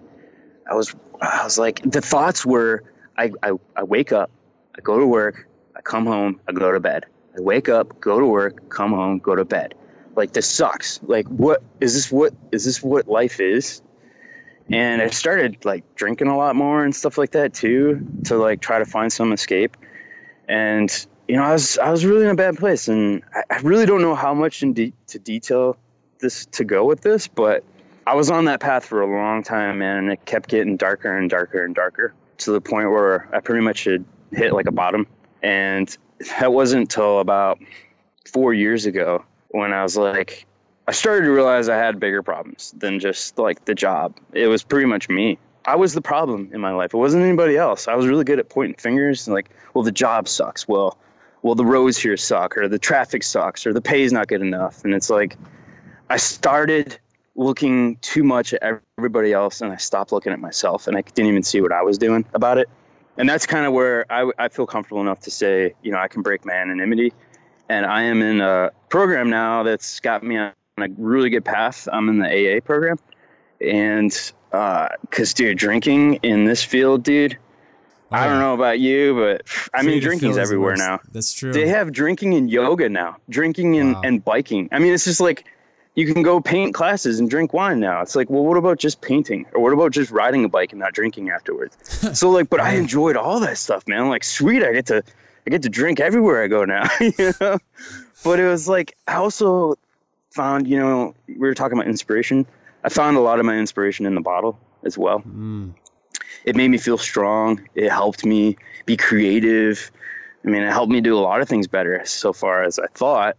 I 0.70 0.76
was 0.76 0.96
I 1.22 1.44
was 1.44 1.58
like 1.58 1.82
the 1.84 2.02
thoughts 2.02 2.46
were 2.46 2.84
I, 3.18 3.32
I, 3.42 3.52
I 3.76 3.84
wake 3.84 4.12
up, 4.12 4.30
I 4.78 4.82
go 4.82 5.00
to 5.00 5.06
work, 5.06 5.48
I 5.76 5.82
come 5.82 6.06
home, 6.06 6.40
I 6.48 6.52
go 6.52 6.72
to 6.72 6.80
bed. 6.80 7.06
I 7.38 7.42
wake 7.42 7.70
up, 7.70 8.00
go 8.00 8.20
to 8.20 8.26
work, 8.26 8.70
come 8.70 8.92
home, 8.92 9.20
go 9.20 9.36
to 9.36 9.46
bed. 9.46 9.76
Like 10.16 10.34
this 10.34 10.50
sucks. 10.50 11.00
Like 11.04 11.28
what 11.28 11.62
is 11.80 11.94
this 11.94 12.12
what 12.12 12.34
is 12.52 12.66
this 12.66 12.82
what 12.82 13.08
life 13.08 13.40
is? 13.40 13.82
And 14.72 15.02
I 15.02 15.10
started 15.10 15.64
like 15.64 15.96
drinking 15.96 16.28
a 16.28 16.38
lot 16.38 16.56
more 16.56 16.84
and 16.84 16.96
stuff 16.96 17.18
like 17.18 17.32
that 17.32 17.54
too 17.54 18.08
to 18.26 18.38
like 18.38 18.62
try 18.62 18.80
to 18.80 18.86
find 18.86 19.12
some 19.12 19.32
escape. 19.32 19.78
And 20.48 20.90
you 21.28 21.36
know, 21.36 21.44
I 21.44 21.54
was 21.54 21.78
I 21.78 21.92
was 21.92 22.06
really 22.06 22.24
in 22.24 22.30
a 22.30 22.36
bad 22.36 22.58
place, 22.58 22.88
and 22.88 23.24
I, 23.34 23.56
I 23.56 23.60
really 23.60 23.86
don't 23.86 24.02
know 24.02 24.16
how 24.16 24.34
much 24.34 24.64
in 24.64 24.74
de- 24.74 24.94
to 25.08 25.20
detail 25.20 25.78
this 26.20 26.46
to 26.48 26.64
go 26.64 26.86
with 26.86 27.02
this, 27.02 27.28
but 27.28 27.64
I 28.08 28.14
was 28.14 28.30
on 28.30 28.46
that 28.46 28.60
path 28.60 28.86
for 28.86 29.02
a 29.02 29.08
long 29.08 29.42
time, 29.42 29.80
man, 29.80 29.98
and 29.98 30.12
it 30.12 30.26
kept 30.26 30.48
getting 30.48 30.78
darker 30.78 31.18
and 31.18 31.30
darker 31.30 31.66
and 31.66 31.74
darker 31.74 32.14
to 32.38 32.52
the 32.52 32.62
point 32.62 32.92
where 32.92 33.28
I 33.34 33.40
pretty 33.40 33.64
much 33.64 33.86
had 33.86 34.06
hit 34.32 34.54
like 34.54 34.68
a 34.68 34.72
bottom. 34.72 35.08
And 35.42 35.96
that 36.40 36.54
wasn't 36.54 36.82
until 36.82 37.20
about 37.20 37.60
four 38.28 38.54
years 38.54 38.86
ago 38.86 39.26
when 39.50 39.74
I 39.74 39.82
was 39.84 39.98
like, 39.98 40.46
I 40.88 40.92
started 40.92 41.26
to 41.26 41.32
realize 41.32 41.68
I 41.68 41.78
had 41.78 42.00
bigger 42.00 42.22
problems 42.22 42.74
than 42.78 43.00
just 43.00 43.40
like 43.40 43.66
the 43.66 43.74
job. 43.74 44.16
It 44.34 44.48
was 44.48 44.64
pretty 44.64 44.86
much 44.86 45.10
me. 45.10 45.40
I 45.66 45.76
was 45.76 45.94
the 45.94 46.02
problem 46.02 46.52
in 46.54 46.62
my 46.62 46.72
life. 46.74 46.94
It 46.94 46.98
wasn't 46.98 47.24
anybody 47.24 47.58
else. 47.58 47.88
I 47.88 47.96
was 47.96 48.06
really 48.06 48.24
good 48.24 48.38
at 48.38 48.50
pointing 48.50 48.76
fingers 48.76 49.26
and 49.26 49.34
like, 49.34 49.50
well, 49.74 49.84
the 49.84 49.92
job 49.92 50.28
sucks. 50.28 50.68
Well, 50.68 50.96
well, 51.42 51.56
the 51.56 51.66
roads 51.66 51.98
here 51.98 52.18
suck, 52.18 52.58
or 52.58 52.68
the 52.68 52.80
traffic 52.80 53.24
sucks, 53.24 53.66
or 53.66 53.74
the 53.74 53.82
pay's 53.82 54.12
not 54.12 54.28
good 54.28 54.42
enough. 54.42 54.84
And 54.84 54.94
it's 54.94 55.10
like, 55.10 55.38
I 56.10 56.18
started 56.18 57.00
looking 57.36 57.98
too 57.98 58.24
much 58.24 58.54
at 58.54 58.82
everybody 58.98 59.34
else 59.34 59.62
and 59.62 59.72
I 59.72 59.76
stopped 59.78 60.12
looking 60.12 60.32
at 60.32 60.40
myself 60.40 60.88
and 60.88 60.98
I 60.98 61.02
didn't 61.02 61.30
even 61.30 61.44
see 61.44 61.62
what 61.62 61.72
I 61.72 61.84
was 61.84 61.98
doing 61.98 62.26
about 62.34 62.58
it. 62.58 62.70
And 63.18 63.30
that's 63.30 63.46
kind 63.46 63.66
of 63.66 63.74
where 63.74 64.06
I, 64.12 64.32
I 64.38 64.50
feel 64.50 64.66
comfortable 64.66 65.02
enough 65.02 65.22
to 65.22 65.32
say, 65.32 65.74
you 65.82 65.92
know, 65.92 65.98
I 65.98 66.08
can 66.08 66.22
break 66.22 66.46
my 66.46 66.54
anonymity. 66.54 67.14
And 67.68 67.86
I 67.86 68.04
am 68.04 68.22
in 68.22 68.42
a 68.42 68.72
program 68.90 69.30
now 69.30 69.64
that's 69.64 70.00
got 70.00 70.24
me 70.24 70.38
on 70.38 70.54
a 70.78 70.88
really 70.98 71.30
good 71.30 71.46
path. 71.46 71.88
I'm 71.92 72.10
in 72.10 72.20
the 72.20 72.28
AA 72.28 72.60
program. 72.60 72.98
And 73.60 74.12
because, 74.52 75.32
uh, 75.32 75.36
dude, 75.36 75.58
drinking 75.58 76.16
in 76.16 76.46
this 76.46 76.64
field, 76.64 77.04
dude, 77.04 77.38
oh, 78.12 78.16
I 78.16 78.28
don't 78.28 78.40
know 78.40 78.54
about 78.54 78.80
you, 78.80 79.16
but 79.16 79.42
I 79.74 79.82
mean, 79.82 80.02
drinking's 80.02 80.38
everywhere 80.38 80.76
now. 80.76 81.00
That's 81.12 81.34
true. 81.34 81.54
They 81.54 81.70
have 81.70 81.92
drinking 81.92 82.34
in 82.34 82.50
yoga 82.50 82.90
now, 82.90 83.18
drinking 83.30 83.78
and, 83.78 83.96
wow. 83.96 84.02
and 84.04 84.24
biking. 84.24 84.70
I 84.72 84.80
mean, 84.80 84.94
it's 84.94 85.06
just 85.06 85.22
like 85.22 85.46
you 85.96 86.14
can 86.14 86.24
go 86.24 86.42
paint 86.42 86.74
classes 86.74 87.20
and 87.20 87.30
drink 87.30 87.54
wine 87.54 87.80
now. 87.80 88.02
It's 88.02 88.16
like, 88.16 88.30
well, 88.30 88.44
what 88.44 88.58
about 88.58 88.78
just 88.78 89.00
painting? 89.02 89.46
Or 89.54 89.62
what 89.62 89.72
about 89.72 89.92
just 89.92 90.12
riding 90.12 90.44
a 90.44 90.50
bike 90.50 90.74
and 90.74 90.80
not 90.80 90.94
drinking 90.94 91.30
afterwards? 91.30 91.78
so 92.20 92.30
like, 92.30 92.50
but 92.50 92.60
I 92.60 92.76
enjoyed 92.76 93.16
all 93.16 93.40
that 93.40 93.58
stuff, 93.58 93.88
man. 93.88 94.10
Like, 94.10 94.26
sweet, 94.26 94.62
I 94.62 94.74
get 94.74 94.88
to, 94.88 95.04
I 95.48 95.50
get 95.50 95.64
to 95.64 95.70
drink 95.70 96.02
everywhere 96.02 96.44
I 96.44 96.48
go 96.48 96.66
now. 96.66 96.88
you 97.00 97.34
know? 97.40 97.58
But 98.24 98.40
it 98.40 98.48
was 98.48 98.68
like, 98.68 98.98
I 99.08 99.16
also 99.16 99.76
found, 100.32 100.68
you 100.68 100.78
know, 100.78 101.16
we 101.28 101.38
were 101.38 101.54
talking 101.54 101.78
about 101.78 101.88
inspiration. 101.88 102.46
I 102.84 102.90
found 102.90 103.16
a 103.16 103.22
lot 103.22 103.40
of 103.40 103.46
my 103.46 103.58
inspiration 103.58 104.06
in 104.06 104.16
the 104.16 104.22
bottle 104.22 104.60
as 104.84 104.98
well. 104.98 105.22
Mm. 105.22 105.74
It 106.44 106.58
made 106.58 106.68
me 106.68 106.78
feel 106.78 106.98
strong. 106.98 107.68
It 107.74 107.90
helped 107.90 108.26
me 108.26 108.58
be 108.86 108.98
creative. 108.98 109.92
I 110.44 110.50
mean, 110.50 110.62
it 110.62 110.72
helped 110.72 110.92
me 110.92 111.02
do 111.02 111.18
a 111.18 111.22
lot 111.22 111.42
of 111.42 111.48
things 111.48 111.68
better 111.68 112.02
so 112.06 112.34
far 112.34 112.64
as 112.64 112.80
I 112.80 112.88
thought. 112.88 113.38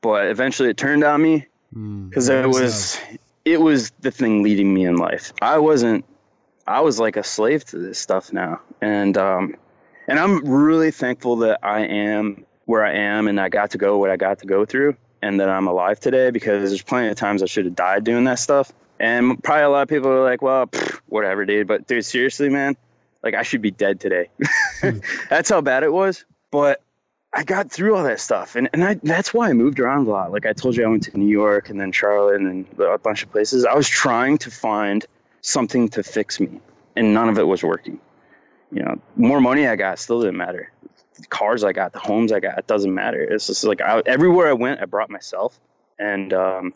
But 0.00 0.28
eventually, 0.28 0.70
it 0.70 0.76
turned 0.76 1.04
on 1.04 1.20
me 1.20 1.46
because 1.72 2.28
mm, 2.28 2.44
it 2.44 2.46
was 2.46 2.98
it 3.44 3.60
was 3.60 3.90
the 4.00 4.10
thing 4.10 4.42
leading 4.42 4.72
me 4.72 4.84
in 4.84 4.96
life. 4.96 5.32
I 5.40 5.58
wasn't. 5.58 6.04
I 6.66 6.80
was 6.80 6.98
like 6.98 7.16
a 7.16 7.24
slave 7.24 7.64
to 7.66 7.78
this 7.78 7.98
stuff 7.98 8.32
now, 8.32 8.60
and 8.80 9.16
um, 9.16 9.56
and 10.06 10.18
I'm 10.18 10.40
really 10.44 10.90
thankful 10.90 11.36
that 11.36 11.60
I 11.62 11.80
am 11.86 12.44
where 12.66 12.84
I 12.84 12.94
am, 12.94 13.28
and 13.28 13.40
I 13.40 13.48
got 13.48 13.70
to 13.70 13.78
go 13.78 13.98
what 13.98 14.10
I 14.10 14.16
got 14.16 14.40
to 14.40 14.46
go 14.46 14.64
through, 14.64 14.96
and 15.22 15.40
that 15.40 15.48
I'm 15.48 15.66
alive 15.66 16.00
today. 16.00 16.30
Because 16.30 16.70
there's 16.70 16.82
plenty 16.82 17.08
of 17.08 17.16
times 17.16 17.42
I 17.42 17.46
should 17.46 17.64
have 17.64 17.74
died 17.74 18.04
doing 18.04 18.24
that 18.24 18.38
stuff, 18.38 18.72
and 19.00 19.42
probably 19.42 19.64
a 19.64 19.70
lot 19.70 19.82
of 19.82 19.88
people 19.88 20.10
are 20.10 20.24
like, 20.24 20.42
"Well, 20.42 20.66
pff, 20.66 21.00
whatever, 21.06 21.44
dude." 21.46 21.66
But 21.66 21.86
dude, 21.86 22.04
seriously, 22.04 22.50
man, 22.50 22.76
like 23.22 23.34
I 23.34 23.42
should 23.42 23.62
be 23.62 23.70
dead 23.70 24.00
today. 24.00 24.28
Hmm. 24.80 25.00
That's 25.28 25.50
how 25.50 25.60
bad 25.60 25.82
it 25.82 25.92
was. 25.92 26.24
But 26.52 26.80
I 27.32 27.44
got 27.44 27.70
through 27.70 27.94
all 27.94 28.04
that 28.04 28.20
stuff, 28.20 28.56
and 28.56 28.68
and 28.72 28.82
I, 28.82 28.94
that's 28.94 29.34
why 29.34 29.50
I 29.50 29.52
moved 29.52 29.80
around 29.80 30.06
a 30.06 30.10
lot. 30.10 30.32
Like 30.32 30.46
I 30.46 30.52
told 30.52 30.76
you, 30.76 30.84
I 30.84 30.88
went 30.88 31.02
to 31.04 31.18
New 31.18 31.28
York 31.28 31.68
and 31.68 31.78
then 31.78 31.92
Charlotte 31.92 32.40
and 32.40 32.66
then 32.66 32.86
a 32.86 32.98
bunch 32.98 33.22
of 33.22 33.30
places. 33.30 33.64
I 33.64 33.74
was 33.74 33.88
trying 33.88 34.38
to 34.38 34.50
find 34.50 35.04
something 35.42 35.88
to 35.90 36.02
fix 36.02 36.40
me, 36.40 36.60
and 36.96 37.12
none 37.12 37.28
of 37.28 37.38
it 37.38 37.46
was 37.46 37.62
working. 37.62 38.00
You 38.72 38.82
know, 38.82 39.00
more 39.16 39.40
money 39.40 39.66
I 39.66 39.76
got 39.76 39.98
still 39.98 40.20
didn't 40.20 40.36
matter. 40.36 40.72
The 41.14 41.26
cars 41.26 41.64
I 41.64 41.72
got, 41.72 41.92
the 41.92 41.98
homes 41.98 42.32
I 42.32 42.40
got, 42.40 42.58
it 42.58 42.66
doesn't 42.66 42.94
matter. 42.94 43.20
It's 43.20 43.46
just 43.46 43.64
like 43.64 43.80
I, 43.80 44.02
everywhere 44.06 44.48
I 44.48 44.54
went, 44.54 44.80
I 44.80 44.86
brought 44.86 45.10
myself, 45.10 45.58
and 45.98 46.32
um, 46.32 46.74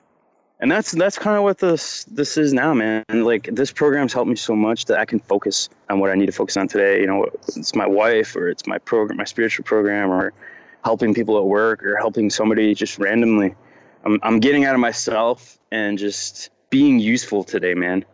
and 0.62 0.70
that's 0.70 0.92
that's 0.92 1.18
kind 1.18 1.37
of 1.37 1.42
what 1.42 1.59
this 1.59 2.05
this 2.05 2.38
is 2.38 2.55
now, 2.55 2.72
man. 2.72 3.05
And 3.09 3.27
like 3.27 3.48
this 3.53 3.72
program's 3.72 4.12
helped 4.12 4.31
me 4.31 4.37
so 4.37 4.55
much 4.55 4.85
that 4.85 4.98
I 4.98 5.05
can 5.05 5.18
focus 5.18 5.68
on 5.90 5.98
what 5.98 6.11
I 6.11 6.14
need 6.14 6.27
to 6.27 6.33
focus 6.33 6.57
on 6.57 6.68
today. 6.68 7.01
You 7.01 7.09
know, 7.09 7.27
it's 7.48 7.75
my 7.75 7.87
wife 7.87 8.37
or 8.37 8.48
it's 8.48 8.64
my 8.64 8.79
program, 8.79 9.16
my 9.18 9.25
spiritual 9.25 9.64
program, 9.64 10.12
or 10.12 10.33
helping 10.85 11.14
people 11.14 11.37
at 11.37 11.44
work 11.44 11.85
or 11.85 11.96
helping 11.96 12.31
somebody 12.31 12.75
just 12.77 13.01
randomly. 13.01 13.57
I'm 14.05 14.20
I'm 14.22 14.38
getting 14.38 14.64
out 14.64 14.75
of 14.75 14.81
myself 14.81 15.59
and 15.72 15.98
just 15.98 16.51
being 16.70 17.01
useful 17.01 17.42
today, 17.42 17.75
man. 17.75 18.05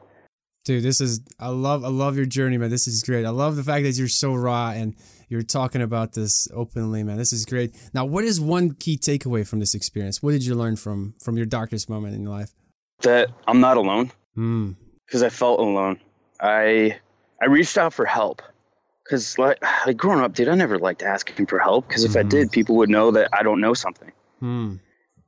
Dude, 0.69 0.83
this 0.83 1.01
is 1.01 1.23
I 1.41 1.49
love 1.49 1.83
I 1.83 1.89
love 1.89 2.19
your 2.19 2.27
journey, 2.27 2.59
man. 2.59 2.69
This 2.69 2.87
is 2.87 3.03
great. 3.03 3.25
I 3.25 3.31
love 3.31 3.57
the 3.57 3.65
fact 3.65 3.85
that 3.85 3.97
you're 3.97 4.07
so 4.07 4.35
raw 4.35 4.69
and 4.69 4.95
you're 5.31 5.41
talking 5.41 5.81
about 5.81 6.13
this 6.13 6.47
openly, 6.53 7.03
man. 7.03 7.17
This 7.17 7.33
is 7.33 7.47
great. 7.47 7.75
Now, 7.95 8.05
what 8.05 8.23
is 8.23 8.39
one 8.39 8.73
key 8.73 8.99
takeaway 8.99 9.49
from 9.49 9.61
this 9.61 9.75
experience? 9.75 10.23
What 10.23 10.33
did 10.33 10.45
you 10.45 10.55
learn 10.55 10.77
from 10.77 11.15
from 11.23 11.39
your 11.39 11.47
darkest 11.47 11.89
moment 11.89 12.17
in 12.17 12.23
your 12.23 12.33
life? 12.33 12.51
That 13.01 13.31
I'm 13.47 13.61
not 13.61 13.79
alone. 13.79 14.13
Mm. 14.37 14.77
Because 15.07 15.23
I 15.23 15.31
felt 15.31 15.59
alone. 15.59 16.01
I 16.39 16.99
I 17.41 17.47
reached 17.47 17.79
out 17.79 17.95
for 17.95 18.05
help. 18.05 18.43
Cause 19.09 19.39
like, 19.39 19.65
like 19.87 19.97
growing 19.97 20.21
up, 20.21 20.35
dude, 20.35 20.49
I 20.49 20.55
never 20.55 20.79
liked 20.79 21.03
asking 21.03 21.47
for 21.47 21.59
help. 21.59 21.89
Because 21.89 22.05
if 22.05 22.13
mm. 22.13 22.21
I 22.21 22.25
did, 22.25 22.53
people 22.53 22.77
would 22.77 22.91
know 22.91 23.13
that 23.13 23.31
I 23.33 23.43
don't 23.43 23.63
know 23.63 23.73
something. 23.73 24.13
Mm. 24.43 24.81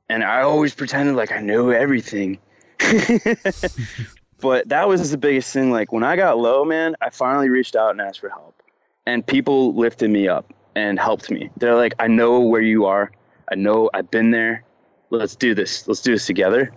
And 0.07 0.23
I 0.23 0.43
always 0.43 0.75
pretended 0.75 1.15
like 1.15 1.31
I 1.31 1.39
knew 1.39 1.71
everything. 1.71 2.37
but 4.41 4.69
that 4.69 4.87
was 4.87 5.11
the 5.11 5.17
biggest 5.17 5.53
thing. 5.53 5.71
Like 5.71 5.91
when 5.91 6.03
I 6.03 6.15
got 6.15 6.37
low, 6.37 6.65
man, 6.65 6.95
I 7.01 7.09
finally 7.09 7.49
reached 7.49 7.75
out 7.75 7.91
and 7.91 8.01
asked 8.01 8.19
for 8.19 8.29
help 8.29 8.61
and 9.05 9.25
people 9.25 9.73
lifted 9.75 10.09
me 10.09 10.27
up 10.27 10.53
and 10.75 10.99
helped 10.99 11.29
me. 11.29 11.49
They're 11.57 11.75
like, 11.75 11.93
I 11.99 12.07
know 12.07 12.39
where 12.39 12.61
you 12.61 12.85
are. 12.85 13.11
I 13.51 13.55
know 13.55 13.89
I've 13.93 14.09
been 14.11 14.31
there. 14.31 14.63
Let's 15.09 15.35
do 15.35 15.53
this. 15.53 15.87
Let's 15.87 16.01
do 16.01 16.13
this 16.13 16.25
together. 16.25 16.71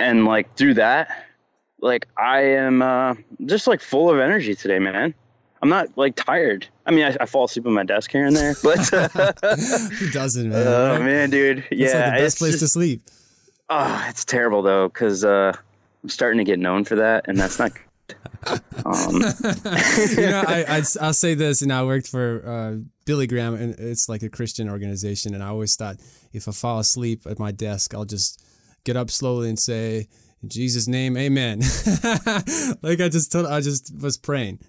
And 0.00 0.24
like 0.24 0.56
through 0.56 0.74
that, 0.74 1.26
like 1.80 2.08
I 2.16 2.40
am 2.40 2.82
uh, 2.82 3.14
just 3.46 3.66
like 3.66 3.80
full 3.80 4.10
of 4.10 4.18
energy 4.18 4.54
today, 4.54 4.78
man. 4.78 5.14
I'm 5.60 5.68
not 5.68 5.96
like 5.96 6.16
tired. 6.16 6.66
I 6.86 6.92
mean, 6.92 7.04
I, 7.04 7.16
I 7.20 7.26
fall 7.26 7.44
asleep 7.44 7.66
on 7.66 7.72
my 7.72 7.82
desk 7.84 8.10
here 8.10 8.26
and 8.26 8.36
there, 8.36 8.54
but 8.62 8.78
who 8.78 10.10
doesn't, 10.10 10.50
man? 10.50 10.66
Oh 10.66 11.02
man, 11.02 11.30
dude. 11.30 11.64
Yeah, 11.70 11.86
it's 11.86 11.94
like 11.94 12.04
the 12.04 12.22
best 12.22 12.38
place 12.38 12.52
just, 12.52 12.62
to 12.62 12.68
sleep. 12.68 13.02
Oh, 13.68 14.06
it's 14.08 14.24
terrible 14.24 14.62
though, 14.62 14.88
because 14.88 15.24
uh, 15.24 15.56
I'm 16.02 16.08
starting 16.08 16.38
to 16.38 16.44
get 16.44 16.58
known 16.58 16.84
for 16.84 16.96
that, 16.96 17.26
and 17.28 17.38
that's 17.38 17.58
not 17.58 17.72
um. 18.84 19.14
you 19.14 19.20
know, 20.30 20.44
I, 20.46 20.64
I 20.68 20.78
will 21.00 21.12
say 21.12 21.34
this, 21.34 21.62
and 21.62 21.72
I 21.72 21.84
worked 21.84 22.08
for 22.08 22.42
uh, 22.46 22.84
Billy 23.04 23.26
Graham, 23.26 23.54
and 23.54 23.74
it's 23.78 24.08
like 24.08 24.22
a 24.22 24.28
Christian 24.28 24.68
organization, 24.68 25.34
and 25.34 25.42
I 25.42 25.48
always 25.48 25.76
thought 25.76 25.96
if 26.32 26.48
I 26.48 26.52
fall 26.52 26.78
asleep 26.78 27.22
at 27.26 27.38
my 27.38 27.52
desk, 27.52 27.94
I'll 27.94 28.04
just 28.04 28.42
get 28.84 28.96
up 28.96 29.10
slowly 29.10 29.48
and 29.48 29.58
say, 29.58 30.08
"In 30.42 30.48
Jesus' 30.48 30.88
name, 30.88 31.16
Amen." 31.16 31.60
like 32.82 33.00
I 33.00 33.08
just 33.08 33.32
told, 33.32 33.46
I 33.46 33.60
just 33.60 33.92
was 34.00 34.16
praying. 34.16 34.60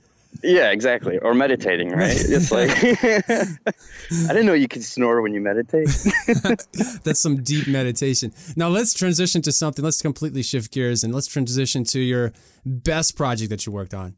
Yeah, 0.43 0.71
exactly. 0.71 1.17
Or 1.17 1.33
meditating, 1.33 1.89
right? 1.89 2.15
It's 2.15 2.51
like 2.51 2.69
I 2.83 4.33
didn't 4.33 4.45
know 4.45 4.53
you 4.53 4.67
could 4.67 4.83
snore 4.83 5.21
when 5.21 5.33
you 5.33 5.41
meditate. 5.41 5.87
That's 7.03 7.19
some 7.19 7.43
deep 7.43 7.67
meditation. 7.67 8.31
Now 8.55 8.69
let's 8.69 8.93
transition 8.93 9.41
to 9.43 9.51
something. 9.51 9.83
Let's 9.83 10.01
completely 10.01 10.43
shift 10.43 10.71
gears 10.71 11.03
and 11.03 11.13
let's 11.13 11.27
transition 11.27 11.83
to 11.85 11.99
your 11.99 12.31
best 12.65 13.17
project 13.17 13.49
that 13.49 13.65
you 13.65 13.71
worked 13.71 13.93
on. 13.93 14.15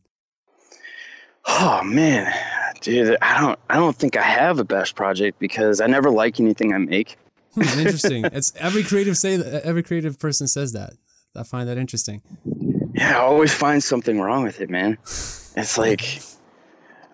Oh 1.47 1.82
man, 1.84 2.32
dude, 2.82 3.17
I 3.21 3.41
don't 3.41 3.60
I 3.69 3.78
don't 3.78 3.95
think 3.95 4.15
I 4.15 4.21
have 4.21 4.60
a 4.60 4.63
best 4.63 4.95
project 4.95 5.39
because 5.39 5.82
I 5.82 5.88
never 5.88 6.12
like 6.12 6.39
anything 6.39 6.74
I 6.74 6.78
make. 6.78 7.17
Hmm, 7.56 7.80
interesting. 7.80 8.26
It's 8.26 8.54
every 8.58 8.84
creative 8.84 9.17
say 9.17 9.41
every 9.63 9.82
creative 9.82 10.19
person 10.19 10.47
says 10.47 10.74
that. 10.74 10.93
I 11.36 11.43
find 11.43 11.67
that 11.67 11.78
interesting. 11.78 12.21
Yeah, 13.01 13.17
I 13.17 13.21
always 13.21 13.51
find 13.51 13.83
something 13.83 14.21
wrong 14.21 14.43
with 14.43 14.61
it, 14.61 14.69
man. 14.69 14.99
It's 15.01 15.75
like 15.75 16.21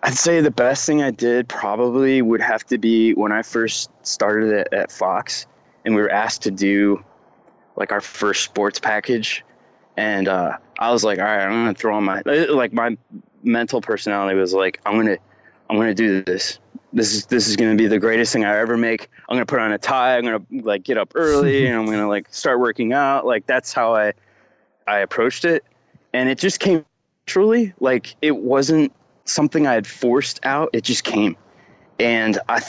I'd 0.02 0.12
say 0.12 0.42
the 0.42 0.50
best 0.50 0.84
thing 0.84 1.02
I 1.02 1.10
did 1.10 1.48
probably 1.48 2.20
would 2.20 2.42
have 2.42 2.62
to 2.66 2.76
be 2.76 3.14
when 3.14 3.32
I 3.32 3.40
first 3.40 3.90
started 4.02 4.52
at, 4.52 4.74
at 4.74 4.92
Fox 4.92 5.46
and 5.86 5.94
we 5.94 6.02
were 6.02 6.10
asked 6.10 6.42
to 6.42 6.50
do 6.50 7.02
like 7.76 7.90
our 7.90 8.02
first 8.02 8.44
sports 8.44 8.78
package. 8.78 9.42
And 9.96 10.28
uh, 10.28 10.58
I 10.78 10.90
was 10.92 11.04
like, 11.04 11.20
all 11.20 11.24
right, 11.24 11.46
I'm 11.46 11.52
gonna 11.52 11.72
throw 11.72 11.96
on 11.96 12.04
my 12.04 12.20
like 12.20 12.74
my 12.74 12.98
mental 13.42 13.80
personality 13.80 14.38
was 14.38 14.52
like, 14.52 14.82
I'm 14.84 14.94
gonna 14.94 15.16
I'm 15.70 15.78
gonna 15.78 15.94
do 15.94 16.22
this. 16.22 16.58
This 16.92 17.14
is 17.14 17.24
this 17.24 17.48
is 17.48 17.56
gonna 17.56 17.76
be 17.76 17.86
the 17.86 17.98
greatest 17.98 18.34
thing 18.34 18.44
I 18.44 18.58
ever 18.58 18.76
make. 18.76 19.08
I'm 19.26 19.36
gonna 19.36 19.46
put 19.46 19.58
on 19.58 19.72
a 19.72 19.78
tie. 19.78 20.18
I'm 20.18 20.24
gonna 20.24 20.44
like 20.50 20.82
get 20.82 20.98
up 20.98 21.12
early 21.14 21.66
and 21.66 21.78
I'm 21.78 21.86
gonna 21.86 22.08
like 22.08 22.26
start 22.30 22.60
working 22.60 22.92
out. 22.92 23.24
Like 23.24 23.46
that's 23.46 23.72
how 23.72 23.94
I 23.94 24.12
I 24.86 24.98
approached 24.98 25.46
it, 25.46 25.64
and 26.12 26.28
it 26.28 26.38
just 26.38 26.60
came 26.60 26.84
naturally. 27.26 27.74
Like 27.78 28.16
it 28.22 28.36
wasn't 28.36 28.92
something 29.24 29.66
I 29.66 29.74
had 29.74 29.86
forced 29.86 30.40
out. 30.44 30.70
It 30.72 30.82
just 30.84 31.04
came. 31.04 31.36
And 32.00 32.38
I, 32.48 32.62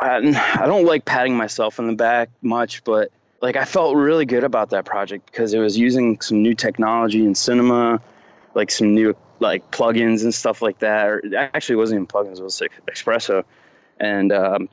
I, 0.00 0.56
I 0.60 0.66
don't 0.66 0.84
like 0.84 1.04
patting 1.04 1.36
myself 1.36 1.78
in 1.78 1.86
the 1.86 1.94
back 1.94 2.30
much, 2.42 2.84
but 2.84 3.10
like 3.40 3.56
I 3.56 3.64
felt 3.64 3.96
really 3.96 4.26
good 4.26 4.44
about 4.44 4.70
that 4.70 4.84
project 4.84 5.26
because 5.26 5.54
it 5.54 5.58
was 5.58 5.78
using 5.78 6.20
some 6.20 6.42
new 6.42 6.54
technology 6.54 7.24
in 7.24 7.34
cinema, 7.34 8.00
like 8.54 8.70
some 8.70 8.94
new 8.94 9.16
like 9.38 9.70
plugins 9.70 10.22
and 10.24 10.34
stuff 10.34 10.60
like 10.60 10.80
that. 10.80 11.06
Or 11.06 11.22
actually, 11.36 11.74
it 11.74 11.78
wasn't 11.78 11.98
even 11.98 12.06
plugins; 12.06 12.40
it 12.40 12.44
was 12.44 12.60
like 12.60 12.72
XPresso, 12.86 13.44
and 14.00 14.32
um, 14.32 14.68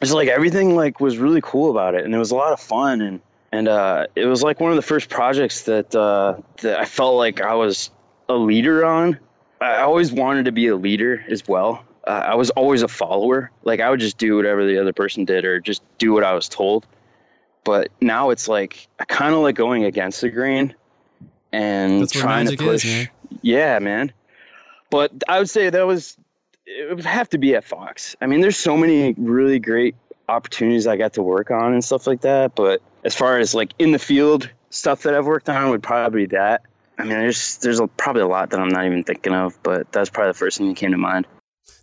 it's 0.00 0.12
like 0.12 0.28
everything 0.28 0.74
like 0.74 0.98
was 1.00 1.18
really 1.18 1.40
cool 1.42 1.70
about 1.70 1.94
it, 1.94 2.04
and 2.04 2.14
it 2.14 2.18
was 2.18 2.30
a 2.30 2.36
lot 2.36 2.52
of 2.52 2.60
fun, 2.60 3.00
and 3.00 3.20
and 3.52 3.68
uh, 3.68 4.06
it 4.14 4.26
was 4.26 4.42
like 4.42 4.60
one 4.60 4.70
of 4.70 4.76
the 4.76 4.82
first 4.82 5.08
projects 5.08 5.62
that 5.62 5.94
uh, 5.94 6.36
that 6.62 6.78
I 6.78 6.84
felt 6.84 7.16
like 7.16 7.40
I 7.40 7.54
was 7.54 7.90
a 8.28 8.34
leader 8.34 8.84
on. 8.84 9.18
I 9.60 9.82
always 9.82 10.12
wanted 10.12 10.46
to 10.46 10.52
be 10.52 10.68
a 10.68 10.76
leader 10.76 11.24
as 11.28 11.46
well. 11.46 11.84
Uh, 12.06 12.10
I 12.10 12.34
was 12.34 12.50
always 12.50 12.82
a 12.82 12.88
follower. 12.88 13.50
Like 13.64 13.80
I 13.80 13.90
would 13.90 14.00
just 14.00 14.18
do 14.18 14.36
whatever 14.36 14.66
the 14.66 14.78
other 14.78 14.92
person 14.92 15.24
did 15.24 15.44
or 15.44 15.60
just 15.60 15.82
do 15.98 16.12
what 16.12 16.24
I 16.24 16.34
was 16.34 16.48
told. 16.48 16.86
But 17.64 17.90
now 18.00 18.30
it's 18.30 18.48
like 18.48 18.88
I 18.98 19.04
kind 19.04 19.34
of 19.34 19.40
like 19.40 19.56
going 19.56 19.84
against 19.84 20.20
the 20.20 20.30
grain 20.30 20.74
and 21.52 22.02
That's 22.02 22.12
trying 22.12 22.46
to 22.48 22.56
push. 22.56 22.84
Is, 22.84 22.90
man. 22.90 23.08
Yeah, 23.42 23.78
man. 23.78 24.12
But 24.90 25.12
I 25.28 25.38
would 25.38 25.50
say 25.50 25.70
that 25.70 25.86
was 25.86 26.16
it 26.66 26.94
would 26.94 27.04
have 27.04 27.28
to 27.30 27.38
be 27.38 27.54
at 27.54 27.64
Fox. 27.64 28.16
I 28.20 28.26
mean, 28.26 28.40
there's 28.40 28.56
so 28.56 28.76
many 28.76 29.14
really 29.16 29.58
great 29.58 29.94
opportunities 30.28 30.86
I 30.86 30.96
got 30.96 31.14
to 31.14 31.22
work 31.22 31.50
on 31.50 31.72
and 31.72 31.84
stuff 31.84 32.06
like 32.06 32.22
that. 32.22 32.54
But 32.54 32.82
as 33.06 33.14
far 33.14 33.38
as 33.38 33.54
like 33.54 33.72
in 33.78 33.92
the 33.92 33.98
field 33.98 34.50
stuff 34.70 35.04
that 35.04 35.14
I've 35.14 35.26
worked 35.26 35.48
on 35.48 35.70
would 35.70 35.82
probably 35.82 36.26
be 36.26 36.36
that. 36.36 36.62
I 36.98 37.02
mean, 37.02 37.10
there's 37.10 37.58
there's 37.58 37.80
probably 37.96 38.22
a 38.22 38.26
lot 38.26 38.50
that 38.50 38.60
I'm 38.60 38.68
not 38.68 38.84
even 38.84 39.04
thinking 39.04 39.32
of, 39.32 39.56
but 39.62 39.90
that's 39.92 40.10
probably 40.10 40.30
the 40.32 40.38
first 40.38 40.58
thing 40.58 40.68
that 40.68 40.76
came 40.76 40.90
to 40.90 40.98
mind. 40.98 41.26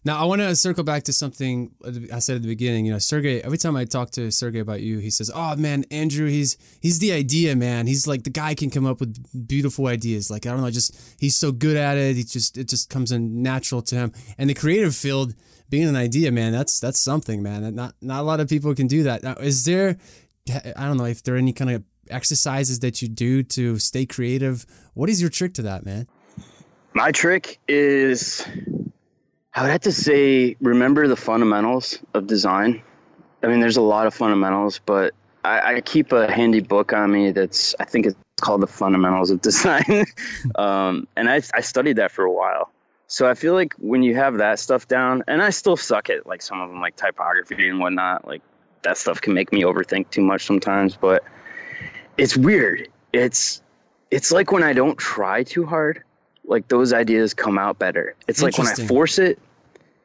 Now, 0.06 0.22
I 0.22 0.26
want 0.26 0.42
to 0.42 0.54
circle 0.56 0.84
back 0.84 1.04
to 1.04 1.14
something 1.14 1.72
I 2.12 2.20
said 2.20 2.36
at 2.36 2.42
the 2.42 2.48
beginning. 2.50 2.86
You 2.86 2.92
know, 2.92 3.00
Sergey. 3.00 3.42
Every 3.42 3.58
time 3.58 3.78
I 3.78 3.86
talk 3.86 4.12
to 4.12 4.32
Sergey 4.32 4.60
about 4.60 4.82
you, 4.82 4.98
he 4.98 5.10
says, 5.10 5.32
"Oh 5.34 5.56
man, 5.56 5.86
Andrew, 5.92 6.28
he's 6.28 6.58
he's 6.82 7.00
the 7.00 7.14
idea 7.14 7.56
man. 7.56 7.88
He's 7.88 8.06
like 8.06 8.24
the 8.24 8.30
guy 8.30 8.54
can 8.54 8.70
come 8.70 8.86
up 8.86 9.00
with 9.00 9.48
beautiful 9.48 9.88
ideas. 9.88 10.30
Like 10.30 10.46
I 10.46 10.50
don't 10.50 10.62
know, 10.62 10.70
just 10.72 10.94
he's 11.20 11.38
so 11.38 11.54
good 11.54 11.78
at 11.78 11.98
it. 11.98 12.18
He 12.18 12.24
just 12.24 12.58
it 12.58 12.68
just 12.68 12.90
comes 12.90 13.14
in 13.14 13.42
natural 13.42 13.82
to 13.84 13.96
him. 13.96 14.12
And 14.38 14.50
the 14.50 14.54
creative 14.56 14.94
field, 14.94 15.36
being 15.70 15.88
an 15.88 15.96
idea 15.96 16.32
man, 16.32 16.52
that's 16.52 16.82
that's 16.82 17.00
something, 17.00 17.42
man. 17.42 17.74
Not 17.74 17.96
not 18.02 18.20
a 18.20 18.24
lot 18.24 18.42
of 18.42 18.50
people 18.50 18.76
can 18.76 18.88
do 18.88 19.04
that. 19.04 19.24
Now, 19.24 19.36
is 19.36 19.64
there? 19.64 19.98
I 20.50 20.86
don't 20.86 20.98
know 20.98 21.06
if 21.06 21.24
there 21.24 21.36
are 21.36 21.38
any 21.38 21.54
kind 21.54 21.72
of 21.72 21.84
exercises 22.10 22.80
that 22.80 23.02
you 23.02 23.08
do 23.08 23.44
to 23.44 23.80
stay 23.80 24.06
creative. 24.06 24.66
What 24.94 25.10
is 25.10 25.22
your 25.22 25.30
trick 25.30 25.54
to 25.56 25.62
that, 25.64 25.86
man? 25.86 26.08
My 26.94 27.12
trick 27.12 27.60
is, 27.68 28.46
I 29.54 29.62
would 29.62 29.72
have 29.72 29.82
to 29.82 29.92
say, 29.92 30.56
remember 30.60 31.08
the 31.08 31.16
fundamentals 31.16 32.00
of 32.14 32.28
design. 32.28 32.84
I 33.42 33.48
mean, 33.48 33.62
there's 33.62 33.78
a 33.78 33.82
lot 33.82 34.06
of 34.06 34.14
fundamentals, 34.14 34.80
but 34.86 35.14
I, 35.44 35.76
I 35.76 35.82
keep 35.82 36.12
a 36.12 36.32
handy 36.32 36.60
book 36.60 36.94
on 36.94 37.12
me 37.12 37.32
that's, 37.32 37.74
I 37.80 37.86
think 37.86 38.06
it's 38.06 38.16
called 38.40 38.62
The 38.62 38.68
Fundamentals 38.68 39.32
of 39.32 39.42
Design. 39.42 40.06
um, 40.56 41.08
and 41.16 41.30
I, 41.30 41.42
I 41.54 41.62
studied 41.62 41.98
that 41.98 42.12
for 42.12 42.26
a 42.26 42.32
while. 42.32 42.70
So 43.08 43.28
I 43.28 43.34
feel 43.34 43.54
like 43.54 43.74
when 43.78 44.04
you 44.04 44.16
have 44.16 44.38
that 44.38 44.60
stuff 44.60 44.88
down, 44.88 45.24
and 45.28 45.42
I 45.42 45.52
still 45.52 45.78
suck 45.78 46.10
at 46.10 46.26
like 46.26 46.42
some 46.42 46.62
of 46.62 46.70
them, 46.70 46.82
like 46.82 46.96
typography 46.96 47.68
and 47.68 47.80
whatnot, 47.80 48.28
like 48.28 48.42
that 48.84 48.98
stuff 48.98 49.22
can 49.22 49.34
make 49.34 49.52
me 49.52 49.64
overthink 49.64 50.10
too 50.10 50.22
much 50.22 50.46
sometimes. 50.46 50.96
But 50.96 51.24
it's 52.18 52.38
weird. 52.38 52.88
It's 53.12 53.62
it's 54.12 54.32
like 54.32 54.52
when 54.52 54.64
I 54.64 54.74
don't 54.74 54.98
try 54.98 55.44
too 55.44 55.66
hard, 55.66 56.04
like 56.46 56.68
those 56.68 56.94
ideas 56.94 57.34
come 57.34 57.58
out 57.58 57.80
better. 57.80 58.16
It's 58.28 58.42
like 58.42 58.58
when 58.58 58.68
I 58.68 58.74
force 58.74 59.18
it, 59.18 59.40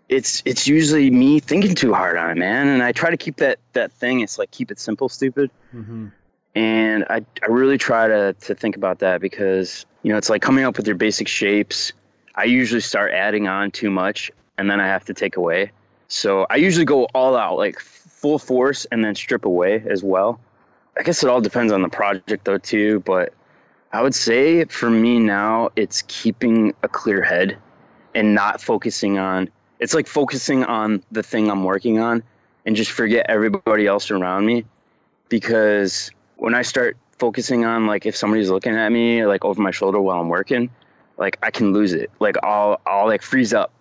it's 0.09 0.43
it's 0.45 0.66
usually 0.66 1.11
me 1.11 1.41
thinking 1.41 1.74
too 1.74 1.93
hard 1.93 2.16
on 2.16 2.31
it, 2.31 2.39
man. 2.39 2.68
And 2.68 2.83
I 2.83 2.93
try 2.93 3.11
to 3.11 3.16
keep 3.16 3.37
that 3.37 3.59
that 3.74 3.93
thing. 3.93 4.20
It's 4.20 4.39
like 4.39 4.51
keep 4.51 4.70
it 4.70 4.79
simple, 4.79 5.09
stupid. 5.09 5.51
Mm-hmm. 5.74 6.09
And 6.55 7.05
I 7.11 7.24
I 7.43 7.47
really 7.47 7.79
try 7.79 8.09
to 8.09 8.33
to 8.33 8.55
think 8.55 8.76
about 8.76 9.01
that 9.01 9.20
because 9.20 9.85
you 10.03 10.12
know 10.12 10.18
it's 10.18 10.31
like 10.31 10.43
coming 10.43 10.64
up 10.64 10.76
with 10.76 10.87
your 10.87 10.97
basic 10.97 11.29
shapes. 11.29 11.93
I 12.35 12.45
usually 12.45 12.81
start 12.81 13.12
adding 13.12 13.49
on 13.49 13.70
too 13.70 13.91
much, 13.91 14.31
and 14.57 14.70
then 14.70 14.81
I 14.81 14.87
have 14.87 15.05
to 15.07 15.14
take 15.14 15.37
away. 15.37 15.72
So 16.09 16.47
I 16.49 16.57
usually 16.57 16.87
go 16.87 17.05
all 17.14 17.37
out, 17.37 17.59
like 17.59 17.81
full 18.21 18.39
force, 18.39 18.85
and 18.91 19.05
then 19.05 19.14
strip 19.14 19.45
away 19.45 19.83
as 19.89 20.03
well. 20.03 20.41
I 20.99 21.03
guess 21.03 21.23
it 21.23 21.31
all 21.31 21.41
depends 21.41 21.73
on 21.73 21.83
the 21.83 21.89
project 21.89 22.45
though 22.45 22.59
too, 22.59 23.01
but 23.01 23.33
I 23.93 24.03
would 24.03 24.14
say 24.14 24.64
for 24.64 24.91
me 24.91 25.19
now 25.19 25.71
it's 25.77 26.03
keeping 26.09 26.75
a 26.83 26.89
clear 26.89 27.23
head 27.23 27.57
and 28.14 28.35
not 28.35 28.61
focusing 28.61 29.19
on 29.19 29.49
it's 29.79 29.95
like 29.95 30.09
focusing 30.09 30.64
on 30.64 31.05
the 31.12 31.23
thing 31.23 31.51
I'm 31.51 31.62
working 31.62 32.01
on 32.01 32.25
and 32.66 32.75
just 32.75 32.91
forget 32.91 33.27
everybody 33.29 33.87
else 33.87 34.11
around 34.11 34.45
me 34.45 34.64
because 35.29 36.11
when 36.37 36.55
I 36.55 36.62
start 36.62 36.97
focusing 37.19 37.64
on 37.64 37.87
like 37.87 38.07
if 38.07 38.16
somebody's 38.16 38.51
looking 38.51 38.75
at 38.75 38.91
me 38.91 39.25
like 39.25 39.45
over 39.45 39.61
my 39.61 39.71
shoulder 39.71 40.01
while 40.01 40.21
I'm 40.21 40.29
working, 40.29 40.71
like 41.16 41.39
I 41.43 41.51
can 41.51 41.73
lose 41.73 41.93
it. 41.93 42.11
Like 42.19 42.37
I'll 42.43 42.81
I'll 42.87 43.07
like 43.07 43.23
freeze 43.23 43.55
up. 43.55 43.73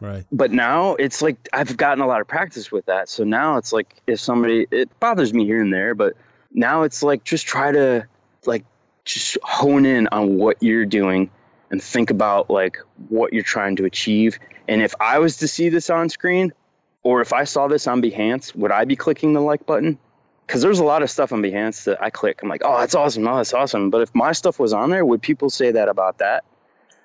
Right. 0.00 0.24
But 0.32 0.50
now 0.50 0.94
it's 0.94 1.20
like 1.20 1.36
I've 1.52 1.76
gotten 1.76 2.02
a 2.02 2.06
lot 2.06 2.20
of 2.20 2.28
practice 2.28 2.72
with 2.72 2.86
that. 2.86 3.08
So 3.08 3.24
now 3.24 3.58
it's 3.58 3.72
like 3.72 4.00
if 4.06 4.20
somebody 4.20 4.66
it 4.70 4.98
bothers 4.98 5.32
me 5.32 5.44
here 5.44 5.60
and 5.60 5.72
there, 5.72 5.94
but 5.94 6.14
now 6.52 6.82
it's 6.82 7.02
like 7.02 7.22
just 7.24 7.46
try 7.46 7.72
to 7.72 8.06
like 8.46 8.64
just 9.04 9.38
hone 9.42 9.84
in 9.84 10.08
on 10.08 10.36
what 10.36 10.62
you're 10.62 10.86
doing 10.86 11.30
and 11.70 11.82
think 11.82 12.10
about 12.10 12.50
like 12.50 12.78
what 13.08 13.32
you're 13.32 13.42
trying 13.42 13.76
to 13.76 13.84
achieve. 13.84 14.38
And 14.68 14.82
if 14.82 14.94
I 15.00 15.18
was 15.18 15.38
to 15.38 15.48
see 15.48 15.68
this 15.68 15.90
on 15.90 16.08
screen, 16.08 16.52
or 17.02 17.20
if 17.20 17.32
I 17.32 17.44
saw 17.44 17.68
this 17.68 17.86
on 17.86 18.02
Behance, 18.02 18.54
would 18.54 18.72
I 18.72 18.84
be 18.84 18.96
clicking 18.96 19.32
the 19.32 19.40
like 19.40 19.66
button? 19.66 19.98
Because 20.46 20.62
there's 20.62 20.80
a 20.80 20.84
lot 20.84 21.02
of 21.02 21.10
stuff 21.10 21.32
on 21.32 21.42
Behance 21.42 21.84
that 21.84 22.02
I 22.02 22.10
click. 22.10 22.40
I'm 22.42 22.48
like, 22.48 22.62
oh, 22.64 22.78
that's 22.78 22.94
awesome. 22.94 23.26
Oh, 23.26 23.36
that's 23.36 23.54
awesome. 23.54 23.90
But 23.90 24.02
if 24.02 24.14
my 24.14 24.32
stuff 24.32 24.58
was 24.58 24.72
on 24.72 24.90
there, 24.90 25.04
would 25.04 25.22
people 25.22 25.48
say 25.48 25.72
that 25.72 25.88
about 25.88 26.18
that? 26.18 26.44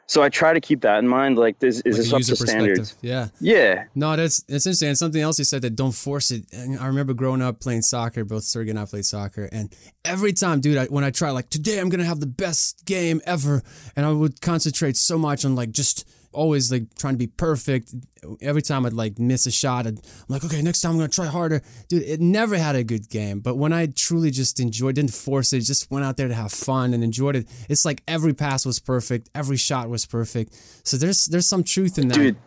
So 0.08 0.22
I 0.22 0.30
try 0.30 0.54
to 0.54 0.62
keep 0.62 0.82
that 0.82 1.00
in 1.00 1.08
mind. 1.08 1.38
Like, 1.38 1.60
this 1.60 1.82
is 1.82 1.98
this 1.98 2.14
up 2.14 2.22
to 2.22 2.36
standards? 2.36 2.96
Yeah. 3.02 3.30
Yeah. 3.40 3.86
No, 3.96 4.16
that's 4.16 4.44
that's 4.44 4.66
interesting. 4.66 4.90
And 4.90 4.98
something 4.98 5.22
else 5.22 5.40
you 5.40 5.46
said 5.46 5.64
that 5.64 5.76
don't 5.76 5.94
force 5.94 6.32
it. 6.32 6.46
And 6.54 6.80
I 6.80 6.88
remember 6.88 7.14
growing 7.14 7.42
up 7.42 7.60
playing 7.60 7.82
soccer. 7.82 8.24
Both 8.24 8.44
Sergey 8.44 8.70
and 8.70 8.80
I 8.80 8.86
played 8.86 9.06
soccer, 9.06 9.50
and 9.52 9.74
every 10.04 10.34
time, 10.34 10.62
dude, 10.62 10.78
I, 10.78 10.86
when 10.86 11.04
I 11.04 11.10
try 11.10 11.32
like 11.32 11.50
today, 11.50 11.80
I'm 11.80 11.90
gonna 11.90 12.06
have 12.06 12.20
the 12.20 12.28
best 12.28 12.86
game 12.86 13.22
ever, 13.26 13.64
and 13.96 14.06
I 14.06 14.12
would 14.12 14.42
concentrate 14.42 14.96
so 14.96 15.18
much 15.18 15.44
on 15.44 15.56
like 15.56 15.72
just 15.72 16.08
always 16.36 16.72
like 16.72 16.94
trying 16.96 17.14
to 17.14 17.18
be 17.18 17.28
perfect. 17.28 17.94
Every 18.42 18.62
time 18.62 18.86
I'd 18.86 18.94
like 18.94 19.18
miss 19.20 19.46
a 19.46 19.52
shot, 19.52 19.88
I'd, 19.88 19.98
I'm 19.98 20.26
like, 20.28 20.44
okay, 20.44 20.62
next 20.62 20.82
time 20.82 20.92
I'm 20.92 20.98
gonna 20.98 21.10
try 21.10 21.26
harder, 21.26 21.62
dude. 21.88 22.04
It 22.04 22.22
never 22.22 22.58
had 22.58 22.76
a 22.76 22.84
good 22.84 23.10
game, 23.10 23.40
but 23.40 23.56
when 23.58 23.74
I 23.74 23.88
truly 23.88 24.32
just 24.32 24.60
enjoyed, 24.60 24.96
didn't 24.96 25.14
force 25.14 25.54
it, 25.54 25.62
just 25.62 25.90
went 25.90 26.06
out 26.06 26.18
there 26.18 26.28
to 26.28 26.34
have 26.34 26.52
fun 26.52 26.94
and 26.94 27.04
enjoyed 27.04 27.36
it. 27.36 27.48
It's 27.70 27.86
like 27.86 28.04
every 28.08 28.34
pass 28.34 28.66
was 28.66 28.80
perfect, 28.80 29.30
every 29.34 29.58
shot 29.58 29.90
was 29.90 30.06
perfect. 30.06 30.54
So 30.84 30.98
there's 30.98 31.26
there's 31.26 31.48
some 31.48 31.64
truth 31.64 31.98
in 31.98 32.10
that, 32.10 32.16
dude. 32.16 32.38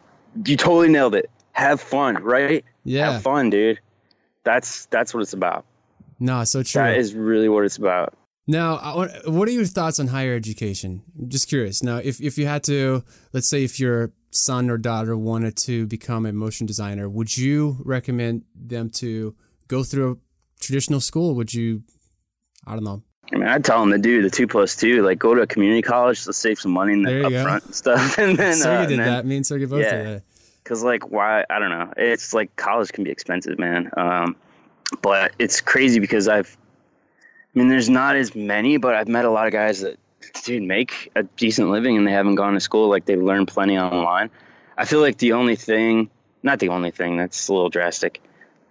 You 0.45 0.57
totally 0.57 0.89
nailed 0.89 1.15
it. 1.15 1.31
Have 1.53 1.81
fun, 1.81 2.23
right? 2.23 2.65
Yeah, 2.85 3.13
have 3.13 3.23
fun, 3.23 3.51
dude. 3.51 3.81
That's 4.45 4.87
that's 4.87 5.13
what 5.15 5.21
it's 5.21 5.33
about. 5.33 5.65
No, 6.21 6.45
so 6.45 6.63
true. 6.63 6.83
That 6.83 6.97
is 6.97 7.15
really 7.15 7.49
what 7.49 7.65
it's 7.65 7.77
about. 7.77 8.15
Now, 8.51 9.07
what 9.27 9.47
are 9.47 9.53
your 9.53 9.67
thoughts 9.67 10.01
on 10.01 10.07
higher 10.07 10.35
education? 10.35 11.03
I'm 11.21 11.29
just 11.29 11.49
curious. 11.49 11.83
Now, 11.83 11.99
if, 11.99 12.19
if 12.19 12.39
you 12.39 12.47
had 12.47 12.65
to, 12.65 13.05
let's 13.35 13.47
say, 13.47 13.63
if 13.63 13.79
your 13.79 14.13
son 14.31 14.71
or 14.71 14.79
daughter 14.79 15.19
wanted 15.19 15.55
to 15.59 15.87
become 15.87 16.25
a 16.25 16.33
motion 16.33 16.67
designer, 16.67 17.11
would 17.11 17.37
you 17.37 17.77
recommend 17.85 18.45
them 18.55 18.89
to 18.89 19.37
go 19.69 19.85
through 19.85 20.13
a 20.13 20.61
traditional 20.61 21.01
school? 21.01 21.35
Would 21.35 21.53
you, 21.53 21.83
I 22.67 22.73
don't 22.73 22.85
know. 22.85 23.03
I 23.31 23.37
mean, 23.37 23.49
I'd 23.49 23.67
tell 23.67 23.81
them 23.81 23.91
to 23.91 23.99
do 23.99 24.23
the 24.23 24.31
two 24.31 24.47
plus 24.47 24.75
two, 24.77 25.03
like 25.03 25.19
go 25.19 25.35
to 25.35 25.43
a 25.43 25.47
community 25.47 25.83
college 25.83 26.25
to 26.25 26.33
save 26.33 26.59
some 26.59 26.73
money 26.73 26.95
in 26.95 27.03
the 27.03 27.11
upfront 27.11 27.67
and 27.67 27.75
stuff. 27.75 28.19
And 28.19 28.39
then, 28.39 28.55
Sergey 28.55 28.85
uh, 28.85 28.87
did 28.87 28.99
then, 28.99 29.07
that. 29.07 29.27
Me 29.27 29.37
and 29.37 29.47
Sergey 29.47 29.67
both 29.67 29.83
yeah, 29.83 29.95
did 29.95 30.07
that. 30.07 30.23
Because, 30.65 30.83
like, 30.83 31.11
why? 31.11 31.45
I 31.51 31.59
don't 31.59 31.69
know. 31.69 31.93
It's 31.99 32.33
like 32.33 32.57
college 32.57 32.93
can 32.93 33.05
be 33.05 33.11
expensive, 33.11 33.59
man. 33.59 33.91
Um, 33.95 34.37
but 35.03 35.35
it's 35.39 35.61
crazy 35.61 36.01
because 36.01 36.29
I've 36.29 36.57
I 37.59 37.61
mean, 37.61 37.71
there's 37.71 37.91
not 37.91 38.15
as 38.15 38.37
many, 38.37 38.77
but 38.77 38.95
I've 38.95 39.09
met 39.09 39.25
a 39.25 39.31
lot 39.31 39.49
of 39.49 39.53
guys 39.53 39.81
that, 39.81 39.99
dude, 40.45 40.63
make 40.63 41.11
a 41.17 41.25
decent 41.25 41.71
living 41.71 41.97
and 41.97 42.07
they 42.07 42.13
haven't 42.13 42.37
gone 42.37 42.55
to 42.55 42.61
school. 42.61 42.89
Like 42.89 43.05
they've 43.05 43.21
learned 43.21 43.49
plenty 43.49 43.77
online. 43.77 44.31
I 44.77 44.85
feel 44.85 45.01
like 45.01 45.19
the 45.19 45.33
only 45.33 45.57
thing, 45.57 46.09
not 46.45 46.61
the 46.61 46.69
only 46.69 46.93
thing, 46.93 47.17
that's 47.17 47.49
a 47.49 47.53
little 47.53 47.69
drastic. 47.69 48.23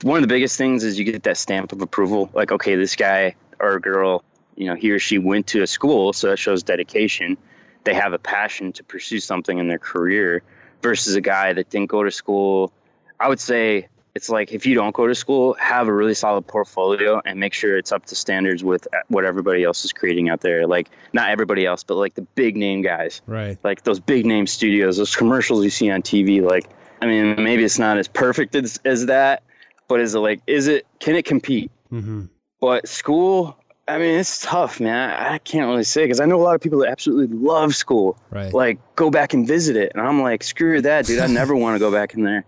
One 0.03 0.15
of 0.15 0.21
the 0.21 0.33
biggest 0.33 0.57
things 0.57 0.85
is 0.85 0.97
you 0.97 1.03
get 1.03 1.23
that 1.23 1.35
stamp 1.35 1.73
of 1.73 1.81
approval. 1.81 2.29
Like, 2.33 2.53
okay, 2.53 2.77
this 2.77 2.95
guy 2.95 3.35
or 3.59 3.77
girl, 3.81 4.23
you 4.55 4.67
know, 4.67 4.75
he 4.75 4.91
or 4.91 4.99
she 4.99 5.17
went 5.17 5.47
to 5.47 5.63
a 5.63 5.67
school, 5.67 6.13
so 6.13 6.29
that 6.29 6.39
shows 6.39 6.63
dedication. 6.63 7.38
They 7.83 7.93
have 7.93 8.13
a 8.13 8.19
passion 8.19 8.71
to 8.71 8.85
pursue 8.85 9.19
something 9.19 9.57
in 9.57 9.67
their 9.67 9.79
career 9.79 10.43
versus 10.81 11.15
a 11.15 11.21
guy 11.21 11.51
that 11.51 11.69
didn't 11.69 11.89
go 11.89 12.03
to 12.03 12.11
school. 12.11 12.71
I 13.19 13.27
would 13.27 13.41
say 13.41 13.89
it's 14.18 14.30
like 14.30 14.51
if 14.51 14.65
you 14.65 14.74
don't 14.74 14.95
go 14.95 15.05
to 15.05 15.13
school, 15.13 15.53
have 15.59 15.88
a 15.88 15.93
really 15.93 16.15
solid 16.15 16.47
portfolio 16.47 17.22
and 17.24 17.39
make 17.39 17.53
sure 17.53 17.78
it's 17.78 17.91
up 17.91 18.07
to 18.07 18.15
standards 18.15 18.63
with 18.63 18.88
what 19.09 19.24
everybody 19.26 19.63
else 19.63 19.86
is 19.86 19.93
creating 19.93 20.28
out 20.28 20.41
there. 20.41 20.65
Like 20.65 20.89
not 21.13 21.30
everybody 21.30 21.68
else, 21.68 21.84
but 21.84 21.97
like 21.97 22.15
the 22.15 22.24
big 22.24 22.57
name 22.57 22.82
guys, 22.82 23.22
right? 23.28 23.59
Like 23.63 23.84
those 23.84 23.99
big 23.99 24.26
name 24.26 24.47
studios, 24.47 24.97
those 24.97 25.15
commercials 25.15 25.63
you 25.63 25.70
see 25.70 25.91
on 25.91 26.01
TV. 26.01 26.41
Like, 26.41 26.68
I 26.99 27.05
mean, 27.05 27.43
maybe 27.43 27.63
it's 27.63 27.78
not 27.78 27.99
as 27.99 28.07
perfect 28.07 28.55
as, 28.55 28.80
as 28.84 29.05
that, 29.05 29.43
but 29.88 29.99
is 29.99 30.15
it 30.15 30.20
like, 30.20 30.41
is 30.47 30.68
it? 30.68 30.88
Can 30.99 31.15
it 31.15 31.26
compete? 31.26 31.70
Mm-hmm. 31.93 32.26
But 32.59 32.88
school, 32.88 33.55
I 33.88 33.99
mean, 33.99 34.20
it's 34.20 34.41
tough, 34.41 34.80
man. 34.80 35.11
I 35.11 35.38
can't 35.38 35.68
really 35.68 35.84
say 35.84 36.05
because 36.05 36.20
I 36.20 36.26
know 36.26 36.41
a 36.41 36.43
lot 36.43 36.55
of 36.55 36.61
people 36.61 36.80
that 36.80 36.89
absolutely 36.89 37.38
love 37.38 37.76
school. 37.76 38.18
Right. 38.32 38.51
Like, 38.51 38.80
go 38.95 39.11
back 39.11 39.36
and 39.36 39.47
visit 39.47 39.76
it, 39.76 39.91
and 39.93 40.01
I'm 40.01 40.24
like, 40.24 40.41
screw 40.41 40.82
that, 40.82 41.05
dude. 41.05 41.20
I 41.20 41.28
never 41.28 41.55
want 41.55 41.76
to 41.76 41.80
go 41.80 41.91
back 41.91 42.15
in 42.15 42.24
there 42.24 42.45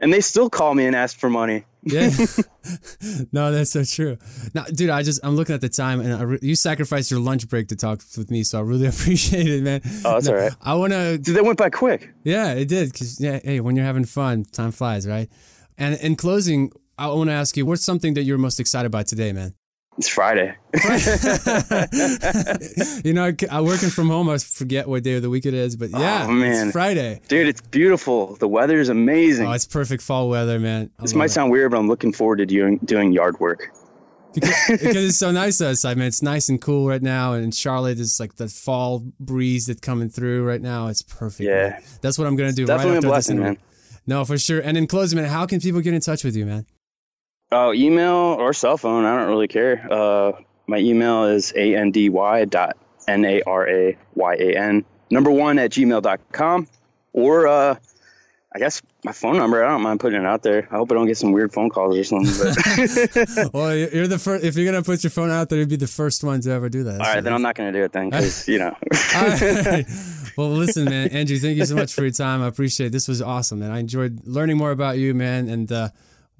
and 0.00 0.12
they 0.12 0.20
still 0.20 0.50
call 0.50 0.74
me 0.74 0.86
and 0.86 0.96
ask 0.96 1.18
for 1.18 1.30
money. 1.30 1.64
yeah, 1.82 2.10
no, 3.32 3.52
that's 3.52 3.70
so 3.70 3.84
true. 3.84 4.18
Now, 4.54 4.64
dude, 4.64 4.90
I 4.90 5.02
just 5.02 5.20
I'm 5.24 5.36
looking 5.36 5.54
at 5.54 5.60
the 5.60 5.68
time, 5.68 6.00
and 6.00 6.30
re- 6.30 6.38
you 6.42 6.54
sacrificed 6.54 7.10
your 7.10 7.20
lunch 7.20 7.48
break 7.48 7.68
to 7.68 7.76
talk 7.76 8.02
with 8.16 8.30
me, 8.30 8.42
so 8.42 8.58
I 8.58 8.62
really 8.62 8.86
appreciate 8.94 9.46
it, 9.46 9.62
man. 9.62 9.80
Oh, 10.04 10.14
that's 10.14 10.28
all 10.28 10.34
right. 10.34 10.52
I 10.60 10.74
want 10.74 10.92
to. 10.92 11.18
Dude, 11.18 11.36
that 11.36 11.44
went 11.44 11.58
by 11.58 11.70
quick. 11.70 12.10
Yeah, 12.24 12.52
it 12.52 12.68
did. 12.68 12.92
Cause 12.92 13.20
yeah, 13.20 13.40
hey, 13.42 13.60
when 13.60 13.76
you're 13.76 13.84
having 13.86 14.04
fun, 14.04 14.44
time 14.44 14.72
flies, 14.72 15.06
right? 15.06 15.28
And 15.78 15.98
in 16.00 16.16
closing, 16.16 16.72
I 16.98 17.06
want 17.08 17.30
to 17.30 17.34
ask 17.34 17.56
you, 17.56 17.64
what's 17.64 17.82
something 17.82 18.14
that 18.14 18.24
you're 18.24 18.38
most 18.38 18.60
excited 18.60 18.86
about 18.86 19.06
today, 19.06 19.32
man? 19.32 19.54
It's 20.00 20.08
Friday. 20.08 20.56
you 23.04 23.12
know, 23.12 23.26
I, 23.26 23.34
uh, 23.54 23.62
working 23.62 23.90
from 23.90 24.08
home, 24.08 24.30
I 24.30 24.38
forget 24.38 24.88
what 24.88 25.02
day 25.02 25.16
of 25.16 25.22
the 25.22 25.28
week 25.28 25.44
it 25.44 25.52
is, 25.52 25.76
but 25.76 25.90
oh, 25.92 26.00
yeah, 26.00 26.24
oh, 26.26 26.32
man. 26.32 26.68
it's 26.68 26.72
Friday. 26.72 27.20
Dude, 27.28 27.46
it's 27.46 27.60
beautiful. 27.60 28.36
The 28.36 28.48
weather 28.48 28.80
is 28.80 28.88
amazing. 28.88 29.46
Oh, 29.46 29.52
it's 29.52 29.66
perfect 29.66 30.02
fall 30.02 30.30
weather, 30.30 30.58
man. 30.58 30.88
I 30.98 31.02
this 31.02 31.12
might 31.12 31.26
it. 31.26 31.32
sound 31.32 31.52
weird, 31.52 31.72
but 31.72 31.80
I'm 31.80 31.86
looking 31.86 32.14
forward 32.14 32.36
to 32.36 32.46
doing 32.46 32.78
doing 32.78 33.12
yard 33.12 33.38
work. 33.40 33.74
because, 34.32 34.54
because, 34.70 34.96
it's 34.96 35.18
so 35.18 35.32
nice 35.32 35.60
outside, 35.60 35.98
man. 35.98 36.06
It's 36.06 36.22
nice 36.22 36.48
and 36.48 36.58
cool 36.58 36.88
right 36.88 37.02
now, 37.02 37.34
and 37.34 37.54
Charlotte 37.54 38.00
is 38.00 38.18
like 38.18 38.36
the 38.36 38.48
fall 38.48 39.04
breeze 39.20 39.66
that's 39.66 39.80
coming 39.80 40.08
through 40.08 40.46
right 40.46 40.62
now. 40.62 40.86
It's 40.86 41.02
perfect. 41.02 41.46
Yeah, 41.46 41.68
man. 41.68 41.82
that's 42.00 42.16
what 42.16 42.26
I'm 42.26 42.36
gonna 42.36 42.54
do. 42.54 42.62
It's 42.62 42.70
definitely 42.70 42.94
right 42.94 43.04
a 43.04 43.06
blessing, 43.06 43.38
man. 43.38 43.58
No, 44.06 44.24
for 44.24 44.38
sure. 44.38 44.60
And 44.60 44.78
in 44.78 44.86
closing, 44.86 45.18
man, 45.18 45.28
how 45.28 45.44
can 45.44 45.60
people 45.60 45.82
get 45.82 45.92
in 45.92 46.00
touch 46.00 46.24
with 46.24 46.34
you, 46.34 46.46
man? 46.46 46.64
Oh, 47.52 47.72
email 47.72 48.14
or 48.38 48.52
cell 48.52 48.76
phone. 48.76 49.04
I 49.04 49.16
don't 49.18 49.28
really 49.28 49.48
care. 49.48 49.86
Uh, 49.90 50.32
my 50.66 50.78
email 50.78 51.24
is 51.24 51.50
andy 51.52 52.08
dot 52.08 52.76
n 53.08 53.24
a 53.24 53.42
r 53.42 53.68
a 53.68 53.98
y 54.14 54.34
a 54.34 54.56
n 54.56 54.84
number 55.10 55.30
one 55.30 55.58
at 55.58 55.70
gmail.com 55.72 56.68
or 57.12 57.48
uh, 57.48 57.74
I 58.52 58.58
guess 58.58 58.82
my 59.04 59.12
phone 59.12 59.36
number. 59.36 59.64
I 59.64 59.70
don't 59.70 59.82
mind 59.82 60.00
putting 60.00 60.20
it 60.20 60.26
out 60.26 60.42
there. 60.42 60.68
I 60.70 60.76
hope 60.76 60.90
I 60.92 60.94
don't 60.94 61.06
get 61.06 61.16
some 61.16 61.32
weird 61.32 61.52
phone 61.52 61.70
calls 61.70 61.96
or 61.96 62.04
something. 62.04 62.32
But 62.38 63.52
well, 63.54 63.76
you're 63.76 64.06
the 64.06 64.18
first. 64.18 64.44
If 64.44 64.56
you're 64.56 64.70
gonna 64.70 64.82
put 64.84 65.02
your 65.02 65.10
phone 65.10 65.30
out 65.30 65.48
there, 65.48 65.58
you'd 65.58 65.68
be 65.68 65.76
the 65.76 65.86
first 65.86 66.22
one 66.22 66.40
to 66.42 66.50
ever 66.50 66.68
do 66.68 66.84
that. 66.84 66.94
All 66.94 66.98
right, 66.98 67.14
so 67.16 67.20
then 67.20 67.32
I'm 67.32 67.42
not 67.42 67.54
gonna 67.56 67.72
do 67.72 67.82
it 67.82 67.92
then, 67.92 68.10
because 68.10 68.46
you 68.48 68.58
know. 68.58 68.76
Well, 70.36 70.50
listen, 70.50 70.84
man, 70.84 71.08
Andrew, 71.08 71.36
thank 71.36 71.58
you 71.58 71.66
so 71.66 71.74
much 71.74 71.92
for 71.92 72.02
your 72.02 72.12
time. 72.12 72.40
I 72.40 72.46
appreciate 72.46 72.86
it. 72.86 72.92
This 72.92 73.08
was 73.08 73.20
awesome, 73.20 73.58
man. 73.58 73.72
I 73.72 73.80
enjoyed 73.80 74.20
learning 74.24 74.56
more 74.56 74.70
about 74.70 74.96
you, 74.96 75.12
man, 75.12 75.48
and 75.48 75.70
uh, 75.70 75.88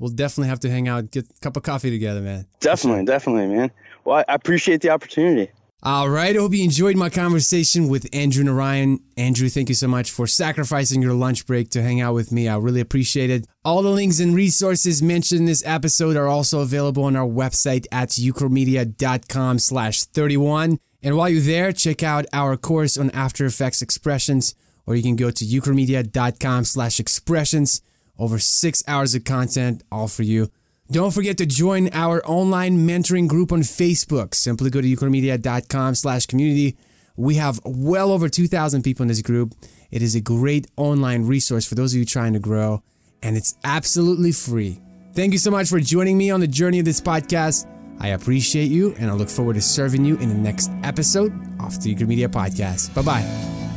we'll 0.00 0.10
definitely 0.10 0.48
have 0.48 0.60
to 0.60 0.70
hang 0.70 0.88
out, 0.88 1.12
get 1.12 1.26
a 1.30 1.40
cup 1.40 1.56
of 1.56 1.62
coffee 1.62 1.90
together, 1.90 2.20
man. 2.20 2.46
Definitely, 2.58 3.04
definitely, 3.04 3.46
man. 3.46 3.70
Well, 4.04 4.24
I 4.26 4.34
appreciate 4.34 4.80
the 4.80 4.90
opportunity. 4.90 5.52
All 5.82 6.10
right. 6.10 6.36
I 6.36 6.38
hope 6.38 6.52
you 6.52 6.62
enjoyed 6.62 6.96
my 6.96 7.08
conversation 7.08 7.88
with 7.88 8.06
Andrew 8.12 8.44
Narayan. 8.44 8.98
Andrew, 9.16 9.48
thank 9.48 9.70
you 9.70 9.74
so 9.74 9.88
much 9.88 10.10
for 10.10 10.26
sacrificing 10.26 11.00
your 11.00 11.14
lunch 11.14 11.46
break 11.46 11.70
to 11.70 11.82
hang 11.82 12.02
out 12.02 12.12
with 12.12 12.32
me. 12.32 12.48
I 12.48 12.56
really 12.58 12.82
appreciate 12.82 13.30
it. 13.30 13.46
All 13.64 13.80
the 13.80 13.88
links 13.88 14.20
and 14.20 14.34
resources 14.34 15.02
mentioned 15.02 15.40
in 15.40 15.46
this 15.46 15.64
episode 15.64 16.16
are 16.16 16.26
also 16.26 16.60
available 16.60 17.04
on 17.04 17.16
our 17.16 17.26
website 17.26 17.86
at 17.90 18.10
ukramedia.com 18.10 19.58
slash 19.58 20.02
31. 20.04 20.78
And 21.02 21.16
while 21.16 21.30
you're 21.30 21.40
there, 21.40 21.72
check 21.72 22.02
out 22.02 22.26
our 22.30 22.58
course 22.58 22.98
on 22.98 23.10
After 23.12 23.46
Effects 23.46 23.80
Expressions, 23.80 24.54
or 24.84 24.96
you 24.96 25.02
can 25.02 25.16
go 25.16 25.30
to 25.30 25.44
ukramedia.com 25.46 26.64
slash 26.66 27.00
expressions. 27.00 27.80
Over 28.20 28.38
six 28.38 28.84
hours 28.86 29.14
of 29.14 29.24
content, 29.24 29.82
all 29.90 30.06
for 30.06 30.22
you. 30.22 30.50
Don't 30.90 31.14
forget 31.14 31.38
to 31.38 31.46
join 31.46 31.88
our 31.94 32.20
online 32.26 32.86
mentoring 32.86 33.26
group 33.26 33.50
on 33.50 33.60
Facebook. 33.60 34.34
Simply 34.34 34.68
go 34.68 34.82
to 34.82 34.96
ukramedia.com 34.96 35.94
slash 35.94 36.26
community. 36.26 36.76
We 37.16 37.36
have 37.36 37.60
well 37.64 38.12
over 38.12 38.28
2,000 38.28 38.82
people 38.82 39.02
in 39.04 39.08
this 39.08 39.22
group. 39.22 39.54
It 39.90 40.02
is 40.02 40.14
a 40.14 40.20
great 40.20 40.66
online 40.76 41.26
resource 41.26 41.66
for 41.66 41.76
those 41.76 41.94
of 41.94 41.98
you 41.98 42.04
trying 42.04 42.34
to 42.34 42.38
grow, 42.38 42.82
and 43.22 43.36
it's 43.36 43.56
absolutely 43.64 44.32
free. 44.32 44.80
Thank 45.14 45.32
you 45.32 45.38
so 45.38 45.50
much 45.50 45.68
for 45.68 45.80
joining 45.80 46.18
me 46.18 46.30
on 46.30 46.40
the 46.40 46.46
journey 46.46 46.78
of 46.78 46.84
this 46.84 47.00
podcast. 47.00 47.66
I 48.00 48.08
appreciate 48.08 48.70
you, 48.70 48.94
and 48.98 49.10
I 49.10 49.14
look 49.14 49.28
forward 49.28 49.54
to 49.54 49.62
serving 49.62 50.04
you 50.04 50.16
in 50.18 50.28
the 50.28 50.34
next 50.34 50.70
episode 50.82 51.32
of 51.60 51.82
the 51.82 51.94
Ukramedia 51.94 52.28
Podcast. 52.28 52.94
Bye 52.94 53.02
bye. 53.02 53.69